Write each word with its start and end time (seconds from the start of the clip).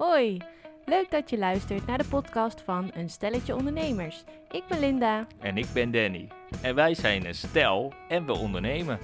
Hoi, 0.00 0.38
leuk 0.84 1.10
dat 1.10 1.30
je 1.30 1.38
luistert 1.38 1.86
naar 1.86 1.98
de 1.98 2.08
podcast 2.08 2.60
van 2.60 2.90
Een 2.94 3.10
Stelletje 3.10 3.54
Ondernemers. 3.54 4.24
Ik 4.50 4.66
ben 4.68 4.80
Linda. 4.80 5.26
En 5.38 5.56
ik 5.56 5.66
ben 5.74 5.90
Danny. 5.90 6.28
En 6.62 6.74
wij 6.74 6.94
zijn 6.94 7.26
een 7.26 7.34
stel 7.34 7.92
en 8.08 8.26
we 8.26 8.32
ondernemen. 8.32 8.98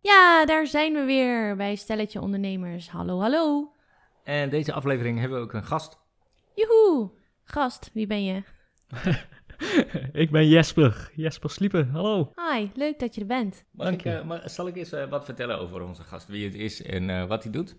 Ja, 0.00 0.44
daar 0.44 0.66
zijn 0.66 0.92
we 0.92 1.04
weer 1.04 1.56
bij 1.56 1.74
Stelletje 1.74 2.20
Ondernemers. 2.20 2.90
Hallo, 2.90 3.20
hallo. 3.20 3.72
En 4.24 4.50
deze 4.50 4.72
aflevering 4.72 5.18
hebben 5.18 5.38
we 5.38 5.44
ook 5.44 5.52
een 5.52 5.64
gast. 5.64 5.98
Joehoe. 6.54 7.10
Gast, 7.44 7.90
wie 7.92 8.06
ben 8.06 8.24
je? 8.24 8.42
ik 10.22 10.30
ben 10.30 10.48
Jesper, 10.48 11.10
Jesper 11.14 11.50
Sliepen, 11.50 11.88
hallo. 11.88 12.32
Hi, 12.52 12.68
leuk 12.74 12.98
dat 12.98 13.14
je 13.14 13.20
er 13.20 13.26
bent. 13.26 13.64
Mag 13.70 13.86
Dank 13.86 14.02
ik, 14.02 14.12
je. 14.12 14.22
mag- 14.24 14.50
zal 14.50 14.66
ik 14.66 14.76
eens 14.76 14.92
eh, 14.92 15.08
wat 15.08 15.24
vertellen 15.24 15.58
over 15.58 15.82
onze 15.82 16.02
gast, 16.02 16.28
wie 16.28 16.44
het 16.44 16.54
is 16.54 16.82
en 16.82 17.10
eh, 17.10 17.26
wat 17.26 17.42
hij 17.42 17.52
doet? 17.52 17.76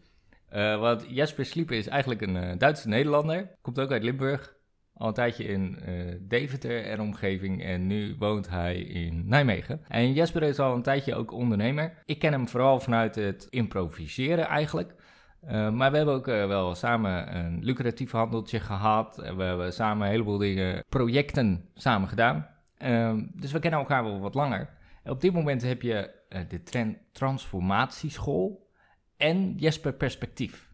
Eh 0.49 0.79
want 0.79 1.05
Jesper 1.09 1.45
Sliepen 1.45 1.77
is 1.77 1.87
eigenlijk 1.87 2.21
een 2.21 2.35
eh, 2.37 2.57
Duitse 2.57 2.87
Nederlander. 2.87 3.51
Komt 3.61 3.79
ook 3.79 3.91
uit 3.91 4.03
Limburg. 4.03 4.53
Al 4.93 5.07
een 5.07 5.13
tijdje 5.13 5.43
in 5.43 5.79
eh, 5.79 6.15
Deventer 6.21 6.83
en 6.85 6.99
omgeving. 7.01 7.63
En 7.63 7.87
nu 7.87 8.15
woont 8.19 8.49
hij 8.49 8.75
in 8.75 9.23
Nijmegen. 9.27 9.81
En 9.87 10.13
Jesper 10.13 10.43
is 10.43 10.59
al 10.59 10.75
een 10.75 10.81
tijdje 10.81 11.15
ook 11.15 11.31
ondernemer. 11.31 12.01
Ik 12.05 12.19
ken 12.19 12.31
hem 12.31 12.47
vooral 12.47 12.79
vanuit 12.79 13.15
het 13.15 13.47
improviseren 13.49 14.45
eigenlijk. 14.47 14.95
Eh, 15.45 15.69
maar 15.71 15.91
we 15.91 15.97
hebben 15.97 16.15
ook 16.15 16.27
eh, 16.27 16.47
wel 16.47 16.75
samen 16.75 17.35
een 17.35 17.63
lucratief 17.63 18.11
handeltje 18.11 18.59
gehad. 18.59 19.19
En 19.21 19.37
we 19.37 19.43
hebben 19.43 19.73
samen 19.73 20.05
een 20.05 20.11
heleboel 20.11 20.37
dingen, 20.37 20.83
projecten 20.89 21.69
samen 21.73 22.09
gedaan. 22.09 22.47
Ehm, 22.77 23.25
dus 23.33 23.51
we 23.51 23.59
kennen 23.59 23.79
elkaar 23.79 24.03
wel 24.03 24.19
wat 24.19 24.33
langer. 24.33 24.69
Op 25.03 25.21
dit 25.21 25.33
moment 25.33 25.61
heb 25.61 25.81
je 25.81 26.23
eh, 26.29 26.41
de 26.49 26.63
tren- 26.63 26.97
transformatieschool 27.11 28.69
en 29.17 29.55
Jesper 29.57 29.93
Perspectief. 29.93 30.73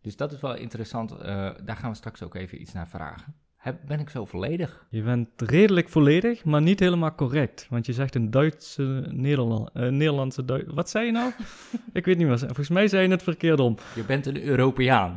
Dus 0.00 0.16
dat 0.16 0.32
is 0.32 0.40
wel 0.40 0.54
interessant. 0.56 1.10
eh, 1.12 1.50
daar 1.64 1.76
gaan 1.76 1.90
we 1.90 1.96
straks 1.96 2.22
ook 2.22 2.34
even 2.34 2.60
iets 2.60 2.72
naar 2.72 2.88
vragen. 2.88 3.34
Heb, 3.66 3.80
ben 3.86 4.00
ik 4.00 4.10
zo 4.10 4.24
volledig? 4.24 4.86
Je 4.90 5.02
bent 5.02 5.28
redelijk 5.36 5.88
volledig, 5.88 6.44
maar 6.44 6.62
niet 6.62 6.80
helemaal 6.80 7.14
correct. 7.14 7.66
Want 7.70 7.86
je 7.86 7.92
zegt 7.92 8.14
een 8.14 8.30
Duitse 8.30 9.06
Nederland, 9.10 9.70
eh, 9.72 9.88
Nederlandse 9.88 10.44
Duits. 10.44 10.72
Wat 10.74 10.90
zei 10.90 11.06
je 11.06 11.12
nou? 11.12 11.32
ik 11.92 12.04
weet 12.04 12.16
niet 12.16 12.26
meer. 12.26 12.38
Volgens 12.38 12.68
mij 12.68 12.88
zei 12.88 13.02
je 13.02 13.10
het 13.10 13.22
verkeerd 13.22 13.60
om. 13.60 13.76
Je 13.94 14.04
bent 14.04 14.26
een 14.26 14.42
Europeaan. 14.42 15.14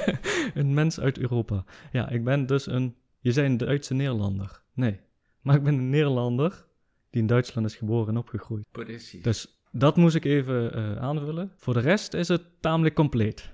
een 0.54 0.74
mens 0.74 1.00
uit 1.00 1.18
Europa. 1.18 1.64
Ja, 1.92 2.08
ik 2.08 2.24
ben 2.24 2.46
dus 2.46 2.66
een. 2.66 2.94
Je 3.20 3.32
zei 3.32 3.46
een 3.46 3.56
Duitse 3.56 3.94
Nederlander. 3.94 4.62
Nee. 4.72 5.00
Maar 5.40 5.56
ik 5.56 5.62
ben 5.62 5.74
een 5.74 5.90
Nederlander 5.90 6.66
die 7.10 7.20
in 7.20 7.26
Duitsland 7.26 7.66
is 7.66 7.76
geboren 7.76 8.08
en 8.08 8.16
opgegroeid. 8.16 8.64
Precies. 8.72 9.22
Dus 9.22 9.58
dat 9.70 9.96
moest 9.96 10.14
ik 10.14 10.24
even 10.24 10.72
eh, 10.72 10.96
aanvullen. 10.96 11.52
Voor 11.56 11.74
de 11.74 11.80
rest 11.80 12.14
is 12.14 12.28
het 12.28 12.42
tamelijk 12.60 12.94
compleet. 12.94 13.52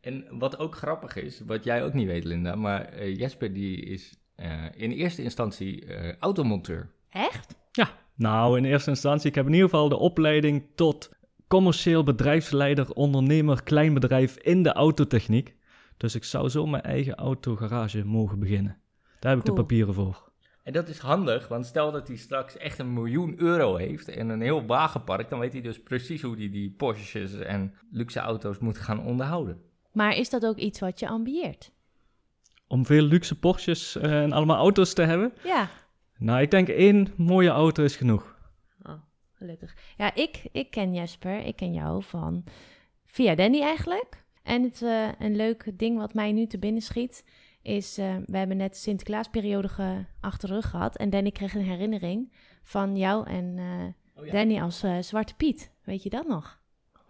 En 0.00 0.24
wat 0.30 0.58
ook 0.58 0.76
grappig 0.76 1.16
is, 1.16 1.40
wat 1.46 1.64
jij 1.64 1.84
ook 1.84 1.92
niet 1.92 2.06
weet, 2.06 2.24
Linda, 2.24 2.54
maar 2.54 2.84
eh, 2.84 3.16
Jesper 3.16 3.52
die 3.52 3.80
is 3.80 4.18
eh, 4.34 4.64
in 4.76 4.90
eerste 4.90 5.22
instantie 5.22 5.84
eh, 5.84 6.16
automonteur. 6.18 6.90
Echt? 7.10 7.54
Ja, 7.72 7.90
nou 8.14 8.58
in 8.58 8.64
eerste 8.64 8.90
instantie, 8.90 9.28
ik 9.28 9.34
heb 9.34 9.46
in 9.46 9.52
ieder 9.52 9.68
geval 9.68 9.88
de 9.88 9.96
opleiding 9.96 10.66
tot 10.74 11.10
commercieel 11.48 12.02
bedrijfsleider, 12.02 12.92
ondernemer, 12.92 13.62
kleinbedrijf 13.62 14.36
in 14.36 14.62
de 14.62 14.72
autotechniek. 14.72 15.56
Dus 15.96 16.14
ik 16.14 16.24
zou 16.24 16.48
zo 16.48 16.66
mijn 16.66 16.82
eigen 16.82 17.14
autogarage 17.14 18.04
mogen 18.04 18.38
beginnen. 18.38 18.78
Daar 19.18 19.30
heb 19.30 19.40
ik 19.40 19.46
de 19.46 19.52
papieren 19.52 19.94
voor. 19.94 20.30
En 20.62 20.72
dat 20.72 20.88
is 20.88 20.98
handig, 20.98 21.48
want 21.48 21.66
stel 21.66 21.92
dat 21.92 22.08
hij 22.08 22.16
straks 22.16 22.56
echt 22.56 22.78
een 22.78 22.92
miljoen 22.92 23.40
euro 23.40 23.76
heeft 23.76 24.08
en 24.08 24.28
een 24.28 24.40
heel 24.40 24.66
wagenpark, 24.66 25.28
dan 25.30 25.38
weet 25.38 25.52
hij 25.52 25.62
dus 25.62 25.82
precies 25.82 26.22
hoe 26.22 26.36
hij 26.36 26.50
die 26.50 26.70
Porsches 26.70 27.34
en 27.34 27.74
luxe 27.90 28.20
auto's 28.20 28.58
moet 28.58 28.78
gaan 28.78 29.04
onderhouden. 29.04 29.60
Maar 29.92 30.16
is 30.16 30.30
dat 30.30 30.46
ook 30.46 30.56
iets 30.56 30.80
wat 30.80 31.00
je 31.00 31.08
ambieert? 31.08 31.70
Om 32.66 32.86
veel 32.86 33.02
luxe 33.02 33.38
Porsches 33.38 33.96
eh, 33.96 34.22
en 34.22 34.32
allemaal 34.32 34.56
auto's 34.56 34.92
te 34.94 35.02
hebben. 35.02 35.32
Ja. 35.44 35.68
Nou, 36.18 36.40
ik 36.40 36.50
denk 36.50 36.68
één 36.68 37.12
mooie 37.16 37.48
auto 37.48 37.84
is 37.84 37.96
genoeg. 37.96 38.36
Oh, 38.82 38.92
gelukkig. 39.32 39.76
Ja, 39.96 40.14
ik, 40.14 40.42
ik 40.52 40.70
ken 40.70 40.94
Jesper. 40.94 41.44
Ik 41.46 41.56
ken 41.56 41.72
jou 41.72 42.02
van 42.02 42.44
via 43.06 43.34
Danny 43.34 43.60
eigenlijk. 43.62 44.24
En 44.42 44.62
het, 44.62 44.82
eh, 44.82 45.08
een 45.18 45.36
leuk 45.36 45.70
ding 45.78 45.98
wat 45.98 46.14
mij 46.14 46.32
nu 46.32 46.46
te 46.46 46.58
binnen 46.58 46.82
schiet 46.82 47.24
is... 47.62 47.98
eh, 47.98 48.16
we 48.26 48.36
hebben 48.38 48.56
net 48.56 48.72
de 48.72 48.78
Sinterklaasperiode 48.78 49.68
ge- 49.68 50.04
achter 50.20 50.48
de 50.48 50.54
rug 50.54 50.70
gehad. 50.70 50.96
En 50.96 51.10
Danny 51.10 51.30
kreeg 51.30 51.54
een 51.54 51.60
herinnering 51.64 52.32
van 52.62 52.96
jou 52.96 53.26
en 53.26 53.54
eh, 53.58 54.32
Danny 54.32 54.60
als 54.60 54.82
eh, 54.82 54.98
Zwarte 55.00 55.34
Piet. 55.34 55.70
Weet 55.84 56.02
je 56.02 56.10
dat 56.10 56.26
nog? 56.26 56.59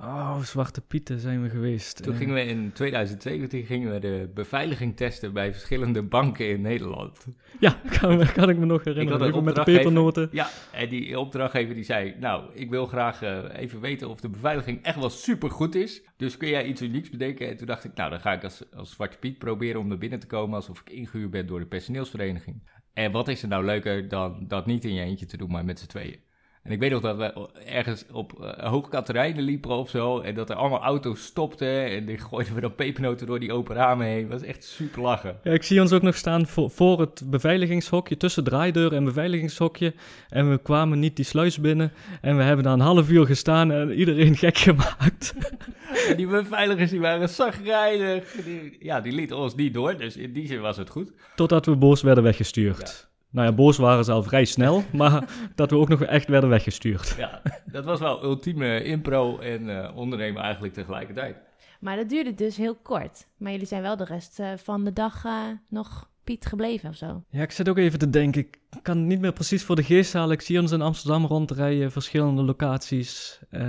Oh, 0.02 0.40
Zwarte 0.42 0.80
Pieten 0.80 1.18
zijn 1.18 1.42
we 1.42 1.48
geweest. 1.48 2.02
Toen 2.02 2.14
gingen 2.14 2.34
we 2.34 2.44
in 2.44 2.72
2017 2.72 3.64
gingen 3.64 3.92
we 3.92 3.98
de 3.98 4.30
beveiliging 4.34 4.96
testen 4.96 5.32
bij 5.32 5.52
verschillende 5.52 6.02
banken 6.02 6.48
in 6.48 6.60
Nederland. 6.60 7.26
Ja, 7.58 7.80
kan, 8.00 8.26
kan 8.26 8.48
ik 8.48 8.58
me 8.58 8.64
nog 8.66 8.78
Ik 8.78 8.84
herinneren. 8.84 9.18
had 9.18 9.28
een 9.28 9.34
Even 9.34 9.44
met 9.44 9.54
de 9.54 9.62
pepernoten. 9.62 10.28
Ja, 10.32 10.48
en 10.72 10.88
die 10.88 11.18
opdrachtgever 11.18 11.74
die 11.74 11.84
zei, 11.84 12.14
nou, 12.20 12.44
ik 12.54 12.70
wil 12.70 12.86
graag 12.86 13.22
eh, 13.22 13.38
even 13.56 13.80
weten 13.80 14.08
of 14.08 14.20
de 14.20 14.28
beveiliging 14.28 14.82
echt 14.82 14.96
wel 14.96 15.10
super 15.10 15.50
goed 15.50 15.74
is. 15.74 16.02
Dus 16.16 16.36
kun 16.36 16.48
jij 16.48 16.64
iets 16.64 16.82
unieks 16.82 17.10
bedenken? 17.10 17.48
En 17.48 17.56
toen 17.56 17.66
dacht 17.66 17.84
ik, 17.84 17.94
nou, 17.94 18.10
dan 18.10 18.20
ga 18.20 18.32
ik 18.32 18.44
als, 18.44 18.62
als 18.74 18.90
Zwarte 18.90 19.18
Piet 19.18 19.38
proberen 19.38 19.80
om 19.80 19.88
naar 19.88 19.98
binnen 19.98 20.18
te 20.18 20.26
komen 20.26 20.54
alsof 20.54 20.80
ik 20.80 20.90
ingehuurd 20.90 21.30
ben 21.30 21.46
door 21.46 21.58
de 21.58 21.66
personeelsvereniging. 21.66 22.62
En 22.92 23.12
wat 23.12 23.28
is 23.28 23.42
er 23.42 23.48
nou 23.48 23.64
leuker 23.64 24.08
dan 24.08 24.44
dat 24.48 24.66
niet 24.66 24.84
in 24.84 24.94
je 24.94 25.02
eentje 25.02 25.26
te 25.26 25.36
doen, 25.36 25.50
maar 25.50 25.64
met 25.64 25.78
z'n 25.78 25.86
tweeën? 25.86 26.28
En 26.62 26.72
ik 26.72 26.78
weet 26.78 26.90
nog 26.90 27.00
dat 27.00 27.16
we 27.16 27.48
ergens 27.66 28.04
op 28.12 28.32
uh, 28.40 28.48
Hoogkaterijnen 28.50 29.42
liepen 29.42 29.70
of 29.70 29.90
zo. 29.90 30.20
En 30.20 30.34
dat 30.34 30.50
er 30.50 30.56
allemaal 30.56 30.80
auto's 30.80 31.24
stopten. 31.24 31.84
En 31.84 32.06
die 32.06 32.18
gooiden 32.18 32.54
we 32.54 32.60
dan 32.60 32.74
pepernoten 32.74 33.26
door 33.26 33.40
die 33.40 33.52
open 33.52 33.76
ramen 33.76 34.06
heen. 34.06 34.28
Dat 34.28 34.40
was 34.40 34.48
echt 34.48 34.64
super 34.64 35.02
lachen. 35.02 35.38
Ja, 35.42 35.52
ik 35.52 35.62
zie 35.62 35.80
ons 35.80 35.92
ook 35.92 36.02
nog 36.02 36.16
staan 36.16 36.46
voor, 36.46 36.70
voor 36.70 37.00
het 37.00 37.22
beveiligingshokje, 37.26 38.16
tussen 38.16 38.44
draaideur 38.44 38.92
en 38.92 39.04
beveiligingshokje. 39.04 39.94
En 40.28 40.50
we 40.50 40.58
kwamen 40.58 40.98
niet 40.98 41.16
die 41.16 41.24
sluis 41.24 41.60
binnen. 41.60 41.92
En 42.20 42.36
we 42.36 42.42
hebben 42.42 42.64
daar 42.64 42.74
een 42.74 42.80
half 42.80 43.10
uur 43.10 43.26
gestaan 43.26 43.72
en 43.72 43.92
iedereen 43.92 44.36
gek 44.36 44.58
gemaakt. 44.58 45.34
En 46.08 46.16
die 46.16 46.26
beveiligers 46.26 46.90
die 46.90 47.00
waren 47.00 47.28
zagrijnig. 47.28 48.32
Die, 48.44 48.76
ja, 48.80 49.00
die 49.00 49.12
lieten 49.12 49.36
ons 49.36 49.54
niet 49.54 49.74
door. 49.74 49.96
Dus 49.96 50.16
in 50.16 50.32
die 50.32 50.46
zin 50.46 50.60
was 50.60 50.76
het 50.76 50.90
goed. 50.90 51.12
Totdat 51.34 51.66
we 51.66 51.76
boos 51.76 52.02
werden 52.02 52.24
weggestuurd. 52.24 53.09
Nou 53.30 53.46
ja, 53.46 53.54
boos 53.54 53.76
waren 53.76 54.04
ze 54.04 54.12
al 54.12 54.22
vrij 54.22 54.44
snel, 54.44 54.82
maar 54.92 55.24
dat 55.54 55.70
we 55.70 55.76
ook 55.76 55.88
nog 55.88 56.02
echt 56.02 56.28
werden 56.28 56.50
weggestuurd. 56.50 57.14
Ja, 57.18 57.42
dat 57.64 57.84
was 57.84 58.00
wel 58.00 58.24
ultieme 58.24 58.82
impro 58.82 59.38
en 59.38 59.84
eh, 59.84 59.96
ondernemen 59.96 60.42
eigenlijk 60.42 60.74
tegelijkertijd. 60.74 61.36
Maar 61.80 61.96
dat 61.96 62.08
duurde 62.08 62.34
dus 62.34 62.56
heel 62.56 62.74
kort. 62.74 63.26
Maar 63.36 63.52
jullie 63.52 63.66
zijn 63.66 63.82
wel 63.82 63.96
de 63.96 64.04
rest 64.04 64.38
eh, 64.38 64.52
van 64.56 64.84
de 64.84 64.92
dag 64.92 65.24
eh, 65.24 65.44
nog 65.68 66.08
Piet 66.24 66.46
gebleven 66.46 66.88
of 66.88 66.96
zo. 66.96 67.24
Ja, 67.28 67.42
ik 67.42 67.50
zit 67.50 67.68
ook 67.68 67.78
even 67.78 67.98
te 67.98 68.10
denken. 68.10 68.40
Ik 68.40 68.58
kan 68.82 68.96
het 68.96 69.06
niet 69.06 69.20
meer 69.20 69.32
precies 69.32 69.64
voor 69.64 69.76
de 69.76 69.82
geest 69.82 70.12
halen. 70.12 70.32
Ik 70.32 70.40
zie 70.40 70.60
ons 70.60 70.72
in 70.72 70.82
Amsterdam 70.82 71.26
rondrijden, 71.26 71.92
verschillende 71.92 72.42
locaties 72.42 73.40
eh, 73.50 73.62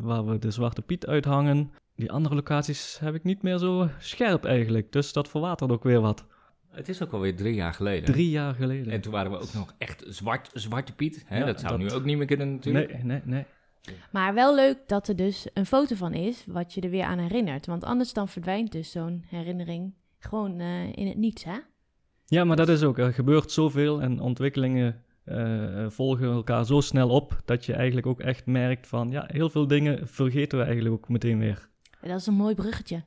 waar 0.00 0.26
we 0.26 0.38
de 0.38 0.50
Zwarte 0.50 0.82
Piet 0.82 1.06
uithangen. 1.06 1.70
Die 1.96 2.12
andere 2.12 2.34
locaties 2.34 2.98
heb 3.00 3.14
ik 3.14 3.24
niet 3.24 3.42
meer 3.42 3.58
zo 3.58 3.88
scherp 3.98 4.44
eigenlijk, 4.44 4.92
dus 4.92 5.12
dat 5.12 5.28
verwatert 5.28 5.70
ook 5.70 5.82
weer 5.82 6.00
wat. 6.00 6.26
Het 6.72 6.88
is 6.88 7.02
ook 7.02 7.12
alweer 7.12 7.36
drie 7.36 7.54
jaar 7.54 7.74
geleden. 7.74 8.04
Drie 8.12 8.30
jaar 8.30 8.54
geleden. 8.54 8.92
En 8.92 9.00
toen 9.00 9.12
waren 9.12 9.30
we 9.30 9.38
ook 9.38 9.52
nog 9.52 9.74
echt 9.78 10.04
zwart, 10.08 10.50
zwarte 10.52 10.94
Piet. 10.94 11.24
Hè? 11.26 11.38
Ja, 11.38 11.44
dat 11.44 11.60
zou 11.60 11.78
dat- 11.78 11.80
nu 11.88 11.92
ook 11.96 12.04
niet 12.04 12.16
meer 12.16 12.26
kunnen 12.26 12.52
natuurlijk. 12.52 12.92
Nee, 12.92 13.02
nee, 13.04 13.20
nee. 13.24 13.44
Maar 14.12 14.34
wel 14.34 14.54
leuk 14.54 14.78
dat 14.86 15.08
er 15.08 15.16
dus 15.16 15.46
een 15.54 15.66
foto 15.66 15.94
van 15.96 16.14
is, 16.14 16.44
wat 16.46 16.74
je 16.74 16.80
er 16.80 16.90
weer 16.90 17.04
aan 17.04 17.18
herinnert. 17.18 17.66
Want 17.66 17.84
anders 17.84 18.12
dan 18.12 18.28
verdwijnt 18.28 18.72
dus 18.72 18.90
zo'n 18.90 19.24
herinnering 19.26 19.94
gewoon 20.18 20.60
eh, 20.60 20.92
in 20.92 21.06
het 21.06 21.16
niets, 21.16 21.44
hè? 21.44 21.56
Ja, 22.26 22.44
maar 22.44 22.56
dat 22.56 22.68
is 22.68 22.82
ook. 22.82 22.98
Er 22.98 23.12
gebeurt 23.12 23.50
zoveel 23.52 24.00
en 24.02 24.20
ontwikkelingen 24.20 25.02
eh, 25.24 25.86
volgen 25.88 26.26
elkaar 26.32 26.66
zo 26.66 26.80
snel 26.80 27.08
op 27.08 27.40
dat 27.44 27.64
je 27.64 27.72
eigenlijk 27.72 28.06
ook 28.06 28.20
echt 28.20 28.46
merkt 28.46 28.86
van 28.86 29.10
ja, 29.10 29.24
heel 29.26 29.50
veel 29.50 29.66
dingen 29.66 30.08
vergeten 30.08 30.58
we 30.58 30.64
eigenlijk 30.64 30.94
ook 30.94 31.08
meteen 31.08 31.38
weer. 31.38 31.68
En 32.00 32.08
dat 32.08 32.20
is 32.20 32.26
een 32.26 32.34
mooi 32.34 32.54
bruggetje. 32.54 33.04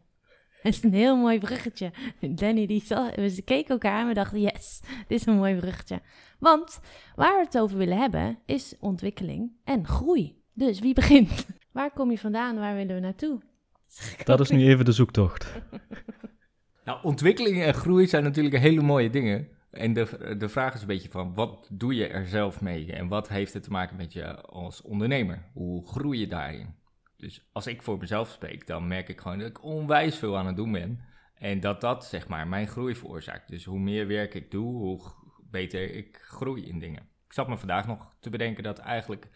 Dat 0.65 0.73
is 0.73 0.83
een 0.83 0.93
heel 0.93 1.17
mooi 1.17 1.39
bruggetje. 1.39 1.91
Danny, 2.19 2.65
die 2.65 2.81
zag, 2.85 3.15
we 3.15 3.41
keken 3.45 3.69
elkaar 3.69 4.01
en 4.01 4.07
we 4.07 4.13
dachten, 4.13 4.41
yes, 4.41 4.81
dit 5.07 5.19
is 5.19 5.25
een 5.25 5.35
mooi 5.35 5.55
bruggetje. 5.55 6.01
Want 6.39 6.79
waar 7.15 7.37
we 7.37 7.45
het 7.45 7.57
over 7.57 7.77
willen 7.77 7.97
hebben, 7.97 8.39
is 8.45 8.75
ontwikkeling 8.79 9.51
en 9.63 9.87
groei. 9.87 10.41
Dus 10.53 10.79
wie 10.79 10.93
begint? 10.93 11.45
Waar 11.71 11.91
kom 11.91 12.11
je 12.11 12.17
vandaan? 12.17 12.55
Waar 12.55 12.75
willen 12.75 12.95
we 12.95 13.01
naartoe? 13.01 13.41
Dat 14.23 14.39
is 14.39 14.49
nu 14.49 14.67
even 14.67 14.85
de 14.85 14.91
zoektocht. 14.91 15.53
Nou, 16.83 16.99
ontwikkeling 17.03 17.63
en 17.63 17.73
groei 17.73 18.07
zijn 18.07 18.23
natuurlijk 18.23 18.57
hele 18.57 18.81
mooie 18.81 19.09
dingen. 19.09 19.47
En 19.71 19.93
de, 19.93 20.35
de 20.37 20.49
vraag 20.49 20.73
is 20.73 20.81
een 20.81 20.87
beetje 20.87 21.09
van, 21.09 21.33
wat 21.33 21.69
doe 21.71 21.95
je 21.95 22.07
er 22.07 22.27
zelf 22.27 22.61
mee? 22.61 22.91
En 22.91 23.07
wat 23.07 23.29
heeft 23.29 23.53
het 23.53 23.63
te 23.63 23.69
maken 23.69 23.97
met 23.97 24.13
je 24.13 24.41
als 24.41 24.81
ondernemer? 24.81 25.49
Hoe 25.53 25.87
groei 25.87 26.19
je 26.19 26.27
daarin? 26.27 26.75
Dus 27.17 27.49
als 27.51 27.67
ik 27.67 27.81
voor 27.81 27.97
mezelf 27.97 28.29
spreek, 28.29 28.67
dan 28.67 28.87
merk 28.87 29.09
ik 29.09 29.21
gewoon 29.21 29.39
dat 29.39 29.49
ik 29.49 29.63
onwijs 29.63 30.17
veel 30.17 30.37
aan 30.37 30.47
het 30.47 30.55
doen 30.55 30.71
ben. 30.71 30.99
En 31.35 31.59
dat 31.59 31.81
dat, 31.81 32.05
zeg 32.05 32.27
maar, 32.27 32.47
mijn 32.47 32.67
groei 32.67 32.95
veroorzaakt. 32.95 33.49
Dus 33.49 33.65
hoe 33.65 33.79
meer 33.79 34.07
werk 34.07 34.33
ik 34.33 34.51
doe, 34.51 34.75
hoe 34.75 35.01
beter 35.49 35.91
ik 35.91 36.17
groei 36.21 36.65
in 36.67 36.79
dingen. 36.79 37.09
Ik 37.25 37.33
zat 37.33 37.47
me 37.47 37.57
vandaag 37.57 37.87
nog 37.87 38.15
te 38.19 38.29
bedenken 38.29 38.63
dat 38.63 38.77
eigenlijk, 38.77 39.29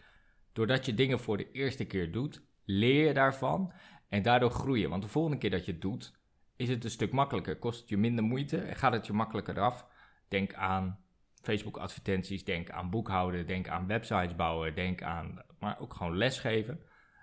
doordat 0.52 0.86
je 0.86 0.94
dingen 0.94 1.20
voor 1.20 1.36
de 1.36 1.50
eerste 1.50 1.84
keer 1.84 2.12
doet, 2.12 2.42
leer 2.64 3.06
je 3.06 3.14
daarvan. 3.14 3.72
En 4.08 4.22
daardoor 4.22 4.50
groeien. 4.50 4.90
Want 4.90 5.02
de 5.02 5.08
volgende 5.08 5.38
keer 5.38 5.50
dat 5.50 5.64
je 5.64 5.72
het 5.72 5.80
doet, 5.80 6.12
is 6.56 6.68
het 6.68 6.84
een 6.84 6.90
stuk 6.90 7.12
makkelijker. 7.12 7.58
Kost 7.58 7.80
het 7.80 7.88
je 7.88 7.96
minder 7.96 8.24
moeite 8.24 8.58
en 8.58 8.76
gaat 8.76 8.92
het 8.92 9.06
je 9.06 9.12
makkelijker 9.12 9.60
af. 9.60 9.86
Denk 10.28 10.54
aan 10.54 10.98
Facebook-advertenties, 11.42 12.44
denk 12.44 12.70
aan 12.70 12.90
boekhouden, 12.90 13.46
denk 13.46 13.68
aan 13.68 13.86
websites 13.86 14.36
bouwen, 14.36 14.74
denk 14.74 15.02
aan, 15.02 15.42
maar 15.58 15.80
ook 15.80 15.94
gewoon 15.94 16.16
lesgeven. 16.16 16.80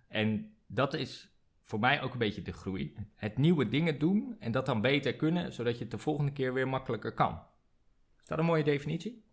En 0.07 0.55
dat 0.67 0.93
is 0.93 1.29
voor 1.61 1.79
mij 1.79 2.01
ook 2.01 2.13
een 2.13 2.19
beetje 2.19 2.41
de 2.41 2.53
groei. 2.53 2.95
Het 3.15 3.37
nieuwe 3.37 3.69
dingen 3.69 3.99
doen 3.99 4.35
en 4.39 4.51
dat 4.51 4.65
dan 4.65 4.81
beter 4.81 5.15
kunnen, 5.15 5.53
zodat 5.53 5.77
je 5.77 5.81
het 5.81 5.91
de 5.91 5.97
volgende 5.97 6.31
keer 6.31 6.53
weer 6.53 6.67
makkelijker 6.67 7.13
kan. 7.13 7.41
Is 8.21 8.27
dat 8.27 8.39
een 8.39 8.45
mooie 8.45 8.63
definitie? 8.63 9.25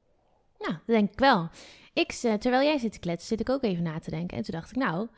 Nou, 0.59 0.73
dat 0.73 0.87
denk 0.87 1.11
ik 1.11 1.19
wel. 1.19 1.49
Ik, 1.93 2.11
eh, 2.23 2.35
terwijl 2.35 2.65
jij 2.65 2.79
zit 2.79 2.93
te 2.93 2.99
kletsen, 2.99 3.29
zit 3.29 3.41
ik 3.41 3.49
ook 3.49 3.62
even 3.62 3.82
na 3.82 3.99
te 3.99 4.11
denken. 4.11 4.37
En 4.37 4.43
toen 4.43 4.55
dacht 4.55 4.71
ik, 4.71 4.76
nou, 4.76 5.09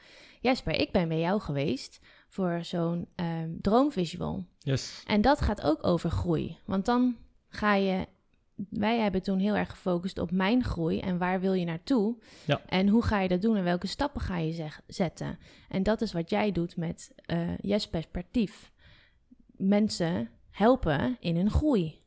Jesper, 0.40 0.72
ik 0.72 0.92
ben 0.92 1.08
bij 1.08 1.18
jou 1.18 1.40
geweest 1.40 2.00
voor 2.28 2.64
zo'n 2.64 3.08
ehm, 3.14 3.50
droomvisual. 3.60 4.46
Yes. 4.58 5.02
En 5.06 5.20
dat 5.20 5.40
gaat 5.40 5.62
ook 5.62 5.86
over 5.86 6.10
groei. 6.10 6.58
Want 6.64 6.84
dan 6.84 7.16
ga 7.48 7.74
je. 7.74 8.06
Wij 8.70 8.98
hebben 8.98 9.22
toen 9.22 9.38
heel 9.38 9.56
erg 9.56 9.70
gefocust 9.70 10.18
op 10.18 10.30
mijn 10.30 10.64
groei 10.64 11.00
en 11.00 11.18
waar 11.18 11.40
wil 11.40 11.52
je 11.52 11.64
naartoe? 11.64 12.16
Ja. 12.46 12.60
En 12.66 12.88
hoe 12.88 13.02
ga 13.02 13.20
je 13.20 13.28
dat 13.28 13.42
doen 13.42 13.56
en 13.56 13.64
welke 13.64 13.86
stappen 13.86 14.20
ga 14.20 14.36
je 14.38 14.52
zeg, 14.52 14.80
zetten? 14.86 15.38
En 15.68 15.82
dat 15.82 16.00
is 16.00 16.12
wat 16.12 16.30
jij 16.30 16.52
doet 16.52 16.76
met 16.76 17.12
eh 17.16 17.58
Yes 17.60 17.88
Perspectief. 17.88 18.72
Mensen 19.56 20.28
helpen 20.50 21.16
in 21.20 21.36
hun 21.36 21.50
groei. 21.50 22.00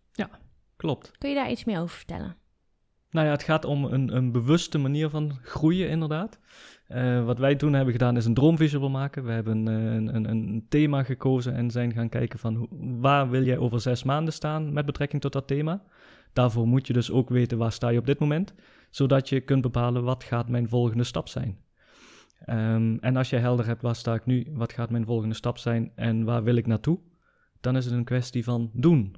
Klopt. 0.75 1.11
Kun 1.17 1.29
je 1.29 1.35
daar 1.35 1.51
iets 1.51 1.63
meer 1.63 1.79
over 1.79 1.95
vertellen? 1.97 2.35
Nou 3.11 3.25
ja, 3.25 3.31
het 3.31 3.43
gaat 3.43 3.65
om 3.65 3.85
een, 3.85 4.15
een 4.15 4.31
bewuste 4.31 4.77
manier 4.77 5.09
van 5.09 5.37
groeien, 5.41 5.89
inderdaad. 5.89 6.39
Eh, 6.87 7.25
wat 7.25 7.39
wij 7.39 7.55
toen 7.55 7.73
hebben 7.73 7.93
gedaan 7.93 8.17
is 8.17 8.25
een 8.25 8.33
droomvisual 8.33 8.89
maken. 8.89 9.23
We 9.25 9.31
hebben 9.31 9.67
eh, 9.67 9.73
een, 9.73 10.15
een, 10.15 10.29
een 10.29 10.65
thema 10.69 11.03
gekozen 11.03 11.53
en 11.55 11.71
zijn 11.71 11.93
gaan 11.93 12.09
kijken 12.09 12.39
van 12.39 12.55
hoe- 12.55 12.67
waar 12.99 13.29
wil 13.29 13.43
jij 13.43 13.57
over 13.57 13.81
zes 13.81 14.03
maanden 14.03 14.33
staan 14.33 14.73
met 14.73 14.85
betrekking 14.85 15.21
tot 15.21 15.33
dat 15.33 15.47
thema. 15.47 15.83
Daarvoor 16.33 16.67
moet 16.67 16.87
je 16.87 16.93
dus 16.93 17.11
ook 17.11 17.29
weten 17.29 17.57
waar 17.57 17.71
sta 17.71 17.89
je 17.89 17.99
op 17.99 18.05
dit 18.05 18.19
moment, 18.19 18.53
zodat 18.89 19.29
je 19.29 19.41
kunt 19.41 19.61
bepalen 19.61 20.03
wat 20.03 20.23
gaat 20.23 20.49
mijn 20.49 20.69
volgende 20.69 21.03
stap 21.03 21.27
zijn. 21.27 21.57
Ehm, 22.45 22.97
en 22.99 23.15
als 23.15 23.29
je 23.29 23.35
helder 23.35 23.65
hebt 23.65 23.81
waar 23.81 23.95
sta 23.95 24.13
ik 24.13 24.25
nu, 24.25 24.47
wat 24.53 24.73
gaat 24.73 24.89
mijn 24.89 25.05
volgende 25.05 25.35
stap 25.35 25.57
zijn 25.57 25.91
en 25.95 26.23
waar 26.23 26.43
wil 26.43 26.55
ik 26.55 26.67
naartoe, 26.67 26.99
dan 27.59 27.75
is 27.77 27.85
het 27.85 27.93
een 27.93 28.03
kwestie 28.03 28.43
van 28.43 28.69
doen. 28.73 29.15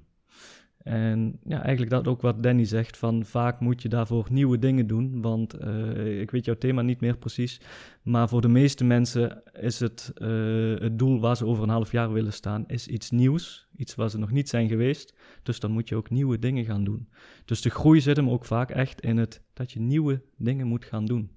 En 0.84 1.40
ja, 1.44 1.62
eigenlijk 1.62 1.92
dat 1.92 2.08
ook 2.08 2.22
wat 2.22 2.44
Danny 2.44 2.66
zegt, 2.66 2.98
van 2.98 3.26
vaak 3.26 3.60
moet 3.60 3.82
je 3.82 3.90
daarvoor 3.90 4.28
nieuwe 4.32 4.60
dingen 4.60 4.88
doen, 4.88 5.22
want 5.22 5.54
eh, 5.54 6.22
ik 6.22 6.32
weet 6.32 6.46
jouw 6.46 6.58
thema 6.58 6.82
niet 6.82 7.02
meer 7.02 7.18
precies, 7.18 7.62
maar 8.04 8.30
voor 8.30 8.42
de 8.42 8.48
meeste 8.48 8.84
mensen 8.84 9.44
is 9.54 9.80
het, 9.80 10.12
eh, 10.16 10.30
het 10.76 11.00
doel 11.00 11.20
waar 11.20 11.38
ze 11.38 11.46
over 11.46 11.64
een 11.64 11.70
half 11.70 11.92
jaar 11.92 12.14
willen 12.14 12.34
staan, 12.34 12.64
is 12.68 12.88
iets 12.88 13.12
nieuws, 13.12 13.68
iets 13.76 13.96
waar 13.96 14.10
ze 14.10 14.18
nog 14.18 14.32
niet 14.32 14.50
zijn 14.50 14.68
geweest, 14.68 15.16
dus 15.44 15.60
dan 15.60 15.72
moet 15.72 15.90
je 15.90 15.96
ook 15.96 16.10
nieuwe 16.10 16.40
dingen 16.40 16.66
gaan 16.66 16.84
doen. 16.84 17.10
Dus 17.46 17.62
de 17.62 17.70
groei 17.70 18.02
zit 18.02 18.16
hem 18.16 18.30
ook 18.30 18.46
vaak 18.46 18.70
echt 18.70 19.02
in 19.02 19.18
het 19.18 19.42
dat 19.54 19.72
je 19.72 19.80
nieuwe 19.80 20.22
dingen 20.38 20.68
moet 20.68 20.86
gaan 20.86 21.06
doen. 21.06 21.32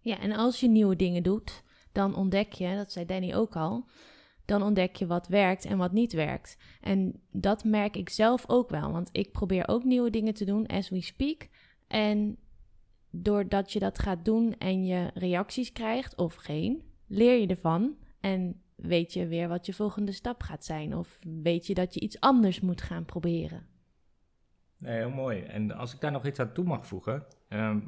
Ja, 0.00 0.20
en 0.20 0.32
als 0.32 0.60
je 0.60 0.68
nieuwe 0.68 0.96
dingen 0.96 1.22
doet, 1.22 1.62
dan 1.92 2.14
ontdek 2.14 2.52
je, 2.52 2.74
dat 2.76 2.92
zei 2.92 3.06
Danny 3.06 3.34
ook 3.34 3.56
al, 3.56 3.88
dan 4.44 4.62
ontdek 4.62 4.96
je 4.96 5.06
wat 5.06 5.28
werkt 5.28 5.64
en 5.64 5.78
wat 5.78 5.92
niet 5.92 6.12
werkt. 6.12 6.58
En 6.80 7.20
dat 7.30 7.64
merk 7.64 7.96
ik 7.96 8.08
zelf 8.08 8.44
ook 8.46 8.70
wel, 8.70 8.92
want 8.92 9.08
ik 9.12 9.32
probeer 9.32 9.68
ook 9.68 9.84
nieuwe 9.84 10.10
dingen 10.10 10.34
te 10.34 10.44
doen 10.44 10.66
as 10.66 10.88
we 10.88 11.00
speak. 11.00 11.48
En 11.86 12.36
doordat 13.10 13.72
je 13.72 13.78
dat 13.78 13.98
gaat 13.98 14.24
doen 14.24 14.54
en 14.58 14.84
je 14.84 15.10
reacties 15.14 15.72
krijgt 15.72 16.16
of 16.16 16.34
geen, 16.34 16.82
leer 17.06 17.40
je 17.40 17.46
ervan 17.46 17.96
en 18.20 18.62
weet 18.74 19.12
je 19.12 19.26
weer 19.26 19.48
wat 19.48 19.66
je 19.66 19.72
volgende 19.72 20.12
stap 20.12 20.42
gaat 20.42 20.64
zijn. 20.64 20.96
Of 20.96 21.18
weet 21.42 21.66
je 21.66 21.74
dat 21.74 21.94
je 21.94 22.00
iets 22.00 22.20
anders 22.20 22.60
moet 22.60 22.82
gaan 22.82 23.04
proberen. 23.04 23.66
Nee, 24.76 24.96
heel 24.96 25.10
mooi. 25.10 25.40
En 25.40 25.72
als 25.72 25.94
ik 25.94 26.00
daar 26.00 26.12
nog 26.12 26.26
iets 26.26 26.38
aan 26.38 26.52
toe 26.52 26.64
mag 26.64 26.86
voegen. 26.86 27.26
ehm, 27.48 27.80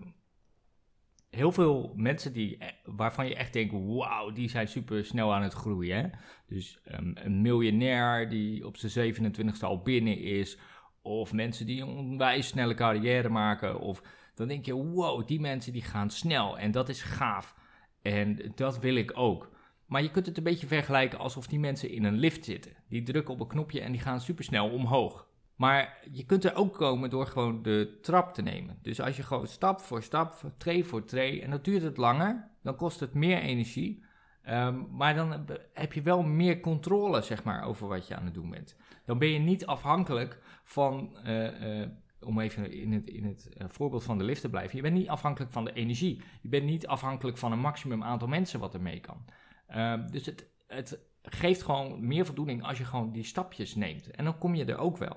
heel 1.36 1.52
veel 1.52 1.92
mensen 1.96 2.32
die, 2.32 2.58
eh, 2.58 2.68
waarvan 2.84 3.28
je 3.28 3.34
echt 3.34 3.52
denkt, 3.52 3.72
wauw, 3.72 4.30
die 4.30 4.48
zijn 4.50 4.68
super 4.68 5.04
snel 5.04 5.34
aan 5.34 5.42
het 5.42 5.52
groeien. 5.52 5.96
Hè? 5.96 6.08
Dus 6.46 6.80
ehm, 6.84 7.10
een 7.14 7.40
miljonair 7.40 8.28
die 8.28 8.66
op 8.66 8.76
zijn 8.76 9.14
27ste 9.14 9.66
al 9.66 9.82
binnen 9.82 10.18
is. 10.18 10.58
Of 11.02 11.32
mensen 11.32 11.66
die 11.66 11.82
een 11.82 11.88
onwijs 11.88 12.46
snelle 12.46 12.74
carrière 12.74 13.28
maken. 13.28 13.80
Of 13.80 14.02
dan 14.34 14.48
denk 14.48 14.64
je, 14.64 14.74
wow, 14.74 15.26
die 15.26 15.40
mensen 15.40 15.72
die 15.72 15.82
gaan 15.82 16.10
snel. 16.10 16.58
En 16.58 16.70
dat 16.70 16.88
is 16.88 17.02
gaaf. 17.02 17.54
En 18.02 18.52
dat 18.54 18.78
wil 18.78 18.94
ik 18.94 19.12
ook. 19.14 19.50
Maar 19.86 20.02
je 20.02 20.10
kunt 20.10 20.26
het 20.26 20.36
een 20.36 20.42
beetje 20.42 20.66
vergelijken 20.66 21.18
alsof 21.18 21.46
die 21.46 21.58
mensen 21.58 21.90
in 21.90 22.04
een 22.04 22.18
lift 22.18 22.44
zitten. 22.44 22.72
Die 22.88 23.02
drukken 23.02 23.34
op 23.34 23.40
een 23.40 23.46
knopje 23.46 23.80
en 23.80 23.92
die 23.92 24.00
gaan 24.00 24.20
supersnel 24.20 24.70
omhoog. 24.70 25.28
Maar 25.56 25.98
je 26.10 26.24
kunt 26.24 26.44
er 26.44 26.54
ook 26.54 26.74
komen 26.74 27.10
door 27.10 27.26
gewoon 27.26 27.62
de 27.62 27.98
trap 28.02 28.34
te 28.34 28.42
nemen. 28.42 28.78
Dus 28.82 29.00
als 29.00 29.16
je 29.16 29.22
gewoon 29.22 29.46
stap 29.46 29.80
voor 29.80 30.02
stap, 30.02 30.52
tree 30.56 30.84
voor 30.84 31.04
tree, 31.04 31.42
en 31.42 31.50
dat 31.50 31.64
duurt 31.64 31.82
het 31.82 31.96
langer, 31.96 32.50
dan 32.62 32.76
kost 32.76 33.00
het 33.00 33.14
meer 33.14 33.38
energie. 33.38 34.04
Ehm, 34.42 34.82
maar 34.90 35.14
dan 35.14 35.30
heb- 35.30 35.68
heb 35.72 35.92
je 35.92 36.02
wel 36.02 36.22
meer 36.22 36.60
controle, 36.60 37.20
zeg 37.22 37.44
maar, 37.44 37.64
over 37.64 37.88
wat 37.88 38.06
je 38.08 38.16
aan 38.16 38.24
het 38.24 38.34
doen 38.34 38.50
bent. 38.50 38.76
Dan 39.04 39.18
ben 39.18 39.28
je 39.28 39.38
niet 39.38 39.66
afhankelijk 39.66 40.40
van, 40.64 41.16
eh, 41.22 41.82
eh, 41.82 41.90
om 42.20 42.40
even 42.40 42.72
in 42.72 42.92
het, 42.92 43.08
in 43.08 43.24
het 43.24 43.48
eh, 43.48 43.66
voorbeeld 43.68 44.04
van 44.04 44.18
de 44.18 44.24
lift 44.24 44.40
te 44.40 44.50
blijven, 44.50 44.76
je 44.76 44.82
bent 44.82 44.94
niet 44.94 45.08
afhankelijk 45.08 45.52
van 45.52 45.64
de 45.64 45.72
energie. 45.72 46.22
Je 46.42 46.48
bent 46.48 46.64
niet 46.64 46.86
afhankelijk 46.86 47.38
van 47.38 47.52
een 47.52 47.58
maximum 47.58 48.02
aantal 48.02 48.28
mensen 48.28 48.60
wat 48.60 48.74
er 48.74 48.82
mee 48.82 49.00
kan. 49.00 49.24
Ehm, 49.66 50.06
dus 50.10 50.26
het, 50.26 50.50
het 50.66 50.98
geeft 51.22 51.62
gewoon 51.62 52.06
meer 52.06 52.26
voldoening 52.26 52.62
als 52.62 52.78
je 52.78 52.84
gewoon 52.84 53.12
die 53.12 53.24
stapjes 53.24 53.74
neemt. 53.74 54.10
En 54.10 54.24
dan 54.24 54.38
kom 54.38 54.54
je 54.54 54.64
er 54.64 54.78
ook 54.78 54.96
wel. 54.96 55.16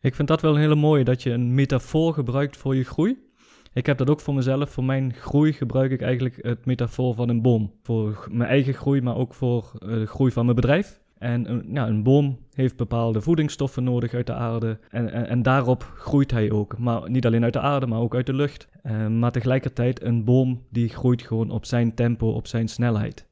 Ik 0.00 0.14
vind 0.14 0.28
dat 0.28 0.40
wel 0.40 0.54
een 0.54 0.60
hele 0.60 0.74
mooie, 0.74 1.04
dat 1.04 1.22
je 1.22 1.30
een 1.30 1.54
metafoor 1.54 2.14
gebruikt 2.14 2.56
voor 2.56 2.76
je 2.76 2.84
groei. 2.84 3.26
Ik 3.72 3.86
heb 3.86 3.98
dat 3.98 4.10
ook 4.10 4.20
voor 4.20 4.34
mezelf. 4.34 4.70
Voor 4.70 4.84
mijn 4.84 5.14
groei 5.14 5.52
gebruik 5.52 5.90
ik 5.90 6.02
eigenlijk 6.02 6.38
het 6.40 6.66
metafoor 6.66 7.14
van 7.14 7.28
een 7.28 7.42
boom. 7.42 7.72
Voor 7.82 8.28
mijn 8.30 8.50
eigen 8.50 8.74
groei, 8.74 9.00
maar 9.00 9.16
ook 9.16 9.34
voor 9.34 9.72
eh, 9.78 9.88
de 9.88 10.06
groei 10.06 10.32
van 10.32 10.44
mijn 10.44 10.56
bedrijf. 10.56 11.00
En 11.18 11.50
een, 11.50 11.68
ja, 11.72 11.86
een 11.86 12.02
boom 12.02 12.38
heeft 12.52 12.76
bepaalde 12.76 13.20
voedingsstoffen 13.20 13.84
nodig 13.84 14.14
uit 14.14 14.26
de 14.26 14.34
aarde. 14.34 14.78
En, 14.90 15.12
en, 15.12 15.28
en 15.28 15.42
daarop 15.42 15.92
groeit 15.96 16.30
hij 16.30 16.50
ook. 16.50 16.78
Maar 16.78 17.10
niet 17.10 17.26
alleen 17.26 17.44
uit 17.44 17.52
de 17.52 17.60
aarde, 17.60 17.86
maar 17.86 18.00
ook 18.00 18.14
uit 18.14 18.26
de 18.26 18.34
lucht. 18.34 18.68
Eh, 18.82 19.06
maar 19.06 19.32
tegelijkertijd, 19.32 20.02
een 20.02 20.24
boom 20.24 20.62
die 20.70 20.88
groeit 20.88 21.22
gewoon 21.22 21.50
op 21.50 21.64
zijn 21.64 21.94
tempo, 21.94 22.28
op 22.30 22.46
zijn 22.46 22.68
snelheid. 22.68 23.26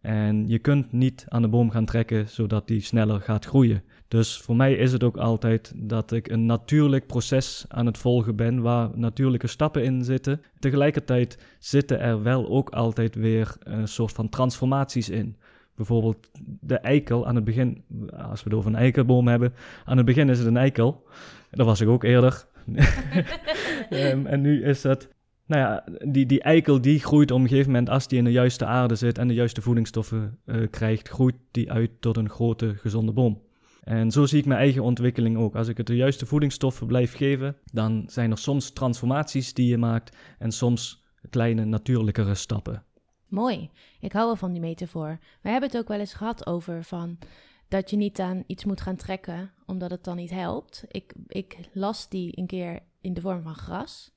En 0.00 0.46
je 0.46 0.58
kunt 0.58 0.92
niet 0.92 1.24
aan 1.28 1.42
de 1.42 1.48
boom 1.48 1.70
gaan 1.70 1.84
trekken 1.84 2.28
zodat 2.28 2.66
die 2.66 2.80
sneller 2.80 3.20
gaat 3.20 3.44
groeien. 3.44 3.82
Dus 4.08 4.38
voor 4.38 4.56
mij 4.56 4.74
is 4.74 4.92
het 4.92 5.04
ook 5.04 5.16
altijd 5.16 5.72
dat 5.76 6.12
ik 6.12 6.28
een 6.28 6.46
natuurlijk 6.46 7.06
proces 7.06 7.64
aan 7.68 7.86
het 7.86 7.98
volgen 7.98 8.36
ben 8.36 8.62
waar 8.62 8.90
natuurlijke 8.94 9.46
stappen 9.46 9.84
in 9.84 10.04
zitten. 10.04 10.42
Tegelijkertijd 10.58 11.38
zitten 11.58 12.00
er 12.00 12.22
wel 12.22 12.48
ook 12.48 12.70
altijd 12.70 13.14
weer 13.14 13.56
een 13.58 13.88
soort 13.88 14.12
van 14.12 14.28
transformaties 14.28 15.08
in. 15.08 15.36
Bijvoorbeeld 15.76 16.30
de 16.60 16.78
eikel 16.78 17.26
aan 17.26 17.34
het 17.34 17.44
begin, 17.44 17.84
als 18.16 18.42
we 18.42 18.50
het 18.50 18.58
over 18.58 18.70
een 18.70 18.76
eikelboom 18.76 19.28
hebben, 19.28 19.54
aan 19.84 19.96
het 19.96 20.06
begin 20.06 20.28
is 20.28 20.38
het 20.38 20.46
een 20.46 20.56
eikel. 20.56 21.04
Dat 21.50 21.66
was 21.66 21.80
ik 21.80 21.88
ook 21.88 22.04
eerder. 22.04 22.46
Ehm, 23.90 24.26
en 24.26 24.40
nu 24.40 24.64
is 24.64 24.82
het, 24.82 25.08
nou 25.46 25.62
ja, 25.62 25.84
die, 26.06 26.26
die 26.26 26.42
eikel 26.42 26.80
die 26.80 27.00
groeit 27.00 27.30
op 27.30 27.40
een 27.40 27.48
gegeven 27.48 27.70
moment, 27.70 27.90
als 27.90 28.08
die 28.08 28.18
in 28.18 28.24
de 28.24 28.32
juiste 28.32 28.64
aarde 28.64 28.94
zit 28.94 29.18
en 29.18 29.28
de 29.28 29.34
juiste 29.34 29.62
voedingsstoffen 29.62 30.38
eh, 30.44 30.56
krijgt, 30.70 31.08
groeit 31.08 31.36
die 31.50 31.72
uit 31.72 31.90
tot 32.00 32.16
een 32.16 32.30
grote 32.30 32.74
gezonde 32.74 33.12
boom. 33.12 33.46
En 33.88 34.10
zo 34.10 34.26
zie 34.26 34.38
ik 34.38 34.46
mijn 34.46 34.60
eigen 34.60 34.82
ontwikkeling 34.82 35.36
ook. 35.36 35.54
Als 35.54 35.68
ik 35.68 35.76
het 35.76 35.86
de 35.86 35.96
juiste 35.96 36.26
voedingsstoffen 36.26 36.86
blijf 36.86 37.14
geven, 37.14 37.56
dan 37.64 38.04
zijn 38.06 38.30
er 38.30 38.38
soms 38.38 38.70
transformaties 38.70 39.54
die 39.54 39.66
je 39.68 39.78
maakt 39.78 40.16
en 40.38 40.52
soms 40.52 41.04
kleine 41.30 41.64
natuurlijkere 41.64 42.34
stappen. 42.34 42.84
Mooi. 43.28 43.70
Ik 44.00 44.12
hou 44.12 44.26
wel 44.26 44.36
van 44.36 44.52
die 44.52 44.60
metafoor. 44.60 45.18
We 45.42 45.48
hebben 45.48 45.68
het 45.68 45.78
ook 45.78 45.88
wel 45.88 45.98
eens 45.98 46.14
gehad 46.14 46.46
over 46.46 46.84
van 46.84 47.18
dat 47.68 47.90
je 47.90 47.96
niet 47.96 48.20
aan 48.20 48.44
iets 48.46 48.64
moet 48.64 48.80
gaan 48.80 48.96
trekken 48.96 49.52
omdat 49.66 49.90
het 49.90 50.04
dan 50.04 50.16
niet 50.16 50.30
helpt. 50.30 50.84
Ik, 50.88 51.14
ik 51.26 51.58
las 51.72 52.08
die 52.08 52.38
een 52.38 52.46
keer 52.46 52.82
in 53.00 53.14
de 53.14 53.20
vorm 53.20 53.42
van 53.42 53.54
gras. 53.54 54.12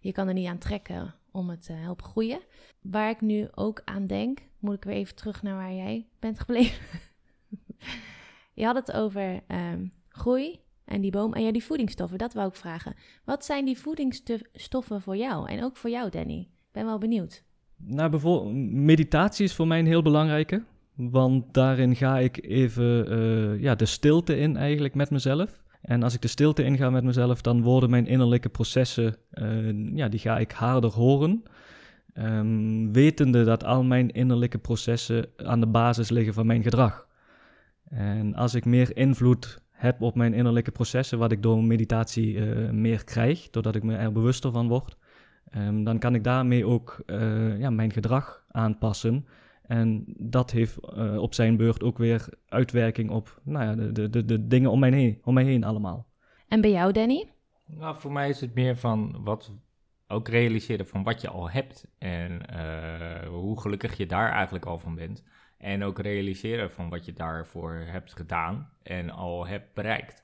Je 0.00 0.12
kan 0.12 0.28
er 0.28 0.34
niet 0.34 0.48
aan 0.48 0.58
trekken 0.58 1.14
om 1.30 1.50
het 1.50 1.64
te 1.64 1.72
helpen 1.72 2.04
groeien. 2.04 2.40
Waar 2.80 3.10
ik 3.10 3.20
nu 3.20 3.48
ook 3.54 3.82
aan 3.84 4.06
denk, 4.06 4.38
moet 4.58 4.74
ik 4.74 4.84
weer 4.84 4.96
even 4.96 5.14
terug 5.14 5.42
naar 5.42 5.54
waar 5.54 5.74
jij 5.74 6.06
bent 6.18 6.40
gebleven. 6.40 6.84
je 8.54 8.64
had 8.64 8.74
het 8.74 8.92
over 8.92 9.40
ehm, 9.46 9.86
groei 10.08 10.60
en 10.84 11.00
die 11.00 11.10
boom 11.10 11.32
en 11.32 11.42
ja, 11.42 11.52
die 11.52 11.64
voedingsstoffen. 11.64 12.18
Dat 12.18 12.34
wou 12.34 12.48
ik 12.48 12.54
vragen. 12.54 12.94
Wat 13.24 13.44
zijn 13.44 13.64
die 13.64 13.78
voedingsstoffen 13.78 15.00
voor 15.00 15.16
jou 15.16 15.48
en 15.48 15.64
ook 15.64 15.76
voor 15.76 15.90
jou, 15.90 16.10
Danny? 16.10 16.38
Ik 16.38 16.72
ben 16.72 16.84
wel 16.84 16.98
benieuwd. 16.98 17.44
Nou, 17.76 18.10
bijvoorbeeld, 18.10 18.54
meditatie 18.72 19.44
is 19.44 19.54
voor 19.54 19.66
mij 19.66 19.78
een 19.78 19.86
heel 19.86 20.02
belangrijke. 20.02 20.62
Want 20.94 21.54
daarin 21.54 21.96
ga 21.96 22.18
ik 22.18 22.44
even 22.44 23.10
eh, 23.10 23.62
ja, 23.62 23.74
de 23.74 23.86
stilte 23.86 24.36
in 24.38 24.56
eigenlijk 24.56 24.94
met 24.94 25.10
mezelf. 25.10 25.62
En 25.80 26.02
als 26.02 26.14
ik 26.14 26.20
de 26.22 26.28
stilte 26.28 26.64
inga 26.64 26.90
met 26.90 27.04
mezelf, 27.04 27.40
dan 27.40 27.62
worden 27.62 27.90
mijn 27.90 28.06
innerlijke 28.06 28.48
processen, 28.48 29.16
eh, 29.30 29.96
ja, 29.96 30.08
die 30.08 30.20
ga 30.20 30.38
ik 30.38 30.52
harder 30.52 30.90
horen. 30.90 31.42
Ehm, 32.12 32.92
wetende 32.92 33.44
dat 33.44 33.64
al 33.64 33.82
mijn 33.82 34.10
innerlijke 34.10 34.58
processen 34.58 35.26
aan 35.36 35.60
de 35.60 35.66
basis 35.66 36.10
liggen 36.10 36.34
van 36.34 36.46
mijn 36.46 36.62
gedrag. 36.62 37.03
En 37.90 38.34
als 38.34 38.54
ik 38.54 38.64
meer 38.64 38.96
invloed 38.96 39.62
heb 39.70 40.02
op 40.02 40.14
mijn 40.14 40.34
innerlijke 40.34 40.70
processen, 40.70 41.18
wat 41.18 41.32
ik 41.32 41.42
door 41.42 41.64
meditatie 41.64 42.34
uh, 42.34 42.70
meer 42.70 43.04
krijg, 43.04 43.50
doordat 43.50 43.74
ik 43.74 43.82
me 43.82 43.96
er 43.96 44.12
bewuster 44.12 44.52
van 44.52 44.68
word, 44.68 44.96
um, 45.56 45.84
dan 45.84 45.98
kan 45.98 46.14
ik 46.14 46.24
daarmee 46.24 46.66
ook 46.66 47.02
uh, 47.06 47.58
ja, 47.58 47.70
mijn 47.70 47.92
gedrag 47.92 48.44
aanpassen. 48.48 49.26
En 49.62 50.04
dat 50.06 50.50
heeft 50.50 50.78
uh, 50.96 51.16
op 51.16 51.34
zijn 51.34 51.56
beurt 51.56 51.82
ook 51.82 51.98
weer 51.98 52.28
uitwerking 52.48 53.10
op 53.10 53.40
nou 53.42 53.64
ja, 53.64 53.92
de, 53.92 54.10
de, 54.10 54.24
de 54.24 54.46
dingen 54.46 54.70
om 54.70 54.78
mij, 54.78 54.90
heen, 54.90 55.18
om 55.22 55.34
mij 55.34 55.44
heen 55.44 55.64
allemaal. 55.64 56.06
En 56.48 56.60
bij 56.60 56.70
jou, 56.70 56.92
Danny? 56.92 57.28
Nou, 57.66 57.96
voor 57.96 58.12
mij 58.12 58.28
is 58.28 58.40
het 58.40 58.54
meer 58.54 58.76
van 58.76 59.16
wat 59.24 59.52
ook 60.08 60.28
realiseren 60.28 60.86
van 60.86 61.02
wat 61.02 61.20
je 61.20 61.28
al 61.28 61.50
hebt 61.50 61.86
en 61.98 62.40
uh, 62.54 63.28
hoe 63.28 63.60
gelukkig 63.60 63.96
je 63.96 64.06
daar 64.06 64.30
eigenlijk 64.30 64.64
al 64.64 64.78
van 64.78 64.94
bent. 64.94 65.22
En 65.64 65.84
ook 65.84 65.98
realiseren 65.98 66.70
van 66.70 66.88
wat 66.88 67.04
je 67.04 67.12
daarvoor 67.12 67.72
hebt 67.72 68.16
gedaan 68.16 68.70
en 68.82 69.10
al 69.10 69.46
hebt 69.46 69.74
bereikt. 69.74 70.22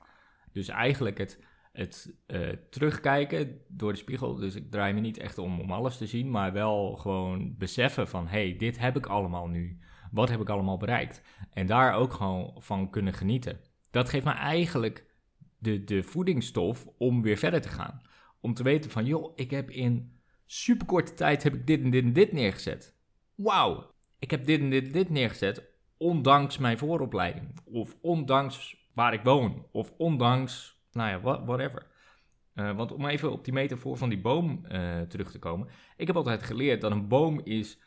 Dus 0.51 0.67
eigenlijk 0.67 1.17
het, 1.17 1.43
het 1.71 2.15
uh, 2.27 2.49
terugkijken 2.69 3.61
door 3.67 3.91
de 3.91 3.97
spiegel. 3.97 4.35
Dus 4.35 4.55
ik 4.55 4.71
draai 4.71 4.93
me 4.93 4.99
niet 4.99 5.17
echt 5.17 5.37
om 5.37 5.59
om 5.59 5.71
alles 5.71 5.97
te 5.97 6.07
zien, 6.07 6.31
maar 6.31 6.53
wel 6.53 6.95
gewoon 6.95 7.55
beseffen 7.57 8.07
van 8.07 8.27
hé, 8.27 8.47
hey, 8.47 8.57
dit 8.57 8.79
heb 8.79 8.97
ik 8.97 9.05
allemaal 9.05 9.47
nu. 9.47 9.79
Wat 10.11 10.29
heb 10.29 10.41
ik 10.41 10.49
allemaal 10.49 10.77
bereikt? 10.77 11.21
En 11.53 11.65
daar 11.65 11.93
ook 11.93 12.13
gewoon 12.13 12.55
van 12.57 12.89
kunnen 12.89 13.13
genieten. 13.13 13.59
Dat 13.91 14.09
geeft 14.09 14.25
me 14.25 14.31
eigenlijk 14.31 15.05
de, 15.57 15.83
de 15.83 16.03
voedingsstof 16.03 16.87
om 16.97 17.21
weer 17.21 17.37
verder 17.37 17.61
te 17.61 17.69
gaan. 17.69 18.01
Om 18.41 18.53
te 18.53 18.63
weten 18.63 18.91
van, 18.91 19.05
joh, 19.05 19.31
ik 19.35 19.51
heb 19.51 19.69
in 19.69 20.19
superkorte 20.45 21.13
tijd 21.13 21.43
heb 21.43 21.53
ik 21.53 21.67
dit 21.67 21.83
en 21.83 21.89
dit 21.89 22.03
en 22.03 22.13
dit 22.13 22.31
neergezet. 22.31 22.99
Wauw, 23.35 23.90
ik 24.21 24.31
heb 24.31 24.45
dit 24.45 24.59
en 24.59 24.69
dit 24.69 24.93
dit 24.93 25.09
neergezet, 25.09 25.63
ondanks 25.97 26.57
mijn 26.57 26.77
vooropleiding. 26.77 27.59
Of 27.65 27.95
ondanks 28.01 28.89
waar 28.93 29.13
ik 29.13 29.23
woon. 29.23 29.65
Of 29.71 29.93
ondanks, 29.97 30.81
nou 30.91 31.09
ja, 31.09 31.45
whatever. 31.45 31.87
Uh, 32.55 32.75
want 32.75 32.91
om 32.91 33.05
even 33.05 33.31
op 33.31 33.43
die 33.43 33.53
metafoor 33.53 33.97
van 33.97 34.09
die 34.09 34.21
boom 34.21 34.65
uh, 34.71 35.01
terug 35.01 35.31
te 35.31 35.39
komen. 35.39 35.67
Ik 35.97 36.07
heb 36.07 36.15
altijd 36.15 36.43
geleerd 36.43 36.81
dat 36.81 36.91
een 36.91 37.07
boom 37.07 37.41
is 37.43 37.79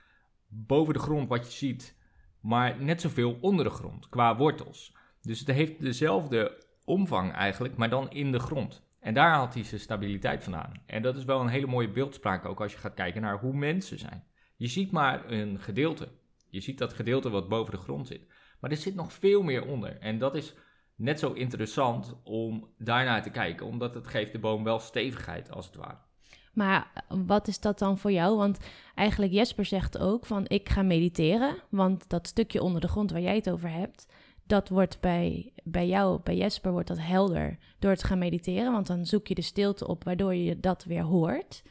boven 0.48 0.94
de 0.94 1.00
grond 1.00 1.28
wat 1.28 1.44
je 1.46 1.52
ziet, 1.52 1.96
maar 2.40 2.82
net 2.82 3.00
zoveel 3.00 3.38
onder 3.40 3.64
de 3.64 3.70
grond 3.70 4.08
qua 4.08 4.36
wortels. 4.36 4.96
Dus 5.20 5.38
het 5.38 5.48
heeft 5.48 5.80
dezelfde 5.80 6.64
omvang 6.84 7.32
eigenlijk, 7.32 7.76
maar 7.76 7.90
dan 7.90 8.10
in 8.10 8.32
de 8.32 8.38
grond. 8.38 8.82
En 9.00 9.14
daar 9.14 9.30
haalt 9.30 9.54
hij 9.54 9.64
zijn 9.64 9.80
stabiliteit 9.80 10.42
vandaan. 10.44 10.72
En 10.86 11.02
dat 11.02 11.16
is 11.16 11.24
wel 11.24 11.40
een 11.40 11.48
hele 11.48 11.66
mooie 11.66 11.90
beeldspraak 11.90 12.44
ook 12.44 12.60
als 12.60 12.72
je 12.72 12.78
gaat 12.78 12.94
kijken 12.94 13.22
naar 13.22 13.38
hoe 13.38 13.52
mensen 13.52 13.98
zijn. 13.98 14.24
Je 14.56 14.66
ziet 14.66 14.90
maar 14.90 15.30
een 15.30 15.60
gedeelte. 15.60 16.08
Je 16.54 16.60
ziet 16.60 16.78
dat 16.78 16.92
gedeelte 16.92 17.30
wat 17.30 17.48
boven 17.48 17.72
de 17.72 17.80
grond 17.80 18.06
zit. 18.06 18.26
Maar 18.60 18.70
er 18.70 18.76
zit 18.76 18.94
nog 18.94 19.12
veel 19.12 19.42
meer 19.42 19.66
onder. 19.66 19.98
En 19.98 20.18
dat 20.18 20.34
is 20.34 20.54
net 20.94 21.18
zo 21.18 21.32
interessant 21.32 22.16
om 22.24 22.68
daarnaar 22.78 23.22
te 23.22 23.30
kijken, 23.30 23.66
omdat 23.66 23.94
het 23.94 24.06
geeft 24.06 24.32
de 24.32 24.38
boom 24.38 24.64
wel 24.64 24.78
stevigheid 24.78 25.50
als 25.50 25.66
het 25.66 25.76
ware. 25.76 25.98
Maar 26.52 27.04
wat 27.26 27.48
is 27.48 27.60
dat 27.60 27.78
dan 27.78 27.98
voor 27.98 28.12
jou? 28.12 28.36
Want 28.36 28.58
eigenlijk 28.94 29.32
Jesper 29.32 29.64
zegt 29.64 29.98
ook 29.98 30.26
van 30.26 30.44
ik 30.48 30.68
ga 30.68 30.82
mediteren, 30.82 31.56
want 31.70 32.08
dat 32.08 32.26
stukje 32.26 32.62
onder 32.62 32.80
de 32.80 32.88
grond 32.88 33.10
waar 33.10 33.20
jij 33.20 33.34
het 33.34 33.50
over 33.50 33.70
hebt, 33.70 34.06
dat 34.46 34.68
wordt 34.68 35.00
bij, 35.00 35.52
bij 35.64 35.86
jou, 35.86 36.20
bij 36.22 36.36
Jesper, 36.36 36.72
wordt 36.72 36.88
dat 36.88 37.00
helder 37.00 37.58
door 37.78 37.90
het 37.90 38.04
gaan 38.04 38.18
mediteren. 38.18 38.72
Want 38.72 38.86
dan 38.86 39.06
zoek 39.06 39.26
je 39.26 39.34
de 39.34 39.42
stilte 39.42 39.86
op, 39.86 40.04
waardoor 40.04 40.34
je 40.34 40.60
dat 40.60 40.84
weer 40.84 41.02
hoort. 41.02 41.62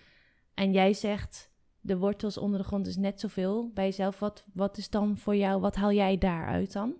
En 0.53 0.71
jij 0.71 0.93
zegt, 0.93 1.52
de 1.83 1.97
wortels 1.97 2.37
onder 2.37 2.59
de 2.59 2.65
grond 2.65 2.87
is 2.87 2.97
net 2.97 3.19
zoveel 3.19 3.71
bij 3.73 3.85
jezelf. 3.85 4.19
Wat, 4.19 4.45
wat 4.53 4.77
is 4.77 4.89
dan 4.89 5.17
voor 5.17 5.35
jou, 5.35 5.61
wat 5.61 5.75
haal 5.75 5.91
jij 5.91 6.17
daaruit 6.17 6.73
dan? 6.73 6.95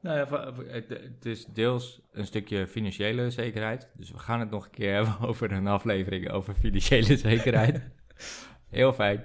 Nou 0.00 0.18
ja, 0.18 0.52
het 0.66 1.24
is 1.24 1.44
deels 1.44 2.00
een 2.12 2.26
stukje 2.26 2.66
financiële 2.66 3.30
zekerheid. 3.30 3.88
Dus 3.96 4.10
we 4.10 4.18
gaan 4.18 4.40
het 4.40 4.50
nog 4.50 4.64
een 4.64 4.70
keer 4.70 4.94
hebben 5.04 5.28
over 5.28 5.52
een 5.52 5.66
aflevering 5.66 6.30
over 6.30 6.54
financiële 6.54 7.16
zekerheid. 7.30 7.82
Heel 8.68 8.92
fijn. 8.92 9.24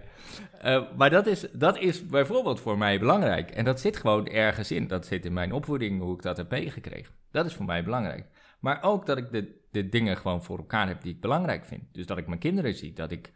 Uh, 0.66 0.96
maar 0.98 1.10
dat 1.10 1.28
is, 1.28 1.48
dat 1.54 1.78
is 1.78 2.06
bijvoorbeeld 2.06 2.60
voor 2.60 2.78
mij 2.78 3.00
belangrijk. 3.00 3.52
En 3.52 3.66
dat 3.66 3.80
zit 3.80 3.98
gewoon 3.98 4.28
ergens 4.28 4.72
in. 4.72 4.88
Dat 4.88 5.06
zit 5.06 5.26
in 5.26 5.34
mijn 5.34 5.54
opvoeding, 5.54 6.02
hoe 6.02 6.16
ik 6.16 6.22
dat 6.22 6.38
heb 6.38 6.50
meegekregen. 6.50 7.14
Dat 7.32 7.46
is 7.46 7.54
voor 7.54 7.66
mij 7.66 7.84
belangrijk. 7.84 8.26
Maar 8.60 8.84
ook 8.84 9.06
dat 9.06 9.18
ik 9.18 9.32
de, 9.32 9.62
de 9.72 9.90
dingen 9.90 10.18
gewoon 10.18 10.44
voor 10.44 10.58
elkaar 10.58 10.88
heb 10.88 11.02
die 11.02 11.14
ik 11.14 11.22
belangrijk 11.22 11.66
vind. 11.66 11.84
Dus 11.92 12.06
dat 12.06 12.18
ik 12.18 12.28
mijn 12.28 12.40
kinderen 12.40 12.74
zie, 12.74 12.94
dat 12.94 13.12
ik 13.12 13.32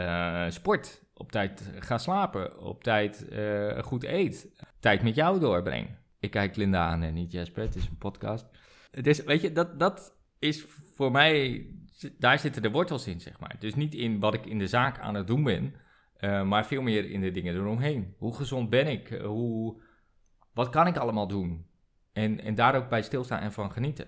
uh, 0.00 0.50
sport, 0.50 1.04
op 1.14 1.32
tijd 1.32 1.70
ga 1.78 1.98
slapen, 1.98 2.60
op 2.60 2.82
tijd 2.82 3.26
uh, 3.32 3.78
goed 3.78 4.04
eet, 4.04 4.62
tijd 4.80 5.02
met 5.02 5.14
jou 5.14 5.40
doorbreng. 5.40 5.88
Ik 6.18 6.30
kijk 6.30 6.56
Linda 6.56 6.86
aan 6.86 7.02
en 7.02 7.14
niet 7.14 7.32
Jesper, 7.32 7.62
het 7.62 7.74
is 7.74 7.86
een 7.86 7.98
podcast. 7.98 8.46
Dus 8.90 9.24
weet 9.24 9.40
je, 9.40 9.52
dat, 9.52 9.78
dat 9.78 10.16
is 10.38 10.64
voor 10.94 11.10
mij, 11.10 11.66
daar 12.18 12.38
zitten 12.38 12.62
de 12.62 12.70
wortels 12.70 13.06
in, 13.06 13.20
zeg 13.20 13.40
maar. 13.40 13.56
Dus 13.58 13.74
niet 13.74 13.94
in 13.94 14.20
wat 14.20 14.34
ik 14.34 14.46
in 14.46 14.58
de 14.58 14.66
zaak 14.66 14.98
aan 14.98 15.14
het 15.14 15.26
doen 15.26 15.42
ben, 15.42 15.74
uh, 16.20 16.42
maar 16.42 16.66
veel 16.66 16.82
meer 16.82 17.10
in 17.10 17.20
de 17.20 17.30
dingen 17.30 17.54
eromheen. 17.54 18.14
Hoe 18.18 18.36
gezond 18.36 18.70
ben 18.70 18.86
ik? 18.86 19.08
Hoe, 19.08 19.82
wat 20.52 20.68
kan 20.68 20.86
ik 20.86 20.96
allemaal 20.96 21.28
doen? 21.28 21.66
En, 22.12 22.40
en 22.40 22.54
daar 22.54 22.74
ook 22.74 22.88
bij 22.88 23.02
stilstaan 23.02 23.40
en 23.40 23.52
van 23.52 23.72
genieten. 23.72 24.06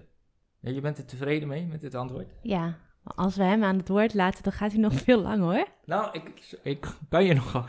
Je 0.60 0.80
bent 0.80 0.98
er 0.98 1.06
tevreden 1.06 1.48
mee 1.48 1.66
met 1.66 1.80
dit 1.80 1.94
antwoord? 1.94 2.34
Ja, 2.42 2.78
als 3.04 3.36
we 3.36 3.42
hem 3.42 3.64
aan 3.64 3.76
het 3.76 3.88
woord 3.88 4.14
laten, 4.14 4.42
dan 4.42 4.52
gaat 4.52 4.72
hij 4.72 4.80
nog 4.80 4.92
veel 5.04 5.20
lang 5.20 5.40
hoor. 5.40 5.66
Nou, 5.84 6.08
ik, 6.12 6.56
ik 6.62 6.86
kan 7.08 7.24
je 7.24 7.34
nog. 7.34 7.66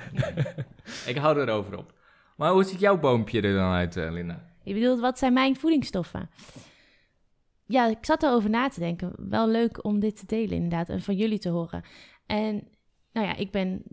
ik 1.12 1.18
hou 1.18 1.40
erover 1.40 1.78
op. 1.78 1.94
Maar 2.36 2.52
hoe 2.52 2.63
ziet 2.63 2.80
jouw 2.80 3.00
boompje 3.00 3.42
er 3.42 3.56
dan 3.56 3.72
uit, 3.72 3.96
uh, 3.96 4.12
Linda? 4.12 4.52
Je 4.63 4.74
bedoelt, 4.74 5.00
wat 5.00 5.18
zijn 5.18 5.34
mijn 5.34 5.56
voedingsstoffen? 5.56 6.30
Ja, 7.66 7.88
ik 7.88 8.06
zat 8.06 8.24
erover 8.24 8.50
na 8.50 8.70
te 8.70 8.80
denken. 8.80 9.13
Wel 9.18 9.48
leuk 9.48 9.84
om 9.84 10.00
dit 10.00 10.20
te 10.20 10.25
delen, 10.25 10.56
inderdaad, 10.56 10.90
en 10.90 11.02
van 11.02 11.16
jullie 11.16 11.40
te 11.40 11.50
horen. 11.50 11.84
En 12.25 12.68
nou 13.12 13.28
ja, 13.28 13.36
ik 13.36 13.52
ben 13.52 13.84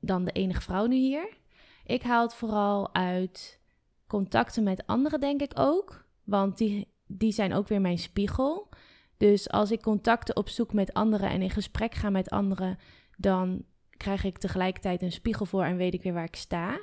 dan 0.00 0.24
de 0.24 0.32
enige 0.32 0.60
vrouw 0.60 0.86
nu 0.86 0.96
hier. 0.96 1.36
Ik 1.84 2.02
haal 2.02 2.22
het 2.22 2.34
vooral 2.34 2.94
uit 2.94 3.60
contacten 4.06 4.62
met 4.62 4.86
anderen, 4.86 5.20
denk 5.20 5.40
ik 5.40 5.52
ook. 5.54 6.04
Want 6.24 6.58
die, 6.58 6.88
die 7.06 7.32
zijn 7.32 7.54
ook 7.54 7.68
weer 7.68 7.80
mijn 7.80 7.98
spiegel. 7.98 8.68
Dus 9.16 9.50
als 9.50 9.70
ik 9.70 9.82
contacten 9.82 10.36
opzoek 10.36 10.72
met 10.72 10.92
anderen 10.92 11.30
en 11.30 11.42
in 11.42 11.50
gesprek 11.50 11.94
ga 11.94 12.10
met 12.10 12.30
anderen, 12.30 12.78
dan 13.16 13.64
krijg 13.96 14.24
ik 14.24 14.38
tegelijkertijd 14.38 15.02
een 15.02 15.12
spiegel 15.12 15.46
voor 15.46 15.64
en 15.64 15.76
weet 15.76 15.94
ik 15.94 16.02
weer 16.02 16.12
waar 16.12 16.24
ik 16.24 16.36
sta. 16.36 16.80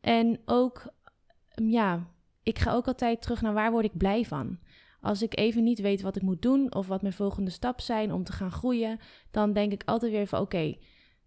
En 0.00 0.40
ook, 0.44 0.92
mm, 1.54 1.70
ja, 1.70 2.06
ik 2.42 2.58
ga 2.58 2.72
ook 2.72 2.86
altijd 2.86 3.22
terug 3.22 3.42
naar 3.42 3.52
waar 3.52 3.70
word 3.70 3.84
ik 3.84 3.96
blij 3.96 4.24
van. 4.24 4.58
Als 5.00 5.22
ik 5.22 5.38
even 5.38 5.64
niet 5.64 5.80
weet 5.80 6.02
wat 6.02 6.16
ik 6.16 6.22
moet 6.22 6.42
doen 6.42 6.74
of 6.74 6.86
wat 6.86 7.02
mijn 7.02 7.14
volgende 7.14 7.50
stap 7.50 7.80
zijn 7.80 8.12
om 8.12 8.24
te 8.24 8.32
gaan 8.32 8.52
groeien, 8.52 8.98
dan 9.30 9.52
denk 9.52 9.72
ik 9.72 9.82
altijd 9.84 10.12
weer 10.12 10.26
van 10.26 10.40
oké, 10.40 10.76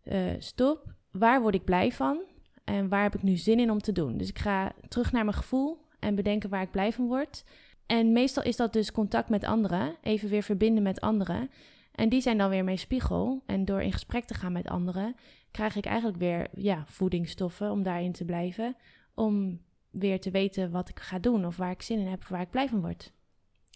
eh, 0.03 0.31
stop 0.39 0.93
waar 1.12 1.41
word 1.41 1.55
ik 1.55 1.63
blij 1.63 1.91
van 1.91 2.22
en 2.63 2.89
waar 2.89 3.03
heb 3.03 3.15
ik 3.15 3.24
nu 3.24 3.38
zin 3.38 3.60
in 3.60 3.72
om 3.72 3.81
te 3.81 3.91
doen. 3.91 4.17
Dus 4.17 4.29
ik 4.29 4.39
ga 4.39 4.74
terug 4.88 5.12
naar 5.12 5.25
mijn 5.25 5.38
gevoel 5.38 5.86
en 6.00 6.15
bedenken 6.15 6.50
waar 6.50 6.62
ik 6.62 6.72
blij 6.72 6.93
van 6.93 7.08
word. 7.08 7.43
En 7.92 8.12
meestal 8.12 8.44
is 8.44 8.56
dat 8.56 8.74
dus 8.74 8.92
contact 8.92 9.30
met 9.30 9.46
anderen, 9.46 9.96
even 10.02 10.30
weer 10.30 10.44
verbinden 10.44 10.84
met 10.84 11.02
anderen. 11.02 11.50
En 11.92 12.10
die 12.10 12.22
zijn 12.22 12.38
dan 12.38 12.50
weer 12.50 12.64
mijn 12.64 12.78
spiegel. 12.78 13.44
En 13.46 13.66
door 13.66 13.82
in 13.82 13.92
gesprek 13.92 14.24
te 14.24 14.34
gaan 14.34 14.52
met 14.52 14.68
anderen, 14.68 15.16
krijg 15.52 15.76
ik 15.76 15.86
eigenlijk 15.86 16.18
weer 16.18 16.48
ja, 16.56 16.84
voedingsstoffen 16.88 17.72
om 17.72 17.84
daarin 17.84 18.12
te 18.12 18.26
blijven. 18.26 18.76
Om 19.16 19.62
weer 19.90 20.20
te 20.20 20.32
weten 20.32 20.72
wat 20.72 20.90
ik 20.90 21.00
ga 21.00 21.20
doen 21.20 21.46
of 21.46 21.58
waar 21.58 21.72
ik 21.72 21.82
zin 21.82 22.00
in 22.00 22.08
heb 22.08 22.22
of 22.22 22.28
waar 22.28 22.42
ik 22.42 22.50
blij 22.50 22.70
van 22.70 22.82
word. 22.82 23.14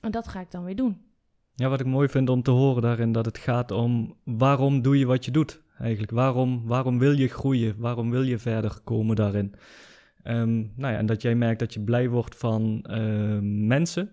En 0.01 0.11
dat 0.11 0.27
ga 0.27 0.39
ik 0.39 0.51
dan 0.51 0.63
weer 0.63 0.75
doen. 0.75 1.01
Ja, 1.55 1.69
wat 1.69 1.79
ik 1.79 1.85
mooi 1.85 2.09
vind 2.09 2.29
om 2.29 2.41
te 2.41 2.51
horen 2.51 2.81
daarin, 2.81 3.11
dat 3.11 3.25
het 3.25 3.37
gaat 3.37 3.71
om 3.71 4.15
waarom 4.23 4.81
doe 4.81 4.99
je 4.99 5.05
wat 5.05 5.25
je 5.25 5.31
doet 5.31 5.61
eigenlijk. 5.79 6.11
Waarom, 6.11 6.65
waarom 6.65 6.99
wil 6.99 7.11
je 7.11 7.27
groeien? 7.27 7.75
Waarom 7.77 8.09
wil 8.09 8.23
je 8.23 8.37
verder 8.37 8.79
komen 8.83 9.15
daarin? 9.15 9.55
Um, 10.27 10.71
nou 10.75 10.93
ja, 10.93 10.99
en 10.99 11.05
dat 11.05 11.21
jij 11.21 11.35
merkt 11.35 11.59
dat 11.59 11.73
je 11.73 11.79
blij 11.79 12.09
wordt 12.09 12.35
van 12.35 12.85
uh, 12.89 13.37
mensen. 13.41 14.09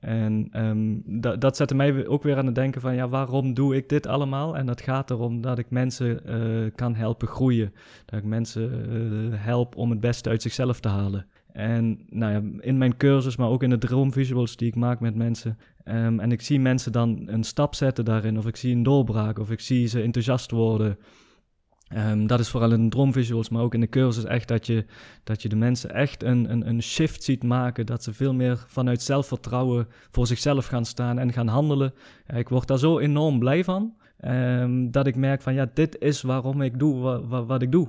En 0.00 0.48
um, 0.66 1.02
dat, 1.38 1.56
zette 1.56 1.74
mij 1.74 2.06
ook 2.06 2.22
weer 2.22 2.36
aan 2.36 2.46
het 2.46 2.54
denken 2.54 2.80
van, 2.80 2.94
ja, 2.94 3.08
waarom 3.08 3.54
doe 3.54 3.76
ik 3.76 3.88
dit 3.88 4.06
allemaal? 4.06 4.56
En 4.56 4.66
dat 4.66 4.80
gaat 4.80 5.10
erom 5.10 5.40
dat 5.40 5.58
ik 5.58 5.70
mensen 5.70 6.20
uh, 6.26 6.70
kan 6.74 6.94
helpen 6.94 7.28
groeien. 7.28 7.72
Dat 8.04 8.18
ik 8.18 8.24
mensen 8.24 8.90
uh, 8.90 9.34
help 9.34 9.76
om 9.76 9.90
het 9.90 10.00
beste 10.00 10.28
uit 10.28 10.42
zichzelf 10.42 10.80
te 10.80 10.88
halen. 10.88 11.26
En 11.52 12.00
nou 12.08 12.32
ja, 12.32 12.42
in 12.60 12.78
mijn 12.78 12.96
cursus, 12.96 13.36
maar 13.36 13.48
ook 13.48 13.62
in 13.62 13.70
de 13.70 13.78
droomvisuals 13.78 14.56
die 14.56 14.68
ik 14.68 14.74
maak 14.74 15.00
met 15.00 15.14
mensen. 15.14 15.58
En 15.84 16.32
ik 16.32 16.40
zie 16.40 16.60
mensen 16.60 16.92
dan 16.92 17.22
een 17.26 17.44
stap 17.44 17.74
zetten 17.74 18.04
daarin, 18.04 18.38
of 18.38 18.46
ik 18.46 18.56
zie 18.56 18.74
een 18.74 18.82
doorbraak, 18.82 19.38
of 19.38 19.50
ik 19.50 19.60
zie 19.60 19.86
ze 19.86 20.02
enthousiast 20.02 20.50
worden. 20.50 20.98
Um, 21.94 22.26
dat 22.26 22.40
is 22.40 22.48
vooral 22.48 22.72
in 22.72 22.82
de 22.82 22.88
droomvisuals, 22.88 23.48
maar 23.48 23.62
ook 23.62 23.74
in 23.74 23.80
de 23.80 23.88
cursus 23.88 24.24
echt 24.24 24.48
dat 24.48 24.66
je, 24.66 24.84
dat 25.24 25.42
je 25.42 25.48
de 25.48 25.56
mensen 25.56 25.90
echt 25.90 26.22
een, 26.22 26.50
een, 26.50 26.68
een 26.68 26.82
shift 26.82 27.22
ziet 27.22 27.42
maken. 27.42 27.86
Dat 27.86 28.02
ze 28.02 28.12
veel 28.12 28.34
meer 28.34 28.64
vanuit 28.66 29.02
zelfvertrouwen 29.02 29.88
voor 30.10 30.26
zichzelf 30.26 30.66
gaan 30.66 30.84
staan 30.84 31.18
en 31.18 31.32
gaan 31.32 31.48
handelen. 31.48 31.94
Ja, 32.26 32.34
ik 32.34 32.48
word 32.48 32.68
daar 32.68 32.78
zo 32.78 32.98
enorm 32.98 33.38
blij 33.38 33.64
van. 33.64 33.96
Ehm, 34.16 34.90
dat 34.90 35.06
ik 35.06 35.16
merk 35.16 35.42
van 35.42 35.54
ja, 35.54 35.70
dit 35.74 35.98
is 35.98 36.22
waarom 36.22 36.62
ik 36.62 36.78
doe 36.78 36.98
wat, 37.00 37.46
wat 37.46 37.62
ik 37.62 37.72
doe. 37.72 37.88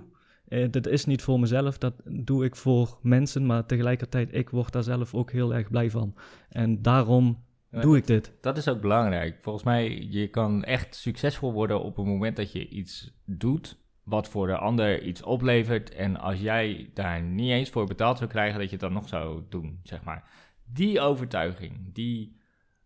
Uh, 0.49 0.67
dat 0.71 0.87
is 0.87 1.05
niet 1.05 1.21
voor 1.21 1.39
mezelf, 1.39 1.77
dat 1.77 1.93
doe 2.05 2.45
ik 2.45 2.55
voor 2.55 2.97
mensen, 3.01 3.45
maar 3.45 3.65
tegelijkertijd, 3.65 4.33
ik 4.33 4.49
word 4.49 4.73
daar 4.73 4.83
zelf 4.83 5.13
ook 5.13 5.31
heel 5.31 5.53
erg 5.53 5.69
blij 5.69 5.89
van. 5.89 6.15
En 6.49 6.81
daarom 6.81 7.43
doe 7.69 7.97
ik 7.97 8.07
dit. 8.07 8.33
Dat 8.41 8.57
is 8.57 8.67
ook 8.67 8.81
belangrijk. 8.81 9.37
Volgens 9.41 9.63
mij, 9.63 10.07
je 10.09 10.27
kan 10.27 10.63
echt 10.63 10.95
succesvol 10.95 11.53
worden 11.53 11.83
op 11.83 11.95
het 11.95 12.05
moment 12.05 12.35
dat 12.35 12.51
je 12.51 12.67
iets 12.67 13.13
doet 13.25 13.77
wat 14.07 14.29
voor 14.29 14.47
de 14.47 14.57
ander 14.57 15.01
iets 15.01 15.21
oplevert. 15.21 15.93
En 15.93 16.17
als 16.17 16.39
jij 16.39 16.89
daar 16.93 17.21
niet 17.21 17.51
eens 17.51 17.69
voor 17.69 17.85
betaald 17.85 18.17
zou 18.17 18.29
krijgen, 18.29 18.59
dat 18.59 18.65
je 18.65 18.75
het 18.75 18.79
dan 18.79 18.93
nog 18.93 19.07
zou 19.07 19.43
doen, 19.49 19.79
zeg 19.83 20.03
maar. 20.03 20.29
Die 20.65 20.99
overtuiging, 20.99 21.93
die 21.93 22.39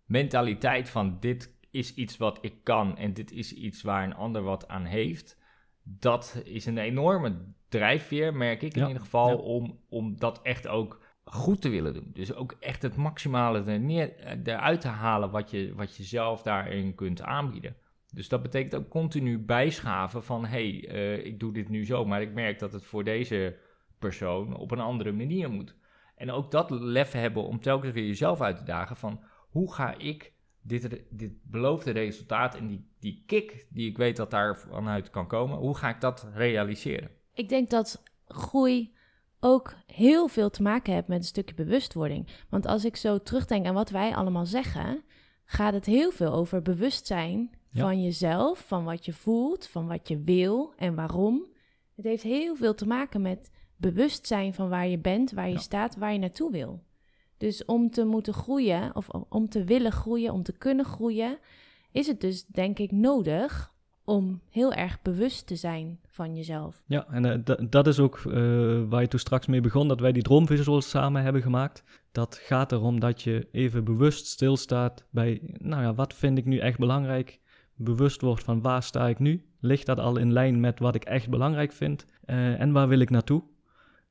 mentaliteit 0.05 0.89
van 0.89 1.17
dit 1.19 1.57
is 1.71 1.93
iets 1.93 2.17
wat 2.17 2.37
ik 2.41 2.53
kan 2.63 2.97
en 2.97 3.13
dit 3.13 3.31
is 3.31 3.53
iets 3.53 3.81
waar 3.81 4.03
een 4.03 4.15
ander 4.15 4.41
wat 4.41 4.67
aan 4.67 4.85
heeft. 4.85 5.37
Dat 5.83 6.41
is 6.43 6.65
een 6.65 6.77
enorme 6.77 7.53
drijfveer, 7.69 8.33
merk 8.33 8.61
ik 8.61 8.75
in 8.75 8.87
ieder 8.87 9.01
geval, 9.01 9.37
om, 9.37 9.79
om 9.89 10.17
dat 10.17 10.41
echt 10.41 10.67
ook 10.67 11.01
goed 11.23 11.61
te 11.61 11.69
willen 11.69 11.93
doen. 11.93 12.09
Dus 12.13 12.33
ook 12.33 12.55
echt 12.59 12.81
het 12.81 12.95
maximale 12.95 13.63
er 13.63 13.79
neer, 13.79 14.15
eruit 14.43 14.81
te 14.81 14.87
halen 14.87 15.31
wat 15.31 15.51
je, 15.51 15.73
wat 15.75 15.95
je 15.95 16.03
zelf 16.03 16.41
daarin 16.41 16.95
kunt 16.95 17.21
aanbieden. 17.21 17.75
Dus 18.13 18.29
dat 18.29 18.41
betekent 18.41 18.75
ook 18.75 18.89
continu 18.89 19.39
bijschaven 19.39 20.23
van 20.23 20.45
hé, 20.45 20.49
hey, 20.49 20.95
uh, 20.95 21.25
ik 21.25 21.39
doe 21.39 21.53
dit 21.53 21.69
nu 21.69 21.85
zo, 21.85 22.05
maar 22.05 22.21
ik 22.21 22.33
merk 22.33 22.59
dat 22.59 22.73
het 22.73 22.85
voor 22.85 23.03
deze 23.03 23.57
persoon 23.99 24.55
op 24.55 24.71
een 24.71 24.79
andere 24.79 25.11
manier 25.11 25.49
moet. 25.49 25.75
En 26.15 26.31
ook 26.31 26.51
dat 26.51 26.69
lef 26.69 27.11
hebben 27.11 27.43
om 27.43 27.59
telkens 27.59 27.93
weer 27.93 28.05
jezelf 28.05 28.41
uit 28.41 28.57
te 28.57 28.63
dagen 28.63 28.95
van 28.95 29.23
hoe 29.49 29.73
ga 29.73 29.97
ik 29.97 30.33
dit, 30.61 31.03
dit 31.09 31.31
beloofde 31.43 31.91
resultaat 31.91 32.55
en 32.55 32.67
die, 32.67 32.89
die 32.99 33.23
kick 33.25 33.67
die 33.69 33.89
ik 33.89 33.97
weet 33.97 34.15
dat 34.15 34.31
daar 34.31 34.57
vanuit 34.57 35.09
kan 35.09 35.27
komen, 35.27 35.57
hoe 35.57 35.77
ga 35.77 35.89
ik 35.89 36.01
dat 36.01 36.27
realiseren? 36.33 37.11
Ik 37.33 37.49
denk 37.49 37.69
dat 37.69 38.03
groei 38.25 38.93
ook 39.39 39.75
heel 39.87 40.27
veel 40.27 40.49
te 40.49 40.61
maken 40.61 40.93
heeft 40.93 41.07
met 41.07 41.17
een 41.17 41.23
stukje 41.23 41.55
bewustwording. 41.55 42.27
Want 42.49 42.65
als 42.65 42.85
ik 42.85 42.95
zo 42.95 43.17
terugdenk 43.17 43.65
aan 43.65 43.73
wat 43.73 43.89
wij 43.89 44.15
allemaal 44.15 44.45
zeggen, 44.45 45.03
gaat 45.45 45.73
het 45.73 45.85
heel 45.85 46.11
veel 46.11 46.33
over 46.33 46.61
bewustzijn 46.61 47.59
van 47.73 48.03
jezelf, 48.03 48.67
van 48.67 48.83
wat 48.83 49.05
je 49.05 49.13
voelt, 49.13 49.67
van 49.67 49.87
wat 49.87 50.07
je 50.07 50.21
wil 50.21 50.73
en 50.75 50.95
waarom. 50.95 51.45
Het 51.95 52.05
heeft 52.05 52.23
heel 52.23 52.55
veel 52.55 52.73
te 52.73 52.87
maken 52.87 53.21
met 53.21 53.51
bewustzijn 53.75 54.53
van 54.53 54.69
waar 54.69 54.87
je 54.87 54.99
bent, 54.99 55.31
waar 55.31 55.49
je 55.49 55.59
staat, 55.59 55.95
waar 55.95 56.13
je 56.13 56.19
naartoe 56.19 56.51
wil. 56.51 56.83
Dus 57.37 57.65
om 57.65 57.91
te 57.91 58.05
moeten 58.05 58.33
groeien, 58.33 58.95
of 58.95 59.09
om 59.09 59.49
te 59.49 59.63
willen 59.63 59.91
groeien, 59.91 60.33
om 60.33 60.43
te 60.43 60.57
kunnen 60.57 60.85
groeien, 60.85 61.37
is 61.91 62.07
het 62.07 62.21
dus 62.21 62.45
denk 62.45 62.79
ik 62.79 62.91
nodig 62.91 63.73
om 64.03 64.41
heel 64.49 64.73
erg 64.73 65.01
bewust 65.01 65.47
te 65.47 65.55
zijn 65.55 65.99
van 66.07 66.35
jezelf. 66.35 66.83
Ja, 66.85 67.07
en 67.07 67.25
uh, 67.25 67.55
dat 67.69 67.87
is 67.87 67.99
ook 67.99 68.17
uh, 68.17 68.33
waar 68.89 69.01
je 69.01 69.07
toen 69.07 69.19
straks 69.19 69.47
mee 69.47 69.61
begon, 69.61 69.87
dat 69.87 69.99
wij 69.99 70.11
die 70.11 70.23
droomvisuals 70.23 70.89
samen 70.89 71.23
hebben 71.23 71.41
gemaakt. 71.41 71.83
Dat 72.11 72.35
gaat 72.35 72.71
erom 72.71 72.99
dat 72.99 73.21
je 73.21 73.47
even 73.51 73.83
bewust 73.83 74.25
stilstaat 74.25 75.05
bij, 75.09 75.41
nou 75.57 75.81
ja, 75.81 75.93
wat 75.93 76.13
vind 76.13 76.37
ik 76.37 76.45
nu 76.45 76.57
echt 76.57 76.79
belangrijk? 76.79 77.40
Bewust 77.83 78.21
wordt 78.21 78.43
van 78.43 78.61
waar 78.61 78.83
sta 78.83 79.07
ik 79.07 79.19
nu? 79.19 79.45
Ligt 79.59 79.85
dat 79.85 79.99
al 79.99 80.17
in 80.17 80.33
lijn 80.33 80.59
met 80.59 80.79
wat 80.79 80.95
ik 80.95 81.03
echt 81.03 81.29
belangrijk 81.29 81.71
vind? 81.71 82.05
Uh, 82.25 82.59
en 82.59 82.71
waar 82.71 82.87
wil 82.87 82.99
ik 82.99 83.09
naartoe? 83.09 83.43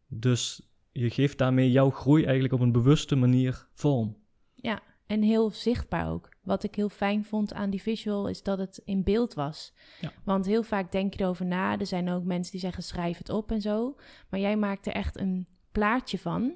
Dus 0.07 0.71
je 0.93 1.11
geeft 1.11 1.39
daarmee 1.39 1.71
jouw 1.71 1.91
groei 1.91 2.25
eigenlijk 2.25 2.55
op 2.55 2.61
een 2.61 2.73
bewuste 2.73 3.17
manier 3.17 3.67
vorm. 3.73 4.17
Ja, 4.55 4.81
en 5.07 5.23
heel 5.23 5.51
zichtbaar 5.51 6.11
ook. 6.11 6.29
Wat 6.43 6.63
ik 6.63 6.75
heel 6.75 6.89
fijn 6.89 7.25
vond 7.25 7.53
aan 7.53 7.71
die 7.71 7.83
visual 7.83 8.29
is 8.29 8.43
dat 8.43 8.59
het 8.59 8.83
in 8.85 9.03
beeld 9.03 9.35
was. 9.35 9.75
Ja. 10.01 10.13
Want 10.25 10.47
heel 10.47 10.63
vaak 10.63 10.93
denk 10.93 11.15
je 11.15 11.21
erover 11.21 11.47
na. 11.47 11.79
Er 11.79 11.87
zijn 11.87 12.11
ook 12.11 12.25
mensen 12.25 12.53
die 12.53 12.61
zeggen 12.61 12.83
schrijf 12.83 13.19
het 13.19 13.29
op 13.29 13.51
en 13.51 13.61
zo. 13.61 13.97
Maar 14.29 14.41
jij 14.41 14.57
maakt 14.57 14.87
er 14.87 14.93
echt 14.93 15.19
een 15.19 15.47
plaatje 15.73 16.19
van. 16.19 16.55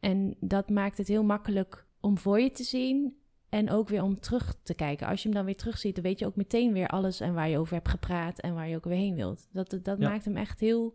En 0.00 0.36
dat 0.40 0.70
maakt 0.70 0.98
het 0.98 1.08
heel 1.08 1.24
makkelijk 1.24 1.86
om 2.00 2.18
voor 2.18 2.40
je 2.40 2.50
te 2.50 2.62
zien 2.62 3.16
en 3.52 3.70
ook 3.70 3.88
weer 3.88 4.02
om 4.02 4.20
terug 4.20 4.54
te 4.62 4.74
kijken. 4.74 5.06
Als 5.06 5.22
je 5.22 5.28
hem 5.28 5.36
dan 5.36 5.44
weer 5.44 5.56
terugziet, 5.56 5.94
dan 5.94 6.04
weet 6.04 6.18
je 6.18 6.26
ook 6.26 6.36
meteen 6.36 6.72
weer 6.72 6.88
alles 6.88 7.20
en 7.20 7.34
waar 7.34 7.48
je 7.48 7.58
over 7.58 7.74
hebt 7.74 7.88
gepraat 7.88 8.40
en 8.40 8.54
waar 8.54 8.68
je 8.68 8.76
ook 8.76 8.84
weer 8.84 8.96
heen 8.96 9.14
wilt. 9.14 9.48
Dat, 9.52 9.78
dat 9.82 9.98
maakt 9.98 10.24
hem 10.24 10.36
echt 10.36 10.60
heel 10.60 10.94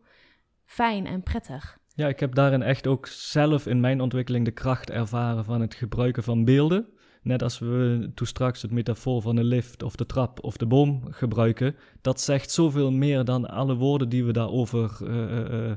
fijn 0.66 1.06
en 1.06 1.24
prettig. 1.24 1.78
Ja, 1.96 2.08
ik 2.08 2.20
heb 2.20 2.36
daarin 2.36 2.62
echt 2.62 2.88
ook 2.88 3.08
zelf 3.08 3.68
in 3.68 3.80
mijn 3.80 4.02
ontwikkeling 4.02 4.46
de 4.46 4.52
kracht 4.52 4.90
ervaren 4.90 5.46
van 5.46 5.62
het 5.62 5.74
gebruiken 5.74 6.24
van 6.24 6.46
beelden. 6.46 6.88
Net 7.22 7.42
als 7.42 7.60
we 7.60 8.12
toen 8.16 8.28
straks 8.28 8.62
het 8.62 8.72
metafoor 8.72 9.22
van 9.22 9.36
de 9.36 9.44
lift 9.44 9.84
of 9.84 9.96
de 9.96 10.06
trap 10.06 10.44
of 10.44 10.58
de 10.58 10.66
boom 10.66 11.02
gebruiken. 11.10 11.76
Dat 12.02 12.22
zegt 12.22 12.52
zoveel 12.52 12.92
meer 12.92 13.24
dan 13.24 13.50
alle 13.50 13.76
woorden 13.76 14.10
die 14.10 14.26
we 14.26 14.32
daarover 14.32 14.98
uh, 15.02 15.72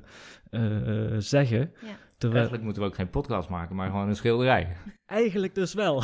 uh, 0.51 1.15
zeggen. 1.19 1.73
Ja. 1.81 1.97
Terwijl... 2.21 2.41
Eigenlijk 2.41 2.65
moeten 2.65 2.83
we 2.83 2.89
ook 2.89 2.95
geen 2.95 3.11
podcast 3.11 3.49
maken, 3.49 3.77
maar 3.77 3.91
gewoon 3.91 4.09
een 4.09 4.17
schilderij. 4.17 4.77
Eigenlijk 5.07 5.55
dus 5.55 5.75
wel. 5.75 6.03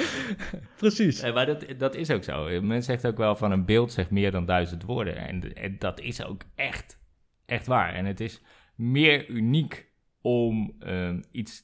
Precies. 0.76 1.32
maar 1.32 1.46
dat, 1.46 1.64
dat 1.78 1.94
is 1.94 2.10
ook 2.10 2.24
zo. 2.24 2.60
Men 2.62 2.82
zegt 2.82 3.06
ook 3.06 3.16
wel 3.16 3.36
van 3.36 3.50
een 3.50 3.64
beeld 3.64 3.92
zegt 3.92 4.10
meer 4.10 4.30
dan 4.30 4.46
duizend 4.46 4.82
woorden. 4.82 5.16
En, 5.16 5.54
en 5.54 5.76
dat 5.78 6.00
is 6.00 6.24
ook 6.24 6.42
echt, 6.54 6.98
echt 7.46 7.66
waar. 7.66 7.94
En 7.94 8.04
het 8.04 8.20
is 8.20 8.42
meer 8.74 9.28
uniek 9.28 9.92
om 10.20 10.76
uh, 10.80 11.16
iets 11.30 11.62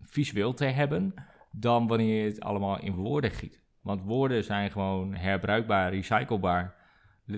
visueel 0.00 0.54
te 0.54 0.64
hebben 0.64 1.14
dan 1.50 1.86
wanneer 1.86 2.22
je 2.22 2.28
het 2.28 2.40
allemaal 2.40 2.80
in 2.80 2.94
woorden 2.94 3.30
giet. 3.30 3.62
Want 3.80 4.02
woorden 4.02 4.44
zijn 4.44 4.70
gewoon 4.70 5.14
herbruikbaar, 5.14 5.90
recyclebaar. 5.90 6.74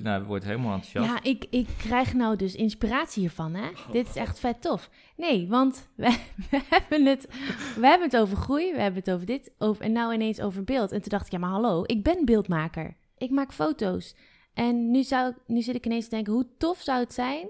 Nou, 0.02 0.24
wordt 0.24 0.44
helemaal 0.44 0.74
enthousiast. 0.74 1.09
Ja, 1.09 1.30
ik, 1.30 1.46
ik 1.50 1.68
krijg 1.78 2.14
nou 2.14 2.37
dus 2.37 2.54
inspiratie 2.54 3.20
hiervan, 3.20 3.54
hè? 3.54 3.68
Dit 3.92 4.09
is 4.09 4.16
echt 4.16 4.38
vet 4.38 4.62
tof. 4.62 4.90
Nee, 5.16 5.48
want 5.48 5.88
we, 5.96 6.18
we, 6.50 6.61
hebben 6.68 7.07
het, 7.07 7.28
we 7.76 7.87
hebben 7.87 8.09
het 8.09 8.16
over 8.16 8.37
groei, 8.37 8.72
we 8.72 8.80
hebben 8.80 9.00
het 9.00 9.11
over 9.11 9.26
dit, 9.26 9.52
over, 9.59 9.85
en 9.85 9.92
nou 9.92 10.14
ineens 10.14 10.40
over 10.40 10.64
beeld. 10.64 10.92
En 10.92 11.00
toen 11.00 11.11
dacht 11.11 11.26
ik, 11.26 11.33
ja, 11.33 11.38
maar 11.38 11.50
hallo, 11.50 11.83
ik 11.87 12.02
ben 12.02 12.24
beeldmaker. 12.24 12.96
Ik 13.16 13.30
maak 13.30 13.52
foto's. 13.52 14.14
En 14.54 14.90
nu, 14.90 15.02
zou, 15.02 15.35
nu 15.46 15.62
zit 15.62 15.74
ik 15.74 15.87
ineens 15.87 16.04
te 16.04 16.11
denken, 16.11 16.33
hoe 16.33 16.46
tof 16.59 16.80
zou 16.80 17.00
het 17.00 17.14
zijn 17.14 17.48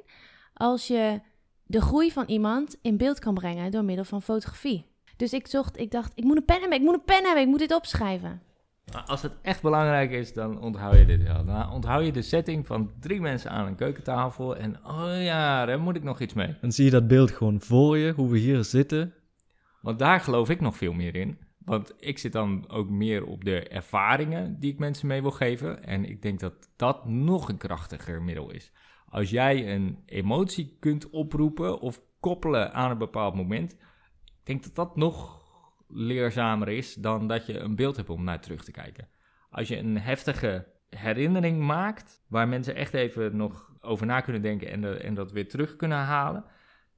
als 0.55 0.87
je 0.87 1.21
de 1.67 1.81
groei 1.81 2.13
van 2.13 2.25
iemand 2.27 2.77
in 2.83 2.97
beeld 2.97 3.19
kan 3.19 3.35
brengen 3.35 3.71
door 3.71 3.85
middel 3.85 4.05
van 4.05 4.23
fotografie. 4.23 4.87
Dus 5.17 5.33
ik 5.33 5.47
zocht, 5.47 5.79
ik 5.79 5.91
dacht, 5.91 6.13
ik 6.15 6.25
moet 6.25 6.37
een 6.37 6.45
pen 6.45 6.61
hebben, 6.61 6.79
ik 6.79 6.85
moet 6.85 6.95
een 6.95 7.05
pen 7.05 7.25
hebben, 7.25 7.43
ik 7.43 7.49
moet 7.49 7.59
dit 7.59 7.75
opschrijven. 7.75 8.43
Als 9.07 9.23
het 9.23 9.33
echt 9.43 9.63
belangrijk 9.63 10.11
is, 10.11 10.33
dan 10.33 10.61
onthoud 10.61 10.97
je 10.97 11.07
dit 11.07 11.23
wel. 11.23 11.45
Dan 11.45 11.71
onthoud 11.71 12.05
je 12.05 12.13
de 12.13 12.23
setting 12.23 12.67
van 12.67 12.93
drie 13.01 13.21
mensen 13.21 13.51
aan 13.51 13.67
een 13.67 13.75
keukentafel 13.75 14.57
en 14.57 14.85
oh 14.87 15.23
ja, 15.23 15.65
daar 15.65 15.81
moet 15.81 15.97
ik 15.97 16.03
nog 16.03 16.21
iets 16.21 16.35
mee. 16.35 16.57
Dan 16.61 16.73
zie 16.73 16.85
je 16.85 16.91
dat 16.91 17.09
beeld 17.09 17.31
gewoon 17.31 17.61
voor 17.61 17.99
je, 17.99 18.13
hoe 18.13 18.31
we 18.31 18.39
hier 18.39 18.65
zitten. 18.65 19.15
Want 19.81 19.99
daar 19.99 20.21
geloof 20.21 20.51
ik 20.51 20.61
nog 20.61 20.77
veel 20.77 20.93
meer 20.93 21.17
in. 21.17 21.39
Want 21.59 21.95
ik 21.97 22.19
zit 22.19 22.33
dan 22.33 22.71
ook 22.71 22.89
meer 22.89 23.25
op 23.25 23.45
de 23.45 23.69
ervaringen 23.69 24.61
die 24.61 24.73
ik 24.73 24.79
mensen 24.79 25.07
mee 25.07 25.23
wil 25.23 25.31
geven. 25.31 25.85
En 25.85 26.05
ik 26.05 26.23
denk 26.23 26.41
dat 26.41 26.55
dat 26.77 27.07
nog 27.07 27.49
een 27.49 27.57
krachtiger 27.57 28.23
middel 28.23 28.51
is. 28.51 28.73
Als 29.09 29.31
jij 29.31 29.75
een 29.75 29.99
emotie 30.07 30.77
kunt 30.81 31.11
oproepen 31.11 31.81
of 31.81 32.01
koppelen 32.21 32.73
aan 32.73 32.91
een 32.91 32.99
bepaald 32.99 33.35
moment, 33.35 33.73
ik 33.73 34.45
denk 34.45 34.63
dat 34.63 34.75
dat 34.75 34.97
nog 34.97 35.44
leerzamer 35.95 36.69
is 36.69 36.95
dan 36.95 37.29
dat 37.29 37.47
je 37.47 37.59
een 37.59 37.77
beeld 37.77 37.97
hebt 37.97 38.11
om 38.11 38.25
naar 38.25 38.41
terug 38.41 38.65
te 38.65 38.73
kijken. 38.73 39.09
Als 39.51 39.69
je 39.69 39.79
een 39.79 39.99
heftige 39.99 40.67
herinnering 40.89 41.61
maakt, 41.61 42.23
waar 42.29 42.49
mensen 42.49 42.75
echt 42.75 42.95
even 42.95 43.37
nog 43.37 43.73
over 43.81 44.07
na 44.07 44.21
kunnen 44.21 44.43
denken 44.43 44.71
en, 44.71 45.03
en 45.03 45.15
dat 45.15 45.33
weer 45.33 45.49
terug 45.49 45.77
kunnen 45.77 45.99
halen, 45.99 46.45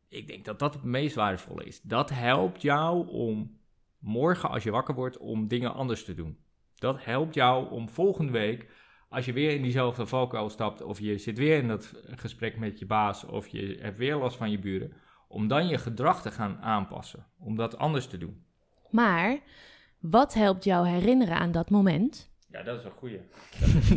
ik 0.08 0.26
denk 0.26 0.44
dat 0.44 0.58
dat 0.58 0.74
het 0.74 0.84
meest 0.84 1.14
waardevolle 1.14 1.64
is. 1.64 1.80
Dat 1.82 2.10
helpt 2.10 2.62
jou 2.62 3.08
om 3.08 3.58
morgen, 3.98 4.50
als 4.50 4.62
je 4.62 4.70
wakker 4.70 4.94
wordt, 4.94 5.18
om 5.18 5.48
dingen 5.48 5.74
anders 5.74 6.04
te 6.04 6.14
doen. 6.14 6.38
Dat 6.74 7.04
helpt 7.04 7.34
jou 7.34 7.70
om 7.70 7.88
volgende 7.88 8.32
week 8.32 8.68
als 9.08 9.24
je 9.24 9.32
weer 9.32 9.50
in 9.50 9.62
diezelfde 9.62 10.06
valkuil 10.06 10.50
stapt, 10.50 10.82
of 10.82 11.00
je 11.00 11.18
zit 11.18 11.38
weer 11.38 11.58
in 11.58 11.68
dat 11.68 11.92
gesprek 12.04 12.58
met 12.58 12.78
je 12.78 12.86
baas, 12.86 13.24
of 13.24 13.48
je 13.48 13.78
hebt 13.80 13.98
weer 13.98 14.16
last 14.16 14.36
van 14.36 14.50
je 14.50 14.58
buren, 14.58 14.92
om 15.28 15.48
dan 15.48 15.68
je 15.68 15.78
gedrag 15.78 16.22
te 16.22 16.30
gaan 16.30 16.58
aanpassen, 16.60 17.26
om 17.38 17.56
dat 17.56 17.78
anders 17.78 18.06
te 18.06 18.18
doen. 18.18 18.44
Maar 18.90 19.38
wat 19.98 20.34
helpt 20.34 20.64
jou 20.64 20.88
herinneren 20.88 21.36
aan 21.36 21.52
dat 21.52 21.70
moment? 21.70 22.30
Ja, 22.50 22.62
dat 22.62 22.78
is 22.78 22.84
een 22.84 22.90
goeie. 22.90 23.20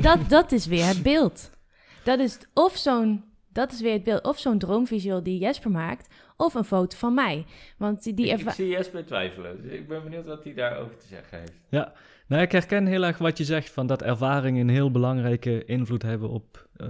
dat, 0.01 0.29
dat 0.29 0.51
is 0.51 0.65
weer 0.65 0.85
het 0.85 1.03
beeld. 1.03 1.49
Dat 2.03 2.19
is 2.19 2.37
of 2.53 2.77
zo'n 2.77 3.23
dat 3.51 3.71
is 3.71 3.81
weer 3.81 3.93
het 3.93 4.03
beeld. 4.03 4.23
Of 4.23 4.39
zo'n 4.39 4.57
droomvisueel 4.57 5.23
die 5.23 5.39
Jesper 5.39 5.71
maakt, 5.71 6.13
of 6.37 6.53
een 6.53 6.63
foto 6.63 6.97
van 6.97 7.13
mij. 7.13 7.45
Want 7.77 8.03
die 8.03 8.27
ik, 8.27 8.39
ik 8.39 8.49
zie 8.49 8.67
Jesper 8.67 9.05
twijfelen. 9.05 9.61
Dus 9.61 9.71
ik 9.71 9.87
ben 9.87 10.03
benieuwd 10.03 10.25
wat 10.25 10.43
hij 10.43 10.53
daarover 10.53 10.97
te 10.97 11.07
zeggen 11.07 11.39
heeft. 11.39 11.53
Ja, 11.69 11.93
nou, 12.27 12.41
ik 12.41 12.51
herken 12.51 12.85
heel 12.85 13.03
erg 13.03 13.17
wat 13.17 13.37
je 13.37 13.43
zegt, 13.43 13.69
van 13.69 13.87
dat 13.87 14.01
ervaringen 14.01 14.61
een 14.61 14.73
heel 14.73 14.91
belangrijke 14.91 15.65
invloed 15.65 16.01
hebben 16.01 16.29
op 16.29 16.67
uh, 16.77 16.87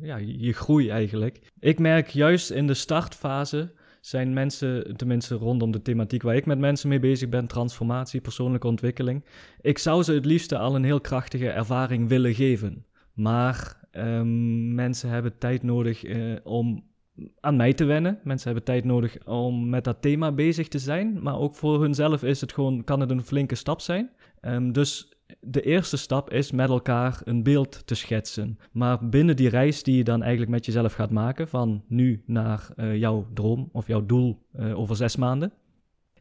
ja, 0.00 0.16
je 0.16 0.52
groei 0.52 0.88
eigenlijk. 0.88 1.40
Ik 1.60 1.78
merk 1.78 2.08
juist 2.08 2.50
in 2.50 2.66
de 2.66 2.74
startfase 2.74 3.72
zijn 4.04 4.32
mensen, 4.32 4.96
tenminste 4.96 5.34
rondom 5.34 5.70
de 5.70 5.82
thematiek 5.82 6.22
waar 6.22 6.36
ik 6.36 6.46
met 6.46 6.58
mensen 6.58 6.88
mee 6.88 6.98
bezig 6.98 7.28
ben, 7.28 7.46
transformatie, 7.46 8.20
persoonlijke 8.20 8.66
ontwikkeling. 8.66 9.24
Ik 9.60 9.78
zou 9.78 10.02
ze 10.02 10.12
het 10.12 10.24
liefste 10.24 10.58
al 10.58 10.74
een 10.74 10.84
heel 10.84 11.00
krachtige 11.00 11.48
ervaring 11.48 12.08
willen 12.08 12.34
geven. 12.34 12.86
Maar 13.14 13.86
ehm, 13.90 14.74
mensen 14.74 15.08
hebben 15.08 15.38
tijd 15.38 15.62
nodig 15.62 16.04
eh, 16.04 16.36
om 16.42 16.84
aan 17.40 17.56
mij 17.56 17.72
te 17.72 17.84
wennen. 17.84 18.18
Mensen 18.24 18.46
hebben 18.46 18.64
tijd 18.64 18.84
nodig 18.84 19.26
om 19.26 19.68
met 19.68 19.84
dat 19.84 20.02
thema 20.02 20.32
bezig 20.32 20.68
te 20.68 20.78
zijn. 20.78 21.22
Maar 21.22 21.38
ook 21.38 21.54
voor 21.54 21.80
hunzelf 21.80 22.22
is 22.22 22.40
het 22.40 22.52
gewoon, 22.52 22.84
kan 22.84 23.00
het 23.00 23.10
een 23.10 23.24
flinke 23.24 23.54
stap 23.54 23.80
zijn. 23.80 24.10
Ehm, 24.40 24.72
dus 24.72 25.13
de 25.40 25.62
eerste 25.62 25.96
stap 25.96 26.30
is 26.30 26.50
met 26.50 26.68
elkaar 26.68 27.20
een 27.24 27.42
beeld 27.42 27.86
te 27.86 27.94
schetsen. 27.94 28.58
Maar 28.72 29.08
binnen 29.08 29.36
die 29.36 29.48
reis 29.48 29.82
die 29.82 29.96
je 29.96 30.04
dan 30.04 30.22
eigenlijk 30.22 30.50
met 30.50 30.66
jezelf 30.66 30.92
gaat 30.92 31.10
maken, 31.10 31.48
van 31.48 31.84
nu 31.88 32.22
naar 32.26 32.68
eh, 32.76 32.96
jouw 32.96 33.26
droom 33.34 33.68
of 33.72 33.86
jouw 33.86 34.06
doel 34.06 34.46
eh, 34.52 34.78
over 34.78 34.96
zes 34.96 35.16
maanden, 35.16 35.52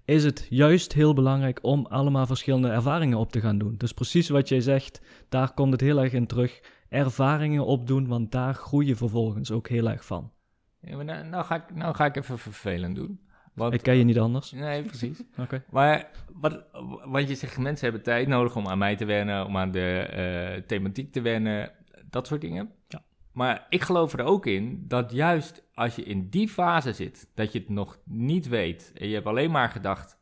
is 0.06 0.24
het 0.24 0.48
juist 0.50 0.94
heel 0.94 1.14
belangrijk 1.14 1.60
om 1.62 1.86
allemaal 1.86 2.26
verschillende 2.26 2.70
ervaringen 2.70 3.18
op 3.18 3.32
te 3.32 3.40
gaan 3.40 3.58
doen. 3.58 3.76
Dus 3.78 3.94
precies 3.94 4.30
wat 4.30 4.50
jij 4.50 4.62
zegt, 4.62 5.02
daar 5.30 5.54
komt 5.54 5.72
het 5.72 5.82
heel 5.82 6.02
erg 6.02 6.14
in 6.14 6.28
terug. 6.28 6.62
Ervaringen 6.90 7.66
opdoen, 7.66 8.08
want 8.08 8.32
daar 8.32 8.54
groei 8.54 8.88
je 8.88 8.96
vervolgens 8.96 9.52
ook 9.52 9.68
heel 9.68 9.90
erg 9.90 10.06
van. 10.06 10.32
Ja, 10.80 11.02
nou, 11.02 11.28
nou, 11.28 11.46
ga 11.46 11.56
ik, 11.56 11.76
nou 11.76 11.96
ga 11.96 12.06
ik 12.06 12.16
even 12.16 12.40
vervelend 12.40 12.96
doen. 12.96 13.20
Want, 13.54 13.74
Ik 13.74 13.82
ken 13.82 13.96
je 13.96 14.04
niet 14.04 14.20
anders. 14.20 14.52
Nee, 14.52 14.84
precies. 14.84 15.24
Oké. 15.38 15.64
Maar 15.70 16.10
wat, 16.32 16.64
wat 17.06 17.28
je 17.28 17.36
zegt, 17.36 17.58
mensen 17.58 17.86
hebben 17.86 18.04
tijd 18.04 18.28
nodig 18.28 18.56
om 18.56 18.68
aan 18.68 18.78
mij 18.78 18.96
te 18.96 19.06
wennen, 19.06 19.46
om 19.46 19.58
aan 19.58 19.72
de 19.72 20.00
eh, 20.00 20.62
thematiek 20.68 21.12
te 21.12 21.22
wennen, 21.22 21.72
dat 22.10 22.28
soort 22.28 22.42
dingen. 22.42 22.72
Ja. 22.88 23.04
Maar 23.32 23.66
ik 23.70 23.82
geloof 23.82 24.14
er 24.14 24.24
ook 24.24 24.46
in 24.46 24.84
dat 24.88 25.12
juist 25.12 25.64
als 25.74 25.96
je 25.96 26.04
in 26.04 26.30
die 26.30 26.50
fase 26.50 26.94
zit, 26.94 27.32
dat 27.36 27.52
je 27.52 27.60
het 27.60 27.70
nog 27.70 28.00
niet 28.06 28.48
weet 28.48 28.92
en 28.96 29.08
je 29.08 29.14
hebt 29.14 29.26
alleen 29.26 29.52
maar 29.52 29.70
gedacht, 29.70 30.18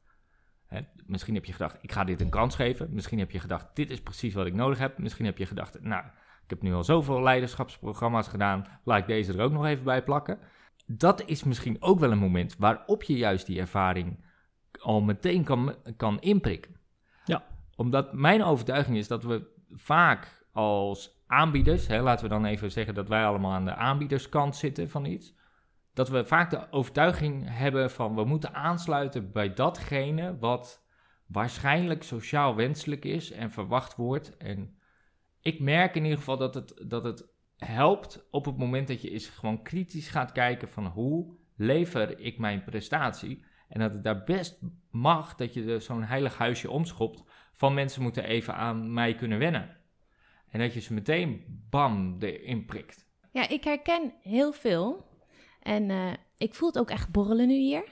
hè, 0.66 0.80
misschien 1.06 1.36
heb 1.36 1.46
je 1.46 1.52
gedacht, 1.52 1.78
ik 1.82 1.92
ga 1.92 2.04
dit 2.04 2.22
een 2.22 2.30
kans 2.30 2.56
geven. 2.56 2.88
Misschien 2.92 3.20
heb 3.20 3.32
je 3.32 3.40
gedacht, 3.40 3.68
dit 3.74 3.90
is 3.90 4.02
precies 4.02 4.34
wat 4.34 4.46
ik 4.46 4.54
nodig 4.54 4.78
heb. 4.78 4.98
Misschien 4.98 5.26
heb 5.26 5.38
je 5.38 5.46
gedacht, 5.46 5.82
nou, 5.82 6.04
ik 6.44 6.50
heb 6.50 6.62
nu 6.62 6.74
al 6.74 6.84
zoveel 6.84 7.22
leiderschapsprogramma's 7.22 8.28
gedaan, 8.28 8.66
laat 8.84 9.00
ik 9.00 9.08
deze 9.08 9.34
er 9.34 9.42
ook 9.42 9.52
nog 9.52 9.66
even 9.66 9.84
bij 9.84 10.04
plakken. 10.04 10.40
Dat 10.86 11.24
is 11.26 11.44
misschien 11.44 11.82
ook 11.82 12.00
wel 12.00 12.12
een 12.12 12.18
moment 12.18 12.56
waarop 12.58 13.04
je 13.04 13.18
juist 13.18 13.46
die 13.46 13.60
ervaring 13.60 14.26
al 14.80 15.02
meteen 15.02 15.44
kan, 15.44 15.76
kan 15.98 16.22
inprikken. 16.22 16.76
Ja. 17.26 17.44
Omdat 17.76 18.14
mijn 18.14 18.44
overtuiging 18.44 18.98
is 18.98 19.08
dat 19.08 19.24
we 19.24 19.48
vaak 19.72 20.46
als 20.52 21.24
aanbieders, 21.28 21.88
hè, 21.88 22.02
laten 22.02 22.24
we 22.24 22.30
dan 22.30 22.46
even 22.46 22.72
zeggen 22.72 22.94
dat 22.94 23.08
wij 23.08 23.26
allemaal 23.26 23.52
aan 23.52 23.66
de 23.66 23.76
aanbiederskant 23.76 24.56
zitten 24.56 24.90
van 24.90 25.06
iets, 25.06 25.34
dat 25.94 26.10
we 26.10 26.26
vaak 26.26 26.50
de 26.50 26.72
overtuiging 26.72 27.58
hebben 27.58 27.92
van 27.92 28.16
we 28.16 28.24
moeten 28.24 28.54
aansluiten 28.54 29.32
bij 29.32 29.54
datgene 29.54 30.38
wat 30.40 30.86
waarschijnlijk 31.26 32.04
sociaal 32.04 32.56
wenselijk 32.56 33.06
is 33.06 33.32
en 33.32 33.52
verwacht 33.52 33.96
wordt. 33.96 34.38
En 34.38 34.76
ik 35.42 35.60
merk 35.60 35.96
in 35.96 36.04
ieder 36.04 36.18
geval 36.18 36.38
dat 36.38 36.54
het, 36.54 36.84
dat 36.88 37.04
het 37.04 37.31
helpt 37.66 38.28
op 38.32 38.46
het 38.46 38.58
moment 38.58 38.88
dat 38.88 39.02
je 39.02 39.12
eens 39.12 39.28
gewoon 39.28 39.64
kritisch 39.64 40.10
gaat 40.10 40.32
kijken 40.32 40.70
van 40.70 40.86
hoe 40.86 41.36
lever 41.56 42.20
ik 42.20 42.38
mijn 42.38 42.64
prestatie. 42.64 43.46
En 43.68 43.80
dat 43.80 43.92
het 43.92 44.04
daar 44.04 44.24
best 44.24 44.60
mag 44.92 45.36
dat 45.36 45.54
je 45.54 45.80
zo'n 45.80 46.04
heilig 46.04 46.38
huisje 46.38 46.70
omschopt 46.70 47.24
van 47.54 47.74
mensen 47.74 48.02
moeten 48.02 48.24
even 48.24 48.56
aan 48.56 48.94
mij 48.94 49.16
kunnen 49.16 49.40
wennen. 49.40 49.78
En 50.50 50.60
dat 50.60 50.74
je 50.74 50.80
ze 50.80 50.94
meteen 50.94 51.44
bam 51.70 52.16
erin 52.20 52.66
prikt. 52.66 53.10
Ja, 53.32 53.50
ik 53.50 53.64
herken 53.64 54.14
heel 54.22 54.54
veel. 54.54 55.06
En 55.62 55.90
eh, 55.90 56.12
ik 56.38 56.54
voel 56.54 56.68
het 56.68 56.80
ook 56.80 56.90
echt 56.90 57.12
borrelen 57.12 57.48
nu 57.48 57.54
hier. 57.54 57.84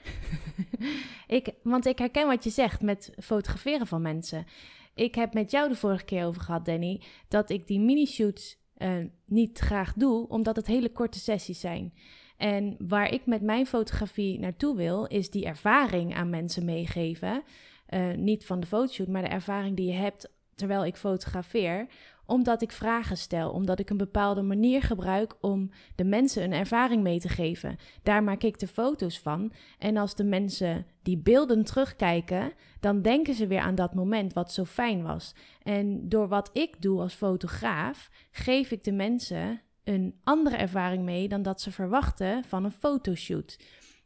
ik, 1.26 1.54
want 1.62 1.86
ik 1.86 1.98
herken 1.98 2.26
wat 2.26 2.44
je 2.44 2.50
zegt 2.50 2.82
met 2.82 3.12
fotograferen 3.22 3.86
van 3.86 4.02
mensen. 4.02 4.46
Ik 4.94 5.14
heb 5.14 5.34
met 5.34 5.50
jou 5.50 5.68
de 5.68 5.76
vorige 5.76 6.04
keer 6.04 6.24
over 6.24 6.42
gehad, 6.42 6.64
Danny, 6.64 7.02
dat 7.28 7.50
ik 7.50 7.66
die 7.66 7.80
mini-shoots 7.80 8.59
eh, 8.80 8.96
niet 9.26 9.58
graag 9.58 9.92
doe, 9.92 10.28
omdat 10.28 10.56
het 10.56 10.66
hele 10.66 10.92
korte 10.92 11.18
sessies 11.18 11.60
zijn. 11.60 11.94
En 12.36 12.76
waar 12.78 13.12
ik 13.12 13.26
met 13.26 13.42
mijn 13.42 13.66
fotografie 13.66 14.38
naartoe 14.38 14.76
wil, 14.76 15.06
is 15.06 15.30
die 15.30 15.44
ervaring 15.44 16.14
aan 16.14 16.30
mensen 16.30 16.64
meegeven. 16.64 17.42
Eh, 17.86 18.10
niet 18.10 18.46
van 18.46 18.60
de 18.60 18.66
fotoshoot, 18.66 19.08
maar 19.08 19.22
de 19.22 19.28
ervaring 19.28 19.76
die 19.76 19.86
je 19.86 19.98
hebt 19.98 20.30
terwijl 20.54 20.84
ik 20.84 20.96
fotografeer 20.96 21.86
omdat 22.30 22.62
ik 22.62 22.72
vragen 22.72 23.16
stel, 23.16 23.50
omdat 23.50 23.78
ik 23.78 23.90
een 23.90 23.96
bepaalde 23.96 24.42
manier 24.42 24.82
gebruik 24.82 25.34
om 25.40 25.70
de 25.94 26.04
mensen 26.04 26.42
een 26.42 26.52
ervaring 26.52 27.02
mee 27.02 27.20
te 27.20 27.28
geven. 27.28 27.76
Daar 28.02 28.22
maak 28.22 28.42
ik 28.42 28.58
de 28.58 28.66
foto's 28.66 29.18
van. 29.18 29.52
En 29.78 29.96
als 29.96 30.14
de 30.14 30.24
mensen 30.24 30.86
die 31.02 31.18
beelden 31.18 31.64
terugkijken, 31.64 32.52
dan 32.80 33.02
denken 33.02 33.34
ze 33.34 33.46
weer 33.46 33.60
aan 33.60 33.74
dat 33.74 33.94
moment 33.94 34.32
wat 34.32 34.52
zo 34.52 34.64
fijn 34.64 35.02
was. 35.02 35.34
En 35.62 36.08
door 36.08 36.28
wat 36.28 36.50
ik 36.52 36.82
doe 36.82 37.00
als 37.00 37.14
fotograaf, 37.14 38.10
geef 38.30 38.70
ik 38.70 38.84
de 38.84 38.92
mensen 38.92 39.60
een 39.84 40.20
andere 40.24 40.56
ervaring 40.56 41.04
mee 41.04 41.28
dan 41.28 41.42
dat 41.42 41.60
ze 41.60 41.72
verwachten 41.72 42.44
van 42.44 42.64
een 42.64 42.72
fotoshoot. 42.72 43.58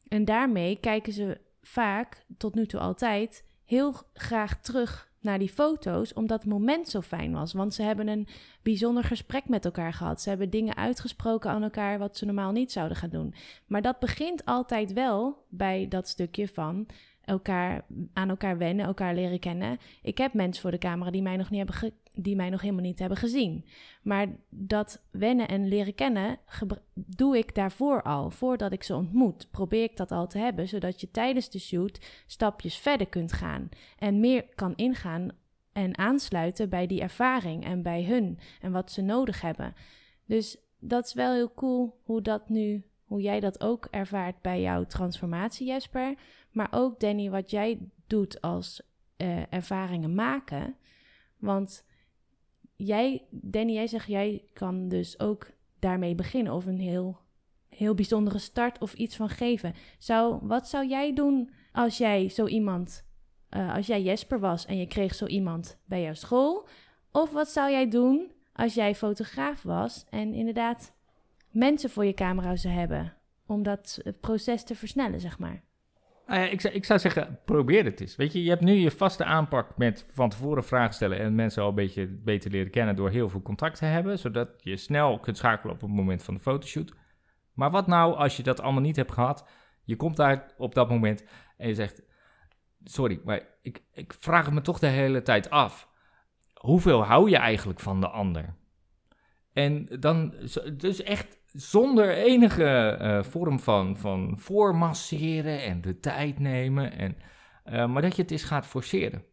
En 0.09 0.25
daarmee 0.25 0.81
kijken 0.81 1.13
ze 1.13 1.41
vaak, 1.63 2.25
tot 2.39 2.55
nu 2.55 2.67
toe 2.67 2.81
altijd, 2.81 3.45
heel 3.65 3.95
graag 4.13 4.61
terug 4.61 5.13
naar 5.25 5.39
die 5.39 5.49
foto's, 5.49 6.13
omdat 6.13 6.43
het 6.43 6.53
moment 6.53 6.89
zo 6.89 7.01
fijn 7.01 7.33
was. 7.33 7.53
Want 7.53 7.75
ze 7.75 7.83
hebben 7.83 8.09
een 8.09 8.27
bijzonder 8.63 9.05
gesprek 9.05 9.49
met 9.49 9.65
elkaar 9.65 9.93
gehad. 9.93 10.21
Ze 10.21 10.29
hebben 10.29 10.51
dingen 10.51 10.77
uitgesproken 10.77 11.51
aan 11.51 11.63
elkaar 11.63 11.99
wat 11.99 12.17
ze 12.17 12.25
normaal 12.25 12.53
niet 12.53 12.73
zouden 12.73 12.97
gaan 12.97 13.11
doen. 13.11 13.35
Maar 13.67 13.83
dat 13.83 13.99
begint 13.99 14.45
altijd 14.45 14.93
wel 14.93 15.45
bij 15.49 15.89
dat 15.89 16.09
stukje 16.09 16.49
van 16.49 16.87
elkaar 17.25 17.85
aan 18.13 18.29
elkaar 18.29 18.59
wennen, 18.59 18.87
elkaar 18.87 19.15
leren 19.15 19.39
kennen. 19.39 19.79
Ik 20.03 20.19
heb 20.19 20.35
mensen 20.35 20.63
voor 20.63 20.71
de 20.71 20.79
camera 20.79 21.11
die 21.11 21.23
mij 21.23 21.37
nog 21.37 21.51
niet 21.51 21.69
hebben 21.69 21.93
die 22.15 22.37
mij 22.37 22.51
nog 22.51 22.61
helemaal 22.61 22.83
niet 22.83 22.99
hebben 22.99 23.19
gezien. 23.19 23.65
Maar 24.03 24.27
dat 24.49 25.03
wennen 25.11 25.49
en 25.49 25.69
leren 25.69 25.95
kennen 25.95 26.39
doe 26.95 27.39
ik 27.39 27.55
daarvoor 27.55 28.03
al. 28.03 28.31
Voordat 28.31 28.73
ik 28.73 28.83
ze 28.83 28.95
ontmoet, 28.95 29.51
probeer 29.51 29.83
ik 29.83 29.97
dat 29.97 30.13
al 30.13 30.27
te 30.27 30.39
hebben, 30.39 30.69
zodat 30.69 31.01
je 31.01 31.11
tijdens 31.11 31.51
de 31.51 31.59
shoot 31.59 32.01
stapjes 32.27 32.77
verder 32.77 33.07
kunt 33.07 33.33
gaan 33.33 33.69
en 33.99 34.21
meer 34.21 34.45
kan 34.55 34.73
ingaan 34.77 35.29
en 35.73 35.99
aansluiten 35.99 36.69
bij 36.69 36.87
die 36.87 37.01
ervaring 37.01 37.65
en 37.65 37.83
bij 37.83 38.05
hun 38.05 38.39
en 38.61 38.73
wat 38.73 38.93
ze 38.93 39.03
nodig 39.03 39.41
hebben. 39.41 39.75
Dus 40.27 40.57
dat 40.79 41.07
is 41.07 41.15
wel 41.15 41.33
heel 41.33 41.55
cool 41.55 42.01
hoe 42.05 42.23
dat 42.23 42.49
nu, 42.49 42.85
hoe 43.15 43.23
jij 43.23 43.41
dat 43.41 43.61
ook 43.61 43.89
ervaart 43.91 44.43
bij 44.43 44.61
jouw 44.61 44.85
transformatie, 44.85 45.67
Jesper. 45.67 46.15
Maar 46.51 46.69
ook 46.71 47.01
Danny, 47.01 47.31
wat 47.31 47.51
jij 47.51 47.79
doet 48.07 48.41
als 48.41 48.83
eh, 49.17 49.53
ervaringen 49.53 50.15
maken. 50.15 50.77
Want 51.39 51.85
jij, 52.77 53.27
Danny, 53.31 53.73
jij 53.73 53.87
zegt 53.87 54.07
jij 54.07 54.45
kan 54.53 54.89
dus 54.89 55.19
ook 55.21 55.51
daarmee 55.79 56.15
beginnen 56.15 56.53
of 56.53 56.67
een 56.67 56.79
heel, 56.79 57.19
heel 57.69 57.95
bijzondere 57.95 58.39
start 58.39 58.81
of 58.81 58.95
iets 58.95 59.17
van 59.17 59.29
geven. 59.29 59.75
Zou, 59.99 60.39
wat 60.43 60.69
zou 60.69 60.89
jij 60.89 61.13
doen 61.13 61.51
als 61.73 61.99
jij 61.99 62.29
zo 62.29 62.47
iemand, 62.47 63.05
eh, 63.49 63.75
als 63.75 63.87
jij 63.87 64.03
Jesper 64.03 64.41
was 64.41 64.67
en 64.67 64.77
je 64.77 64.87
kreeg 64.87 65.15
zo 65.15 65.27
iemand 65.27 65.79
bij 65.85 66.03
jouw 66.03 66.15
school? 66.15 66.69
Of 67.13 67.33
wat 67.33 67.49
zou 67.49 67.71
jij 67.71 67.89
doen 67.89 68.33
als 68.53 68.75
jij 68.75 68.95
fotograaf 68.95 69.63
was 69.63 70.05
en 70.11 70.35
inderdaad 70.35 70.95
mensen 71.55 71.91
voor 71.91 72.05
je 72.05 72.15
camera 72.15 72.57
zou 72.57 72.75
hebben? 72.75 73.13
Om 73.47 73.63
dat 73.63 74.01
eh, 74.05 74.13
proces 74.21 74.65
te 74.65 74.75
versnellen, 74.75 75.21
zeg 75.21 75.39
maar. 75.39 75.63
Ja, 76.27 76.35
ik, 76.35 76.61
zou, 76.61 76.75
ik 76.75 76.85
zou 76.85 76.99
zeggen, 76.99 77.39
probeer 77.45 77.85
het 77.85 78.01
eens. 78.01 78.17
Weet 78.17 78.33
je, 78.33 78.43
je 78.43 78.49
hebt 78.49 78.63
nu 78.63 78.73
je 78.73 78.91
vaste 78.91 79.25
aanpak 79.25 79.77
met 79.77 80.07
van 80.13 80.29
tevoren 80.29 80.65
vragen 80.65 80.95
stellen 80.95 81.19
en 81.19 81.35
mensen 81.35 81.63
al 81.63 81.69
een 81.69 81.75
beetje 81.75 82.07
beter 82.07 82.51
leren 82.51 82.71
kennen 82.71 82.97
door 82.97 83.11
heel 83.11 83.29
veel 83.29 83.43
contact 83.43 83.79
te 83.79 83.85
hebben, 83.85 84.19
zodat 84.19 84.49
je 84.57 84.77
snel 84.77 85.19
kunt 85.19 85.37
schakelen 85.37 85.75
op 85.75 85.81
het 85.81 85.91
moment 85.91 86.23
van 86.23 86.35
de 86.35 86.41
fotoshoot. 86.41 86.95
Maar 87.53 87.71
wat 87.71 87.87
nou 87.87 88.15
als 88.15 88.37
je 88.37 88.43
dat 88.43 88.61
allemaal 88.61 88.83
niet 88.83 88.97
hebt 88.97 89.13
gehad? 89.13 89.49
Je 89.85 89.97
komt 89.97 90.17
daar 90.17 90.53
op 90.57 90.75
dat 90.75 90.89
moment 90.89 91.25
en 91.57 91.69
je 91.69 91.75
zegt, 91.75 92.03
sorry, 92.85 93.21
maar 93.25 93.41
ik, 93.63 93.83
ik 93.93 94.15
vraag 94.19 94.53
me 94.53 94.61
toch 94.61 94.79
de 94.79 94.87
hele 94.87 95.23
tijd 95.23 95.51
af. 95.51 95.89
Hoeveel 96.55 97.05
hou 97.05 97.31
je 97.31 97.37
eigenlijk 97.37 97.81
van 97.81 98.01
de 98.01 98.09
ander? 98.09 98.55
En 99.53 99.87
dan, 100.01 100.35
dus 100.73 101.03
echt 101.03 101.39
zonder 101.55 102.11
enige 102.11 102.65
eh, 102.65 103.23
vorm 103.23 103.61
van, 103.61 103.97
van 103.97 104.39
voormasseren 104.39 105.63
en 105.63 105.81
de 105.81 105.99
tijd 105.99 106.39
nemen. 106.39 106.93
En, 106.93 107.17
eh, 107.65 107.87
maar 107.87 108.03
dat 108.03 108.17
je 108.17 108.23
het 108.23 108.31
eens 108.31 108.45
gaat 108.45 108.67
forceren. 108.67 109.25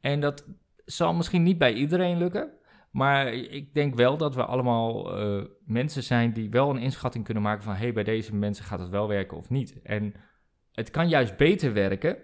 En 0.00 0.20
dat 0.20 0.46
zal 0.84 1.14
misschien 1.14 1.42
niet 1.42 1.58
bij 1.58 1.72
iedereen 1.72 2.18
lukken. 2.18 2.50
Maar 2.90 3.32
ik 3.32 3.74
denk 3.74 3.94
wel 3.94 4.16
dat 4.16 4.34
we 4.34 4.44
allemaal 4.44 5.18
eh, 5.18 5.44
mensen 5.64 6.02
zijn 6.02 6.32
die 6.32 6.50
wel 6.50 6.70
een 6.70 6.78
inschatting 6.78 7.24
kunnen 7.24 7.42
maken 7.42 7.62
van... 7.62 7.74
hé, 7.74 7.78
hey, 7.78 7.92
bij 7.92 8.04
deze 8.04 8.34
mensen 8.34 8.64
gaat 8.64 8.80
het 8.80 8.88
wel 8.88 9.08
werken 9.08 9.36
of 9.36 9.50
niet. 9.50 9.82
En 9.82 10.14
het 10.72 10.90
kan 10.90 11.08
juist 11.08 11.36
beter 11.36 11.72
werken 11.72 12.16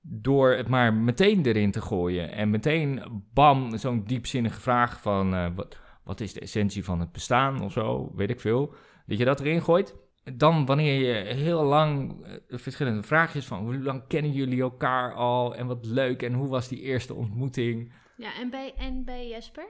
door 0.00 0.50
het 0.50 0.68
maar 0.68 0.94
meteen 0.94 1.46
erin 1.46 1.70
te 1.70 1.80
gooien. 1.80 2.32
En 2.32 2.50
meteen, 2.50 3.22
bam, 3.32 3.76
zo'n 3.76 4.04
diepzinnige 4.04 4.60
vraag 4.60 5.00
van... 5.00 5.54
wat, 5.54 5.78
wat 6.04 6.20
is 6.20 6.32
de 6.32 6.40
essentie 6.40 6.84
van 6.84 7.00
het 7.00 7.12
bestaan 7.12 7.62
of 7.62 7.72
zo, 7.72 8.10
weet 8.14 8.30
ik 8.30 8.40
veel. 8.40 8.74
Dat 9.06 9.18
je 9.18 9.24
dat 9.24 9.40
erin 9.40 9.62
gooit. 9.62 9.94
Dan 10.34 10.66
wanneer 10.66 11.00
je 11.00 11.34
heel 11.34 11.62
lang 11.62 12.22
eh, 12.24 12.58
verschillende 12.58 13.02
vraagjes 13.02 13.46
van... 13.46 13.58
hoe 13.58 13.78
lang 13.78 14.06
kennen 14.08 14.32
jullie 14.32 14.60
elkaar 14.62 15.14
al 15.14 15.54
en 15.54 15.66
wat 15.66 15.86
leuk 15.86 16.22
en 16.22 16.32
hoe 16.32 16.48
was 16.48 16.68
die 16.68 16.80
eerste 16.80 17.14
ontmoeting... 17.14 17.92
Ja, 18.16 18.34
en 18.40 18.50
bij, 18.50 18.74
en 18.76 19.04
bij 19.04 19.28
Jesper? 19.28 19.66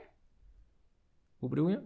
Hoe 1.37 1.49
bedoel 1.49 1.69
je? 1.69 1.79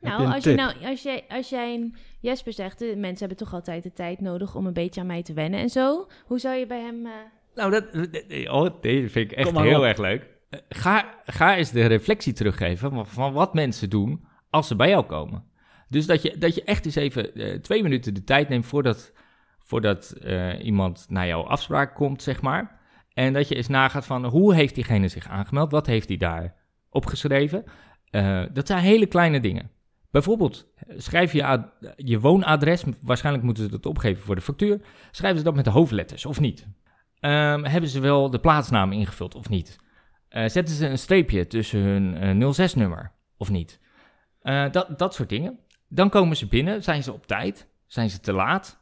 Nou, 0.00 0.22
je 0.22 0.34
als, 0.34 0.44
je 0.44 0.54
nou 0.54 0.84
als, 0.84 1.02
jij, 1.02 1.24
als 1.28 1.48
jij 1.48 1.90
Jesper 2.20 2.52
zegt, 2.52 2.78
de 2.78 2.96
mensen 2.96 3.18
hebben 3.18 3.36
toch 3.46 3.54
altijd 3.54 3.82
de 3.82 3.92
tijd 3.92 4.20
nodig 4.20 4.54
om 4.54 4.66
een 4.66 4.72
beetje 4.72 5.00
aan 5.00 5.06
mij 5.06 5.22
te 5.22 5.32
wennen 5.32 5.60
en 5.60 5.68
zo. 5.68 6.06
Hoe 6.24 6.38
zou 6.38 6.54
je 6.56 6.66
bij 6.66 6.80
hem... 6.80 7.06
eh, 7.06 7.12
Nou, 7.54 7.70
dat, 7.70 7.84
oh, 8.50 8.80
deze 8.80 9.08
vind 9.08 9.30
ik 9.30 9.36
echt 9.38 9.58
heel 9.58 9.78
op. 9.78 9.84
erg 9.84 9.98
leuk. 9.98 10.38
Eh, 10.50 10.60
Ga, 10.68 11.14
ga 11.24 11.56
eens 11.56 11.70
de 11.70 11.86
reflectie 11.86 12.32
teruggeven 12.32 13.06
van, 13.06 13.32
wat 13.32 13.54
mensen 13.54 13.90
doen 13.90 14.24
als 14.50 14.66
ze 14.66 14.76
bij 14.76 14.88
jou 14.88 15.04
komen. 15.04 15.44
Dus 15.88 16.06
dat 16.06 16.22
je, 16.22 16.38
dat 16.38 16.54
je 16.54 16.64
echt 16.64 16.84
eens 16.84 16.94
even 16.94 17.34
eh, 17.34 17.58
twee 17.58 17.82
minuten 17.82 18.14
de 18.14 18.24
tijd 18.24 18.48
neemt 18.48 18.66
voordat, 18.66 19.12
voordat 19.58 20.10
eh, 20.10 20.64
iemand 20.64 21.06
naar 21.08 21.26
jouw 21.26 21.42
afspraak 21.42 21.94
komt, 21.94 22.22
zeg 22.22 22.42
maar. 22.42 22.78
En 23.12 23.32
dat 23.32 23.48
je 23.48 23.54
eens 23.54 23.68
nagaat 23.68 24.06
van 24.06 24.24
hoe 24.24 24.54
heeft 24.54 24.74
diegene 24.74 25.08
zich 25.08 25.28
aangemeld? 25.28 25.70
Wat 25.70 25.86
heeft 25.86 26.08
hij 26.08 26.16
daar 26.16 26.54
opgeschreven? 26.88 27.64
Dat 28.52 28.66
zijn 28.66 28.78
hele 28.78 29.06
kleine 29.06 29.40
dingen. 29.40 29.70
Bijvoorbeeld, 30.10 30.72
schrijf 30.96 31.32
je, 31.32 31.64
je 31.96 32.20
woonadres, 32.20 32.84
waarschijnlijk 33.00 33.44
moeten 33.44 33.64
ze 33.64 33.70
dat 33.70 33.86
opgeven 33.86 34.22
voor 34.22 34.34
de 34.34 34.40
factuur. 34.40 34.80
Schrijven 35.10 35.38
ze 35.38 35.44
dat 35.44 35.54
met 35.54 35.64
de 35.64 35.70
hoofdletters 35.70 36.26
of 36.26 36.40
niet? 36.40 36.66
Ehm, 37.20 37.64
hebben 37.64 37.90
ze 37.90 38.00
wel 38.00 38.30
de 38.30 38.40
plaatsnaam 38.40 38.92
ingevuld 38.92 39.34
of 39.34 39.48
niet? 39.48 39.78
Eh, 40.30 40.48
zetten 40.48 40.74
ze 40.74 40.86
een 40.86 40.98
streepje 40.98 41.46
tussen 41.46 41.80
hun 41.80 42.16
eh, 42.16 42.70
06-nummer 42.70 43.12
of 43.36 43.50
niet? 43.50 43.80
Eh, 44.42 44.70
dat, 44.70 44.98
dat 44.98 45.14
soort 45.14 45.28
dingen. 45.28 45.58
Dan 45.88 46.10
komen 46.10 46.36
ze 46.36 46.46
binnen, 46.46 46.82
zijn 46.82 47.02
ze 47.02 47.12
op 47.12 47.26
tijd? 47.26 47.68
Zijn 47.86 48.10
ze 48.10 48.20
te 48.20 48.32
laat? 48.32 48.80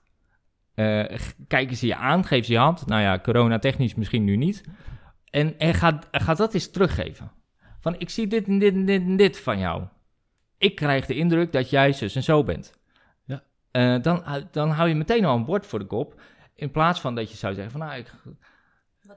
Eh, 0.79 1.05
kijken 1.49 1.77
ze 1.77 1.87
je 1.87 1.97
aan, 1.97 2.25
geven 2.25 2.45
ze 2.45 2.53
je 2.53 2.59
hand? 2.59 2.87
Nou 2.87 3.03
ja, 3.03 3.19
coronatechnisch 3.19 3.95
misschien 3.95 4.25
nu 4.25 4.37
niet. 4.37 4.65
En, 5.31 5.59
en 5.59 5.75
ga, 5.75 6.01
ga 6.11 6.35
dat 6.35 6.55
eens 6.55 6.71
teruggeven. 6.71 7.31
Van, 7.81 7.99
ik 7.99 8.11
zie 8.11 8.27
dit 8.27 8.47
en 8.47 8.59
dit 8.59 8.75
en 8.75 8.85
dit 8.85 9.03
en 9.03 9.17
dit 9.17 9.41
van 9.41 9.59
jou. 9.59 9.85
Ik 10.59 10.75
krijg 10.75 11.07
de 11.07 11.15
indruk 11.15 11.53
dat 11.53 11.71
jij 11.71 11.93
zus 11.93 12.15
en 12.15 12.23
zo 12.23 12.45
bent. 12.45 12.73
Ja. 13.25 13.43
Eh, 13.71 14.03
dan, 14.03 14.25
dan 14.51 14.71
hou 14.71 14.89
je 14.89 14.95
meteen 14.95 15.25
al 15.25 15.37
een 15.37 15.45
bord 15.45 15.67
voor 15.67 15.79
de 15.79 15.87
kop. 15.87 16.21
In 16.55 16.71
plaats 16.71 17.01
van 17.01 17.15
dat 17.15 17.31
je 17.31 17.37
zou 17.37 17.55
zeggen 17.55 17.73
van, 17.73 17.81
nou, 17.81 17.99
ik, 17.99 18.13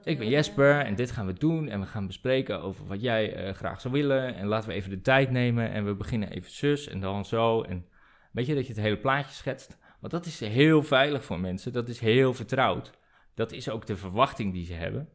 ik 0.02 0.18
ben 0.18 0.28
Jesper 0.28 0.78
en 0.78 0.94
dit 0.94 1.10
gaan 1.10 1.26
we 1.26 1.32
doen 1.32 1.68
en 1.68 1.80
we 1.80 1.86
gaan 1.86 2.06
bespreken 2.06 2.62
over 2.62 2.86
wat 2.86 3.00
jij 3.00 3.34
eh, 3.34 3.54
graag 3.54 3.80
zou 3.80 3.94
willen. 3.94 4.34
En 4.34 4.46
laten 4.46 4.68
we 4.68 4.74
even 4.74 4.90
de 4.90 5.00
tijd 5.00 5.30
nemen 5.30 5.70
en 5.70 5.84
we 5.84 5.94
beginnen 5.94 6.30
even 6.30 6.50
zus 6.50 6.88
en 6.88 7.00
dan 7.00 7.24
zo. 7.24 7.62
En 7.62 7.86
weet 8.32 8.46
je, 8.46 8.54
dat 8.54 8.66
je 8.66 8.72
het 8.72 8.82
hele 8.82 8.98
plaatje 8.98 9.34
schetst. 9.34 9.78
Want 10.00 10.12
dat 10.12 10.26
is 10.26 10.40
heel 10.40 10.82
veilig 10.82 11.24
voor 11.24 11.40
mensen, 11.40 11.72
dat 11.72 11.88
is 11.88 12.00
heel 12.00 12.34
vertrouwd. 12.34 12.90
Dat 13.34 13.52
is 13.52 13.68
ook 13.68 13.86
de 13.86 13.96
verwachting 13.96 14.52
die 14.52 14.64
ze 14.64 14.72
hebben. 14.74 15.08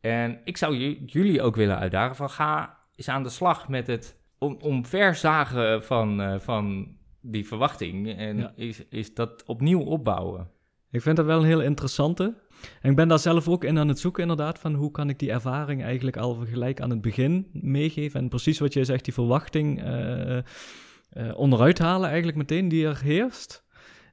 En 0.00 0.40
ik 0.44 0.56
zou 0.56 0.76
jullie 1.06 1.42
ook 1.42 1.56
willen 1.56 1.78
uitdagen 1.78 2.16
van 2.16 2.30
ga 2.30 2.78
eens 2.96 3.08
aan 3.08 3.22
de 3.22 3.28
slag 3.28 3.68
met 3.68 3.86
het 3.86 4.20
om, 4.38 4.56
omverzagen 4.60 5.84
van, 5.84 6.20
eh, 6.20 6.38
van 6.38 6.96
die 7.20 7.46
verwachting. 7.46 8.16
En 8.16 8.36
Ja. 8.36 8.52
is, 8.56 8.88
is 8.88 9.14
dat 9.14 9.44
opnieuw 9.44 9.80
opbouwen. 9.80 10.50
Ik 10.90 11.02
vind 11.02 11.16
dat 11.16 11.26
wel 11.26 11.38
een 11.38 11.46
heel 11.46 11.62
interessante. 11.62 12.34
En 12.80 12.90
ik 12.90 12.96
ben 12.96 13.08
daar 13.08 13.18
zelf 13.18 13.48
ook 13.48 13.64
in 13.64 13.78
aan 13.78 13.88
het 13.88 13.98
zoeken, 13.98 14.22
inderdaad, 14.22 14.58
van 14.58 14.74
hoe 14.74 14.90
kan 14.90 15.08
ik 15.08 15.18
die 15.18 15.30
ervaring 15.30 15.82
eigenlijk 15.82 16.16
al 16.16 16.34
gelijk 16.34 16.80
aan 16.80 16.90
het 16.90 17.00
begin 17.00 17.46
meegeven. 17.52 18.20
En 18.20 18.28
precies 18.28 18.58
wat 18.58 18.72
jij 18.72 18.84
zegt, 18.84 19.04
die 19.04 19.14
verwachting 19.14 19.82
eh, 19.82 20.38
onderuit 21.34 21.78
halen 21.78 22.08
eigenlijk 22.08 22.38
meteen 22.38 22.68
die 22.68 22.86
er 22.86 23.00
heerst. 23.02 23.64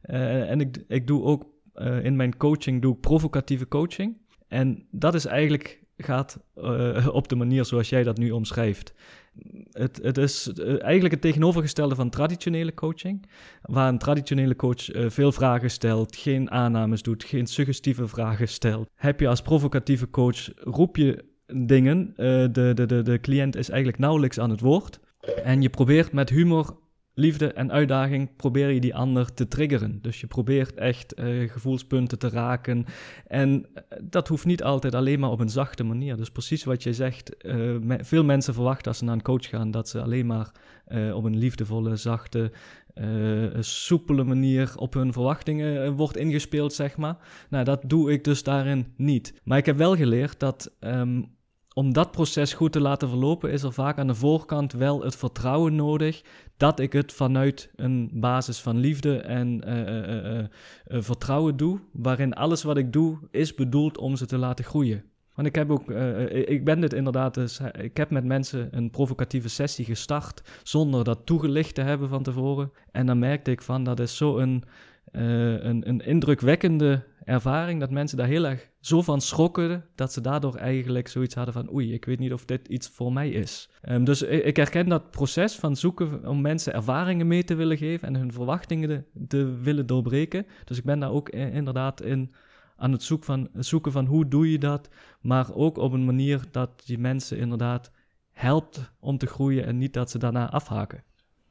En 0.01 0.61
ik, 0.61 0.83
ik 0.87 1.07
doe 1.07 1.23
ook 1.23 1.45
in 2.01 2.15
mijn 2.15 2.37
coaching 2.37 2.81
doe 2.81 2.93
ik 2.93 3.01
provocatieve 3.01 3.67
coaching. 3.67 4.17
En 4.47 4.87
dat 4.91 5.13
is 5.13 5.25
eigenlijk 5.25 5.85
gaat 5.97 6.39
op 7.19 7.27
de 7.27 7.35
manier 7.35 7.65
zoals 7.65 7.89
jij 7.89 8.03
dat 8.03 8.17
nu 8.17 8.31
omschrijft. 8.31 8.93
Het, 9.71 9.99
het 10.01 10.17
is 10.17 10.47
eh, 10.47 10.83
eigenlijk 10.83 11.13
het 11.13 11.21
tegenovergestelde 11.21 11.95
van 11.95 12.09
traditionele 12.09 12.73
coaching. 12.73 13.25
Waar 13.61 13.87
een 13.87 13.97
traditionele 13.97 14.55
coach 14.55 14.91
eh, 14.91 15.09
veel 15.09 15.31
vragen 15.31 15.71
stelt, 15.71 16.15
geen 16.15 16.51
aannames 16.51 17.01
doet, 17.01 17.23
geen 17.23 17.47
suggestieve 17.47 18.07
vragen 18.07 18.47
stelt. 18.47 18.89
Heb 18.95 19.19
je 19.19 19.27
als 19.27 19.41
provocatieve 19.41 20.09
coach, 20.09 20.49
roep 20.55 20.95
je 20.95 21.25
dingen, 21.47 22.13
eh, 22.15 22.25
de, 22.51 22.71
de, 22.73 22.85
de, 22.85 23.01
de 23.01 23.19
cliënt 23.19 23.55
is 23.55 23.69
eigenlijk 23.69 23.99
nauwelijks 23.99 24.39
aan 24.39 24.49
het 24.49 24.61
woord. 24.61 24.99
En 25.43 25.61
je 25.61 25.69
probeert 25.69 26.11
met 26.11 26.29
humor, 26.29 26.77
liefde 27.17 27.53
en 27.53 27.71
uitdaging, 27.71 28.35
probeer 28.35 28.69
je 28.69 28.79
die 28.79 28.95
ander 28.95 29.33
te 29.33 29.47
triggeren. 29.47 29.99
Dus 30.01 30.21
je 30.21 30.27
probeert 30.27 30.73
echt 30.73 31.13
eh, 31.13 31.51
gevoelspunten 31.51 32.19
te 32.19 32.29
raken. 32.29 32.85
En 33.27 33.65
eh, 33.73 33.83
dat 34.03 34.27
hoeft 34.27 34.45
niet 34.45 34.63
altijd 34.63 34.95
alleen 34.95 35.19
maar 35.19 35.29
op 35.29 35.39
een 35.39 35.49
zachte 35.49 35.83
manier. 35.83 36.17
Dus 36.17 36.31
precies 36.31 36.63
wat 36.63 36.83
je 36.83 36.93
zegt, 36.93 37.37
eh, 37.37 37.75
veel 37.87 38.23
mensen 38.23 38.53
verwachten 38.53 38.87
als 38.87 38.97
ze 38.97 39.03
naar 39.03 39.13
een 39.13 39.21
coach 39.21 39.49
gaan, 39.49 39.71
dat 39.71 39.89
ze 39.89 40.01
alleen 40.01 40.25
maar 40.25 40.51
op 41.13 41.23
een 41.23 41.37
liefdevolle, 41.37 41.95
zachte, 41.95 42.51
soepele 43.59 44.23
manier 44.23 44.73
op 44.75 44.93
hun 44.93 45.13
verwachtingen 45.13 45.93
wordt 45.93 46.17
ingespeeld, 46.17 46.73
zeg 46.73 46.97
maar. 46.97 47.17
Nou, 47.49 47.63
dat 47.63 47.81
doe 47.87 48.11
ik 48.11 48.23
dus 48.23 48.43
daarin 48.43 48.93
niet. 48.95 49.41
Maar 49.43 49.57
ik 49.57 49.65
heb 49.65 49.77
wel 49.77 49.95
geleerd 49.95 50.39
dat 50.39 50.75
ehm, 50.79 51.21
om 51.77 51.93
dat 51.93 52.11
proces 52.11 52.53
goed 52.53 52.71
te 52.71 52.81
laten 52.81 53.09
verlopen, 53.09 53.51
is 53.51 53.63
er 53.63 53.73
vaak 53.73 53.97
aan 53.97 54.07
de 54.07 54.15
voorkant 54.15 54.73
wel 54.73 55.03
het 55.03 55.15
vertrouwen 55.15 55.75
nodig 55.75 56.21
dat 56.57 56.79
ik 56.79 56.93
het 56.93 57.13
vanuit 57.13 57.71
een 57.75 58.09
basis 58.13 58.59
van 58.59 58.77
liefde 58.77 59.17
en 59.17 59.63
eh, 59.63 59.87
eh, 59.87 60.39
eh, 60.39 60.45
vertrouwen 60.87 61.57
doe, 61.57 61.79
waarin 61.91 62.33
alles 62.33 62.63
wat 62.63 62.77
ik 62.77 62.93
doe 62.93 63.17
is 63.31 63.55
bedoeld 63.55 63.97
om 63.97 64.15
ze 64.15 64.25
te 64.25 64.37
laten 64.37 64.65
groeien. 64.65 65.03
Want 65.35 65.47
ik 65.47 65.55
heb 65.55 65.69
ook, 65.69 65.91
ik 66.29 66.65
ben 66.65 66.81
dit 66.81 66.93
inderdaad, 66.93 67.33
dus, 67.33 67.59
ik 67.81 67.97
heb 67.97 68.09
met 68.09 68.23
mensen 68.23 68.67
een 68.71 68.89
provocatieve 68.89 69.49
sessie 69.49 69.85
gestart 69.85 70.41
zonder 70.63 71.03
dat 71.03 71.25
toegelicht 71.25 71.75
te 71.75 71.81
hebben 71.81 72.09
van 72.09 72.23
tevoren. 72.23 72.71
En 72.91 73.05
dan 73.05 73.19
merkte 73.19 73.51
ik 73.51 73.61
van, 73.61 73.83
dat 73.83 73.99
is 73.99 74.17
zo 74.17 74.37
een, 74.37 74.63
een, 75.11 75.89
een 75.89 75.99
indrukwekkende 75.99 77.03
ervaring, 77.27 77.79
dat 77.79 77.91
mensen 77.91 78.17
daar 78.17 78.27
heel 78.27 78.45
erg 78.45 78.69
zo 78.79 79.01
van 79.01 79.21
schrokken, 79.21 79.85
dat 79.95 80.13
ze 80.13 80.21
daardoor 80.21 80.55
eigenlijk 80.55 81.07
zoiets 81.07 81.35
hadden 81.35 81.53
van, 81.53 81.73
oei, 81.73 81.93
ik 81.93 82.05
weet 82.05 82.19
niet 82.19 82.33
of 82.33 82.45
dit 82.45 82.67
iets 82.67 82.89
voor 82.89 83.13
mij 83.13 83.29
is. 83.29 83.69
Ehm, 83.81 84.03
dus 84.03 84.21
ik, 84.21 84.55
herken 84.55 84.89
dat 84.89 85.11
proces 85.11 85.55
van 85.55 85.75
zoeken 85.75 86.27
om 86.27 86.41
mensen 86.41 86.73
ervaringen 86.73 87.27
mee 87.27 87.43
te 87.43 87.55
willen 87.55 87.77
geven 87.77 88.07
en 88.07 88.15
hun 88.15 88.31
verwachtingen 88.31 89.05
te, 89.27 89.57
willen 89.61 89.85
doorbreken. 89.85 90.45
Dus 90.63 90.77
ik 90.77 90.83
ben 90.83 90.99
daar 90.99 91.11
ook 91.11 91.29
inderdaad 91.29 92.01
in 92.01 92.33
aan 92.75 92.91
het 92.91 93.03
zoek 93.03 93.23
van, 93.23 93.49
zoeken 93.53 93.91
van 93.91 94.05
hoe 94.05 94.27
doe 94.27 94.51
je 94.51 94.57
dat, 94.57 94.89
maar 95.21 95.53
ook 95.53 95.77
op 95.77 95.91
een 95.91 96.05
manier 96.05 96.41
dat 96.51 96.83
die 96.85 96.97
mensen 96.97 97.37
inderdaad 97.37 97.91
helpt 98.31 98.91
om 98.99 99.17
te 99.17 99.27
groeien 99.27 99.65
en 99.65 99.77
niet 99.77 99.93
dat 99.93 100.11
ze 100.11 100.17
daarna 100.17 100.51
afhaken. 100.51 101.03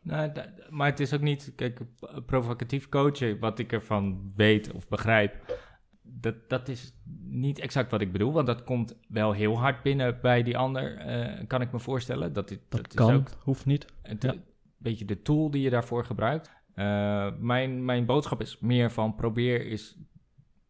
Nou, 0.07 0.33
maar 0.71 0.91
het 0.91 1.01
is 1.01 1.15
ook 1.15 1.21
niet, 1.21 1.53
kijk, 1.57 1.81
provocatief 2.27 2.89
coachen, 2.89 3.39
wat 3.39 3.59
ik 3.59 3.73
ervan 3.73 4.33
weet 4.37 4.73
of 4.73 4.89
begrijp, 4.89 5.59
dat, 6.07 6.35
dat 6.49 6.69
is 6.69 6.95
niet 7.25 7.59
exact 7.59 7.90
wat 7.90 8.01
ik 8.01 8.12
bedoel, 8.12 8.33
want 8.33 8.47
dat 8.47 8.64
komt 8.64 8.97
wel 9.09 9.33
heel 9.33 9.59
hard 9.59 9.83
binnen 9.83 10.19
bij 10.23 10.42
die 10.42 10.57
ander, 10.59 10.97
eh, 10.97 11.47
kan 11.47 11.61
ik 11.61 11.73
me 11.73 11.79
voorstellen. 11.79 12.33
Dat, 12.33 12.49
dit- 12.49 12.61
Dat, 12.69 12.81
dat 12.83 12.95
kan, 12.95 13.11
is 13.11 13.16
ook 13.16 13.29
hoeft 13.42 13.66
niet. 13.66 13.87
Ja. 14.03 14.33
een 14.33 14.42
beetje 14.79 15.05
de 15.05 15.23
tool 15.23 15.51
die 15.51 15.62
je 15.62 15.71
daarvoor 15.71 16.05
gebruikt. 16.05 16.51
Eh, 16.75 17.29
mijn, 17.38 17.85
mijn 17.85 18.07
boodschap 18.07 18.40
is 18.40 18.59
meer 18.59 18.90
van 18.90 19.14
probeer 19.14 19.66
eens 19.66 19.97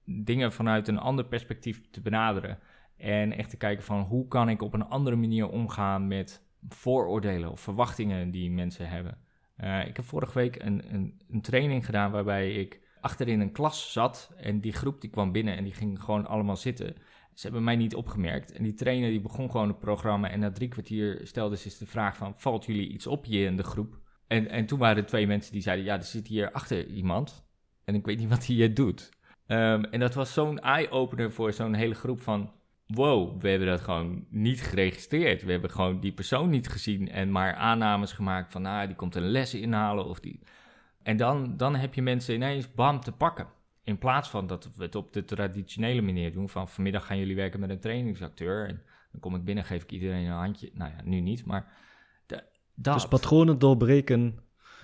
dingen 0.05 0.53
vanuit 0.53 0.89
een 0.89 0.99
ander 0.99 1.25
perspectief 1.25 1.91
te 1.91 2.01
benaderen. 2.01 2.59
En 2.97 3.33
echt 3.33 3.51
te 3.51 3.57
kijken 3.57 3.85
van 3.85 4.01
hoe 4.01 4.29
kan 4.29 4.49
ik 4.49 4.63
op 4.63 4.75
een 4.75 4.89
andere 4.89 5.17
manier 5.17 5.49
omgaan 5.49 6.07
met 6.07 6.43
vooroordelen 6.69 7.51
of 7.51 7.61
verwachtingen 7.61 8.31
die 8.31 8.51
mensen 8.51 8.89
hebben. 8.89 9.19
Eh, 9.57 9.87
ik 9.87 9.97
heb 9.97 10.05
vorige 10.05 10.39
week 10.39 10.63
een, 10.63 10.95
een, 10.95 11.21
een 11.31 11.41
training 11.41 11.85
gedaan 11.85 12.11
waarbij 12.11 12.53
ik 12.55 12.81
achterin 13.07 13.41
een 13.41 13.53
klas 13.53 13.93
zat 13.93 14.33
en 14.37 14.61
die 14.61 14.73
groep 14.73 15.01
die 15.01 15.11
kwam 15.11 15.33
binnen 15.33 15.57
en 15.57 15.65
die 15.65 15.73
ging 15.73 16.03
gewoon 16.03 16.27
allemaal 16.27 16.57
zitten. 16.57 16.95
Ze 17.35 17.43
hebben 17.43 17.65
mij 17.65 17.77
niet 17.77 17.95
opgemerkt 17.95 18.53
en 18.53 18.63
die 18.63 18.75
trainer 18.75 19.11
die 19.11 19.21
begon 19.21 19.51
gewoon 19.51 19.69
het 19.69 19.79
programma 19.79 20.31
en 20.31 20.41
na 20.41 20.53
drie 20.53 20.69
kwartier 20.69 21.21
stelde 21.23 21.57
ze 21.57 21.77
de 21.79 21.87
vraag 21.87 22.17
van 22.17 22.35
valt 22.37 22.65
jullie 22.65 22.89
iets 22.89 23.07
op 23.07 23.25
hier 23.25 23.47
in 23.47 23.57
de 23.57 23.63
groep? 23.63 24.01
En, 24.27 24.49
en 24.49 24.67
toen 24.67 24.79
waren 24.79 24.97
er 24.97 25.07
twee 25.07 25.27
mensen 25.27 25.53
die 25.53 25.63
zeiden 25.63 25.85
ja 25.85 25.97
er 25.97 26.03
zit 26.03 26.27
hier 26.27 26.53
achter 26.53 26.87
iemand 26.87 27.47
en 27.85 27.95
ik 27.95 28.07
weet 28.07 28.19
niet 28.19 28.29
wat 28.29 28.47
hij 28.47 28.55
hier 28.55 28.75
doet. 28.75 29.11
Ehm, 29.47 29.83
en 29.83 30.01
dat 30.01 30.15
was 30.15 30.33
zo'n 30.33 30.59
eye-opener 30.59 31.33
voor 31.33 31.53
zo'n 31.53 31.75
hele 31.75 31.95
groep 31.95 32.21
van 32.21 32.53
wow, 32.87 33.41
we 33.41 33.49
hebben 33.49 33.69
dat 33.69 33.81
gewoon 33.81 34.27
niet 34.31 34.63
geregistreerd. 34.63 35.43
We 35.43 35.51
hebben 35.51 35.71
gewoon 35.71 36.01
die 36.01 36.13
persoon 36.13 36.51
niet 36.51 36.69
gezien 36.69 37.09
en 37.09 37.31
maar 37.31 37.55
aannames 37.55 38.13
gemaakt 38.13 38.53
van, 38.53 38.63
nou, 38.63 38.87
die 38.87 38.97
komt 38.97 39.15
een 39.15 39.31
les 39.31 39.55
inhalen 39.55 40.07
of 40.07 40.21
die... 40.21 40.41
En 41.07 41.17
dan, 41.17 41.57
dan 41.57 41.75
heb 41.75 41.95
je 41.95 42.03
mensen 42.03 42.35
ineens 42.35 42.73
bam 42.75 43.01
te 43.01 43.13
pakken. 43.13 43.47
In 43.83 43.99
plaats 43.99 44.29
van 44.29 44.47
dat 44.47 44.71
we 44.77 44.83
het 44.83 44.95
op 44.95 45.13
de 45.13 45.25
traditionele 45.25 46.03
manier 46.03 46.33
doen, 46.33 46.49
van 46.49 46.69
vanmiddag 46.69 47.07
gaan 47.07 47.19
jullie 47.19 47.37
werken 47.37 47.61
met 47.61 47.71
een 47.71 47.81
trainingsacteur 47.81 48.69
en 48.69 48.83
dan 49.11 49.21
kom 49.21 49.35
ik 49.35 49.45
binnen, 49.45 49.65
geef 49.65 49.83
ik 49.83 49.91
iedereen 49.91 50.25
een 50.27 50.33
handje. 50.33 50.71
Nou 50.75 50.91
ja, 50.91 51.03
nu 51.05 51.21
niet, 51.21 51.45
maar 51.45 51.73
da- 52.27 52.45
dat. 52.75 52.95
Dus 52.95 53.09
patronen 53.09 53.59
doorbreken. 53.59 54.39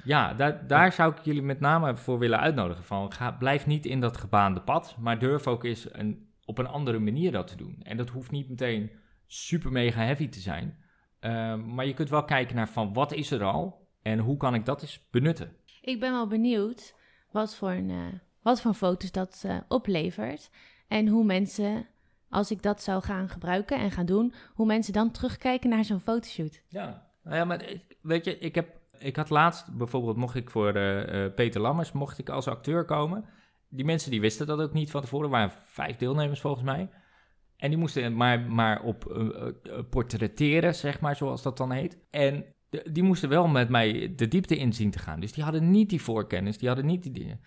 Ja, 0.05 0.35
daar, 0.35 0.67
daar 0.67 0.93
zou 0.93 1.13
ik 1.13 1.25
jullie 1.25 1.43
met 1.43 1.61
name 1.61 1.97
voor 1.97 2.19
willen 2.19 2.41
uitnodigen. 2.41 2.85
Van, 2.85 3.13
ga, 3.13 3.33
blijf 3.33 3.67
niet 3.67 3.87
in 3.87 4.01
dat 4.01 4.17
gebaande 4.17 4.61
pad, 4.61 4.97
maar 4.99 5.19
durf 5.19 5.47
ook 5.47 5.65
eens 5.65 5.95
een, 5.95 6.29
op 6.45 6.59
een 6.59 6.67
andere 6.67 6.99
manier 6.99 7.33
dat 7.33 7.47
te 7.47 7.57
doen. 7.57 7.81
En 7.83 7.97
dat 7.97 8.09
hoeft 8.09 8.31
niet 8.31 8.49
meteen 8.49 8.91
super 9.27 9.73
mega 9.73 10.03
heavy 10.03 10.29
te 10.29 10.41
zijn. 10.41 10.79
Ehm, 11.21 11.75
maar 11.75 11.87
je 11.87 11.95
kunt 11.95 12.11
wel 12.11 12.25
kijken 12.25 12.57
naar 12.57 12.69
van 12.69 12.93
wat 12.93 13.13
is 13.13 13.31
er 13.31 13.43
al 13.43 13.81
En 14.03 14.19
hoe 14.19 14.37
kan 14.37 14.55
ik 14.55 14.65
dat 14.65 14.83
eens 14.83 15.07
benutten? 15.11 15.57
Ik 15.83 16.01
ben 16.01 16.13
wel 16.13 16.27
benieuwd 16.27 16.95
wat 17.31 17.55
voor, 17.55 17.71
een, 17.71 17.91
eh, 17.91 18.19
wat 18.43 18.61
voor 18.61 18.75
foto's 18.75 19.13
dat 19.13 19.43
eh, 19.47 19.57
oplevert. 19.69 20.51
En 20.89 21.09
hoe 21.09 21.25
mensen, 21.25 21.87
als 22.29 22.51
ik 22.51 22.63
dat 22.63 22.83
zou 22.83 23.03
gaan 23.03 23.29
gebruiken 23.29 23.79
en 23.79 23.91
gaan 23.91 24.07
doen, 24.07 24.35
hoe 24.55 24.67
mensen 24.67 24.93
dan 24.93 25.11
terugkijken 25.11 25.71
naar 25.71 25.85
zo'n 25.85 26.01
fotoshoot. 26.01 26.63
Ja, 26.69 27.09
nou 27.23 27.37
ja, 27.37 27.45
maar 27.45 27.65
weet 28.01 28.25
je, 28.25 28.39
ik, 28.39 28.55
heb, 28.55 28.69
ik 28.99 29.17
had 29.17 29.31
laatst 29.31 29.77
bijvoorbeeld, 29.77 30.17
mocht 30.17 30.35
ik 30.35 30.51
voor 30.51 30.75
eh, 30.75 31.35
Peter 31.35 31.61
Lammers, 31.61 31.93
mocht 31.93 32.19
ik 32.19 32.29
als 32.29 32.49
acteur 32.49 32.85
komen. 32.85 33.25
Die 33.69 33.85
mensen 33.85 34.11
die 34.11 34.21
wisten 34.21 34.47
dat 34.47 34.61
ook 34.61 34.73
niet 34.73 34.91
van 34.91 35.01
tevoren, 35.01 35.31
waren 35.31 35.53
vijf 35.65 35.97
deelnemers 35.97 36.41
volgens 36.41 36.65
mij. 36.65 36.91
En 37.57 37.69
die 37.69 37.79
moesten 37.79 38.17
maar, 38.17 38.41
maar 38.41 38.83
op 38.83 39.23
portretteren, 39.91 40.75
zeg 40.75 41.01
maar, 41.01 41.17
zoals 41.17 41.43
dat 41.43 41.57
dan 41.57 41.71
heet. 41.71 41.99
En 42.11 42.45
die 42.91 43.03
moesten 43.03 43.29
wel 43.29 43.49
met 43.49 43.69
mij 43.69 44.13
de 44.17 44.29
diepte 44.29 44.57
in 44.57 44.73
zien 44.73 44.91
te 44.91 44.99
gaan. 44.99 45.21
Dus 45.21 45.33
die 45.33 45.45
hadden 45.45 45.71
niet 45.71 45.91
die 45.91 46.03
voorkennis, 46.03 46.59
die 46.59 46.69
hadden 46.69 46.87
niet 46.87 47.03
die 47.03 47.13
dingen. 47.13 47.41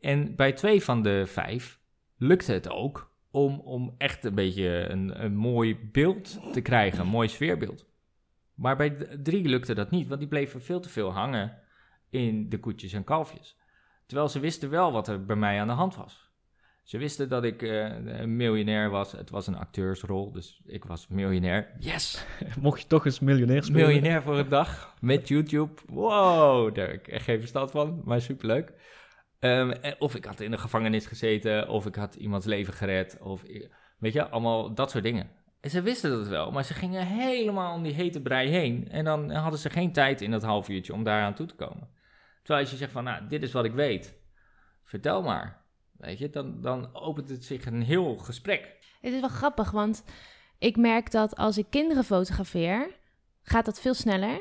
En 0.00 0.36
bij 0.36 0.52
twee 0.52 0.82
van 0.82 1.02
de 1.02 1.26
vijf 1.26 1.80
lukte 2.16 2.52
het 2.52 2.68
ook 2.68 3.14
om, 3.30 3.60
om 3.60 3.94
echt 3.98 4.24
een 4.24 4.34
beetje 4.34 4.88
een, 4.88 5.24
een 5.24 5.36
mooi 5.36 5.78
beeld 5.92 6.52
te 6.52 6.60
krijgen, 6.60 7.00
een 7.00 7.06
mooi 7.06 7.28
sfeerbeeld. 7.28 7.86
Maar 8.54 8.76
bij 8.76 8.90
drie 9.22 9.48
lukte 9.48 9.74
dat 9.74 9.90
niet, 9.90 10.08
want 10.08 10.20
die 10.20 10.28
bleven 10.28 10.62
veel 10.62 10.80
te 10.80 10.88
veel 10.88 11.12
hangen 11.12 11.58
in 12.10 12.48
de 12.48 12.58
koetjes 12.58 12.92
en 12.92 13.04
kalfjes. 13.04 13.56
Terwijl 14.06 14.28
ze 14.28 14.40
wisten 14.40 14.70
wel 14.70 14.92
wat 14.92 15.08
er 15.08 15.24
bij 15.24 15.36
mij 15.36 15.60
aan 15.60 15.66
de 15.66 15.72
hand 15.72 15.96
was. 15.96 16.21
Ze 16.82 16.98
wisten 16.98 17.28
dat 17.28 17.44
ik 17.44 17.62
eh, 17.62 18.20
een 18.20 18.36
miljonair 18.36 18.90
was. 18.90 19.12
Het 19.12 19.30
was 19.30 19.46
een 19.46 19.56
acteursrol, 19.56 20.32
dus 20.32 20.60
ik 20.66 20.84
was 20.84 21.08
miljonair. 21.08 21.70
Yes! 21.78 22.26
Mocht 22.60 22.80
je 22.80 22.86
toch 22.86 23.04
eens 23.04 23.20
miljonair 23.20 23.64
spelen? 23.64 23.86
Miljonair 23.86 24.22
voor 24.22 24.38
een 24.38 24.48
dag 24.48 24.94
met 25.00 25.28
YouTube. 25.28 25.72
Wow, 25.86 26.74
daar 26.74 26.86
heb 26.86 26.94
ik 26.94 27.08
echt 27.08 27.24
geen 27.24 27.38
verstand 27.38 27.70
van, 27.70 28.02
maar 28.04 28.20
superleuk. 28.20 28.72
Ehm, 29.38 29.94
of 29.98 30.14
ik 30.14 30.24
had 30.24 30.40
in 30.40 30.50
de 30.50 30.58
gevangenis 30.58 31.06
gezeten, 31.06 31.68
of 31.68 31.86
ik 31.86 31.94
had 31.94 32.14
iemands 32.14 32.46
leven 32.46 32.72
gered, 32.72 33.18
of 33.20 33.42
weet 33.98 34.12
je, 34.12 34.28
allemaal 34.28 34.74
dat 34.74 34.90
soort 34.90 35.04
dingen. 35.04 35.30
En 35.60 35.70
ze 35.70 35.82
wisten 35.82 36.10
dat 36.10 36.28
wel, 36.28 36.50
maar 36.50 36.64
ze 36.64 36.74
gingen 36.74 37.06
helemaal 37.06 37.74
om 37.74 37.82
die 37.82 37.92
hete 37.92 38.20
brei 38.20 38.48
heen. 38.48 38.88
En 38.90 39.04
dan 39.04 39.30
hadden 39.30 39.60
ze 39.60 39.70
geen 39.70 39.92
tijd 39.92 40.20
in 40.20 40.30
dat 40.30 40.42
half 40.42 40.68
uurtje 40.68 40.92
om 40.92 41.04
daaraan 41.04 41.34
toe 41.34 41.46
te 41.46 41.54
komen. 41.54 41.88
Terwijl 42.38 42.60
als 42.60 42.70
je 42.70 42.76
zegt 42.76 42.92
van, 42.92 43.04
nou, 43.04 43.26
dit 43.28 43.42
is 43.42 43.52
wat 43.52 43.64
ik 43.64 43.72
weet, 43.72 44.18
vertel 44.84 45.22
maar. 45.22 45.61
Weet 46.02 46.18
je, 46.18 46.30
dan, 46.30 46.60
dan 46.60 46.94
opent 46.94 47.28
het 47.28 47.44
zich 47.44 47.66
een 47.66 47.82
heel 47.82 48.16
gesprek. 48.16 48.76
Het 49.00 49.12
is 49.12 49.20
wel 49.20 49.28
grappig, 49.28 49.70
want 49.70 50.04
ik 50.58 50.76
merk 50.76 51.10
dat 51.10 51.36
als 51.36 51.58
ik 51.58 51.66
kinderen 51.70 52.04
fotografeer, 52.04 52.96
gaat 53.42 53.64
dat 53.64 53.80
veel 53.80 53.94
sneller. 53.94 54.40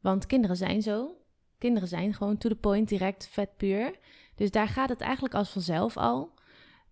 Want 0.00 0.26
kinderen 0.26 0.56
zijn 0.56 0.82
zo. 0.82 1.16
Kinderen 1.58 1.88
zijn 1.88 2.14
gewoon 2.14 2.36
to 2.36 2.48
the 2.48 2.54
point, 2.54 2.88
direct, 2.88 3.28
vet 3.28 3.56
puur. 3.56 3.98
Dus 4.34 4.50
daar 4.50 4.68
gaat 4.68 4.88
het 4.88 5.00
eigenlijk 5.00 5.34
als 5.34 5.50
vanzelf 5.50 5.96
al. 5.96 6.34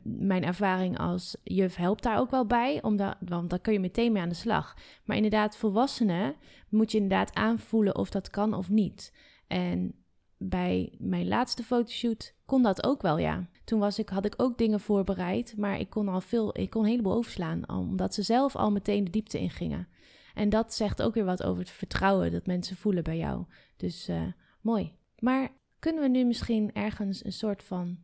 Mijn 0.03 0.45
ervaring 0.45 0.99
als 0.99 1.37
juf 1.43 1.77
helpt 1.77 2.03
daar 2.03 2.19
ook 2.19 2.31
wel 2.31 2.47
bij, 2.47 2.83
omdat, 2.83 3.17
want 3.21 3.51
dan 3.51 3.61
kun 3.61 3.73
je 3.73 3.81
meteen 3.81 4.13
mee 4.13 4.23
aan 4.23 4.29
de 4.29 4.35
slag. 4.35 4.77
Maar 5.05 5.17
inderdaad, 5.17 5.57
volwassenen 5.57 6.35
moet 6.69 6.93
je 6.93 6.99
inderdaad 6.99 7.35
aanvoelen 7.35 7.97
of 7.97 8.11
dat 8.11 8.31
kan 8.31 8.55
of 8.55 8.69
niet. 8.69 9.15
En 9.47 10.04
bij 10.39 10.93
mijn 10.99 11.29
laatste 11.29 11.63
fotoshoot 11.63 12.35
kon 12.47 12.63
dat 12.63 12.85
ook 12.85 13.03
wel, 13.03 13.19
ja. 13.19 13.49
Toen 13.65 13.79
was 13.79 13.99
ik, 13.99 14.09
had 14.09 14.25
ik 14.25 14.35
ook 14.37 14.59
dingen 14.59 14.81
voorbereid, 14.81 15.55
maar 15.57 15.79
ik 15.79 15.91
kon 15.91 16.09
al 16.09 16.21
veel, 16.21 16.59
ik 16.59 16.71
kon 16.71 16.83
een 16.83 16.91
heleboel 16.91 17.15
overslaan, 17.15 17.69
omdat 17.69 18.15
ze 18.15 18.23
zelf 18.23 18.57
al 18.57 18.71
meteen 18.71 19.05
de 19.05 19.11
diepte 19.11 19.41
in 19.41 19.51
gingen. 19.51 19.89
En 20.35 20.49
dat 20.49 20.75
zegt 20.75 21.03
ook 21.03 21.15
weer 21.15 21.25
wat 21.25 21.43
over 21.43 21.61
het 21.61 21.71
vertrouwen 21.71 22.33
dat 22.33 22.47
mensen 22.47 22.77
voelen 22.77 23.05
bij 23.05 23.17
jou. 23.17 23.45
Dus 23.77 24.09
eh, 24.09 24.23
mooi. 24.61 24.93
Maar 25.19 25.49
kunnen 25.79 26.03
we 26.03 26.09
nu 26.09 26.25
misschien 26.25 26.71
ergens 26.73 27.25
een 27.25 27.33
soort 27.33 27.63
van 27.63 27.99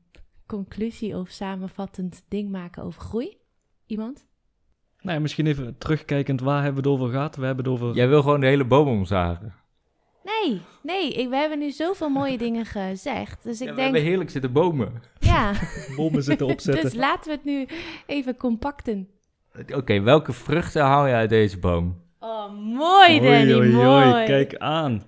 conclusie 0.46 1.16
of 1.16 1.28
samenvattend 1.28 2.24
ding 2.28 2.50
maken 2.50 2.82
over 2.82 3.00
groei? 3.00 3.36
Iemand? 3.86 4.26
Nou 5.00 5.14
ja, 5.14 5.20
misschien 5.20 5.46
even 5.46 5.78
terugkijkend, 5.78 6.40
waar 6.40 6.62
hebben 6.62 6.82
we 6.82 6.88
het 6.88 6.98
over 6.98 7.12
gehad? 7.12 7.36
We 7.36 7.46
hebben 7.46 7.64
het 7.64 7.74
over... 7.74 7.94
Jij 7.94 8.08
wil 8.08 8.22
gewoon 8.22 8.40
de 8.40 8.46
hele 8.46 8.66
boom 8.66 8.88
omzagen. 8.88 9.54
Nee, 10.24 10.60
nee, 10.82 11.12
ik, 11.12 11.28
we 11.28 11.36
hebben 11.36 11.58
nu 11.58 11.70
zoveel 11.70 12.08
mooie 12.08 12.38
dingen 12.46 12.64
gezegd. 12.66 13.42
Dus 13.42 13.60
ik 13.60 13.66
Ja, 13.66 13.72
we 13.74 13.80
denk, 13.80 13.92
hebben 13.92 14.08
heerlijk 14.10 14.30
zitten 14.30 14.52
bomen. 14.52 15.02
ja, 15.18 15.52
bomen 15.96 16.22
zitten 16.22 16.46
opzetten. 16.52 16.82
dus 16.84 16.94
laten 16.94 17.30
we 17.30 17.36
het 17.36 17.44
nu 17.44 17.66
even 18.06 18.36
compacten. 18.36 19.08
Oké, 19.74 20.00
welke 20.00 20.32
vruchten 20.32 20.82
haal 20.82 21.06
je 21.06 21.14
uit 21.14 21.30
deze 21.30 21.58
boom? 21.58 22.02
Oh, 22.18 22.52
mooi 22.58 23.20
Danny, 23.20 23.52
oei, 23.52 23.54
oei, 23.54 23.72
mooi. 23.72 24.12
oei, 24.12 24.24
kijk 24.24 24.56
aan. 24.56 25.02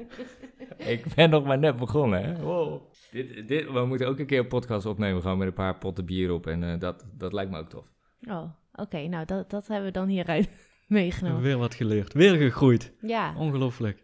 Ik 0.76 1.04
ben 1.14 1.30
nog 1.30 1.44
maar 1.44 1.58
net 1.58 1.76
begonnen, 1.76 2.24
hè? 2.24 2.42
Wow. 2.42 2.82
Dit, 3.10 3.48
dit, 3.48 3.70
we 3.72 3.84
moeten 3.86 4.08
ook 4.08 4.18
een 4.18 4.26
keer 4.26 4.38
een 4.38 4.46
podcast 4.48 4.86
opnemen, 4.86 5.22
gewoon 5.22 5.38
met 5.38 5.46
een 5.46 5.52
paar 5.54 5.78
potten 5.78 6.04
bier 6.04 6.32
op. 6.32 6.46
En 6.46 6.62
eh, 6.62 6.78
dat, 6.78 7.04
dat 7.18 7.32
lijkt 7.32 7.50
me 7.50 7.58
ook 7.58 7.68
tof. 7.68 7.84
Oh, 8.28 8.42
oké, 8.74 9.06
nou 9.08 9.24
dat, 9.24 9.50
dat 9.50 9.66
hebben 9.66 9.86
we 9.86 9.92
dan 9.92 10.08
hieruit 10.08 10.48
meegenomen. 10.86 11.42
Weer 11.42 11.58
wat 11.58 11.74
geleerd. 11.74 12.12
Weer 12.12 12.34
gegroeid. 12.36 12.92
Ja, 13.00 13.34
Ongelooflijk. 13.38 14.01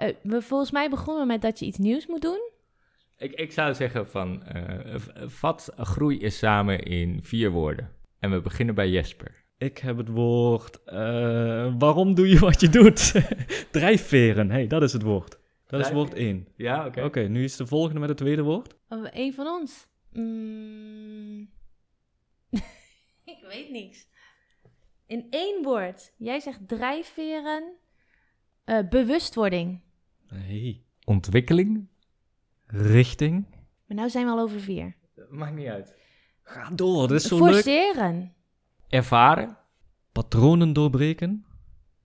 Eh, 0.00 0.14
we, 0.22 0.42
volgens 0.42 0.70
mij 0.70 0.90
begonnen 0.90 1.22
we 1.22 1.32
met 1.32 1.42
dat 1.42 1.58
je 1.58 1.66
iets 1.66 1.78
nieuws 1.78 2.06
moet 2.06 2.22
doen. 2.22 2.50
Ik, 3.16 3.32
ik 3.32 3.52
zou 3.52 3.74
zeggen 3.74 4.08
van, 4.08 4.42
eh, 4.42 4.94
vat 5.26 5.72
groei 5.76 6.18
is 6.18 6.38
samen 6.38 6.82
in 6.82 7.22
vier 7.22 7.50
woorden. 7.50 7.90
En 8.18 8.30
we 8.30 8.40
beginnen 8.40 8.74
bij 8.74 8.88
Jesper. 8.88 9.44
Ik 9.58 9.78
heb 9.78 9.96
het 9.96 10.08
woord... 10.08 10.84
eh, 10.84 11.74
waarom 11.78 12.14
doe 12.14 12.28
je 12.28 12.38
wat 12.38 12.60
je 12.60 12.68
doet? 12.68 13.12
Drijfveren. 13.70 14.50
hey, 14.50 14.66
dat 14.66 14.82
is 14.82 14.92
het 14.92 15.02
woord. 15.02 15.38
Dat 15.66 15.80
is 15.80 15.90
woord 15.90 16.14
1. 16.14 16.48
Ja, 16.56 16.86
oké. 16.86 17.04
Oké, 17.04 17.20
nu 17.20 17.44
is 17.44 17.56
de 17.56 17.66
volgende 17.66 18.00
met 18.00 18.08
het 18.08 18.18
tweede 18.18 18.42
woord. 18.42 18.76
Oh, 18.88 19.06
Een 19.10 19.34
van 19.34 19.46
ons. 19.46 19.86
Mm. 20.12 21.50
ik 23.34 23.38
weet 23.48 23.70
niks. 23.70 24.08
In 25.06 25.26
één 25.30 25.62
woord. 25.62 26.12
Jij 26.16 26.40
zegt 26.40 26.68
drijfveren. 26.68 27.72
Eh, 28.64 28.88
bewustwording. 28.88 29.80
Nee. 30.30 30.86
Ontwikkeling? 31.04 31.88
Richting. 32.66 33.46
Maar 33.86 33.96
nou 33.96 34.10
zijn 34.10 34.24
we 34.24 34.30
al 34.30 34.40
over 34.40 34.60
vier. 34.60 34.96
Maakt 35.28 35.54
niet 35.54 35.66
uit. 35.68 35.94
Ga 36.42 36.70
door, 36.70 37.08
dat 37.08 37.20
is 37.20 37.28
zo 37.28 37.44
leuk. 37.44 37.52
Forceren. 37.52 38.34
Ervaren? 38.88 39.56
Patronen 40.12 40.72
doorbreken. 40.72 41.44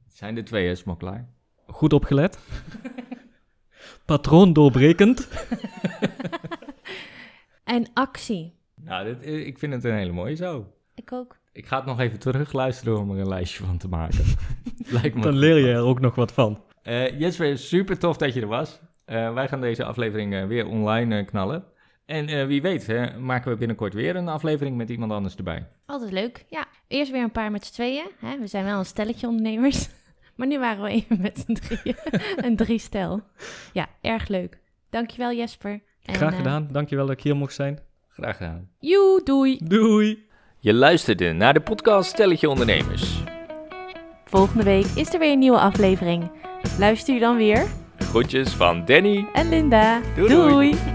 Zijn 0.07 0.35
de 0.35 0.43
twee, 0.43 0.67
hè, 0.67 0.75
smokkelaar? 0.75 1.29
Goed 1.67 1.93
opgelet. 1.93 2.39
Patroon 4.05 4.53
doorbrekend. 4.53 5.27
En 7.63 7.87
actie. 7.93 8.53
Nou, 8.75 9.05
dit, 9.05 9.25
ik 9.25 9.59
vind 9.59 9.73
het 9.73 9.83
een 9.83 9.95
hele 9.95 10.11
mooie 10.11 10.35
zo. 10.35 10.73
Ik 10.95 11.11
ook. 11.11 11.37
Ik 11.51 11.65
ga 11.65 11.77
het 11.77 11.85
nog 11.85 11.99
even 11.99 12.19
terug 12.19 12.53
luisteren 12.53 12.99
om 12.99 13.11
er 13.11 13.19
een 13.19 13.27
lijstje 13.27 13.63
van 13.63 13.77
te 13.77 13.87
maken. 13.87 14.25
Lijkt 15.01 15.15
me 15.15 15.21
Dan 15.21 15.37
leer 15.37 15.57
je 15.57 15.71
er 15.71 15.81
ook 15.81 15.99
nog 15.99 16.15
wat 16.15 16.33
van. 16.33 16.63
Eh, 16.85 17.19
Jesper, 17.19 17.57
super 17.57 17.99
tof 17.99 18.17
dat 18.17 18.33
je 18.33 18.41
er 18.41 18.47
was. 18.47 18.79
Eh, 19.05 19.33
wij 19.33 19.47
gaan 19.47 19.61
deze 19.61 19.83
aflevering 19.83 20.33
eh, 20.33 20.45
weer 20.45 20.67
online 20.67 21.25
knallen. 21.25 21.63
En 22.05 22.27
eh, 22.27 22.45
wie 22.45 22.61
weet, 22.61 22.87
hè, 22.87 23.17
maken 23.19 23.51
we 23.51 23.57
binnenkort 23.57 23.93
weer 23.93 24.15
een 24.15 24.27
aflevering 24.27 24.77
met 24.77 24.89
iemand 24.89 25.11
anders 25.11 25.35
erbij. 25.35 25.67
Altijd 25.85 26.11
leuk. 26.11 26.45
Ja, 26.49 26.65
eerst 26.87 27.11
weer 27.11 27.23
een 27.23 27.31
paar 27.31 27.51
met 27.51 27.65
z'n 27.65 27.73
tweeën. 27.73 28.05
Hè? 28.19 28.39
We 28.39 28.47
zijn 28.47 28.65
wel 28.65 28.79
een 28.79 28.85
stelletje 28.85 29.27
ondernemers. 29.27 29.87
Maar 30.35 30.47
nu 30.47 30.59
waren 30.59 30.83
we 30.83 30.89
even 30.89 31.21
met 31.21 31.43
z'n 31.45 31.53
drieën. 31.53 31.95
een 32.45 32.55
driestel. 32.55 33.21
Ja, 33.73 33.87
erg 34.01 34.27
leuk. 34.27 34.59
Dankjewel 34.89 35.33
Jesper. 35.33 35.81
En, 36.05 36.15
Graag 36.15 36.35
gedaan. 36.35 36.67
Dankjewel 36.71 37.05
dat 37.05 37.17
ik 37.17 37.23
hier 37.23 37.35
mocht 37.35 37.53
zijn. 37.53 37.79
Graag 38.09 38.37
gedaan. 38.37 38.69
joe, 38.79 39.21
doei. 39.23 39.59
Doei. 39.63 40.27
Je 40.59 40.73
luisterde 40.73 41.31
naar 41.31 41.53
de 41.53 41.61
podcast 41.61 42.09
Stelletje 42.09 42.49
Ondernemers. 42.49 43.23
Volgende 44.25 44.63
week 44.63 44.85
is 44.85 45.13
er 45.13 45.19
weer 45.19 45.31
een 45.31 45.39
nieuwe 45.39 45.59
aflevering. 45.59 46.31
Luister 46.77 47.13
je 47.13 47.19
dan 47.19 47.35
weer? 47.37 47.65
Groetjes 47.99 48.49
van 48.49 48.83
Danny. 48.85 49.25
En 49.33 49.49
Linda. 49.49 50.01
Doei, 50.15 50.29
doei. 50.29 50.49
doei. 50.49 50.94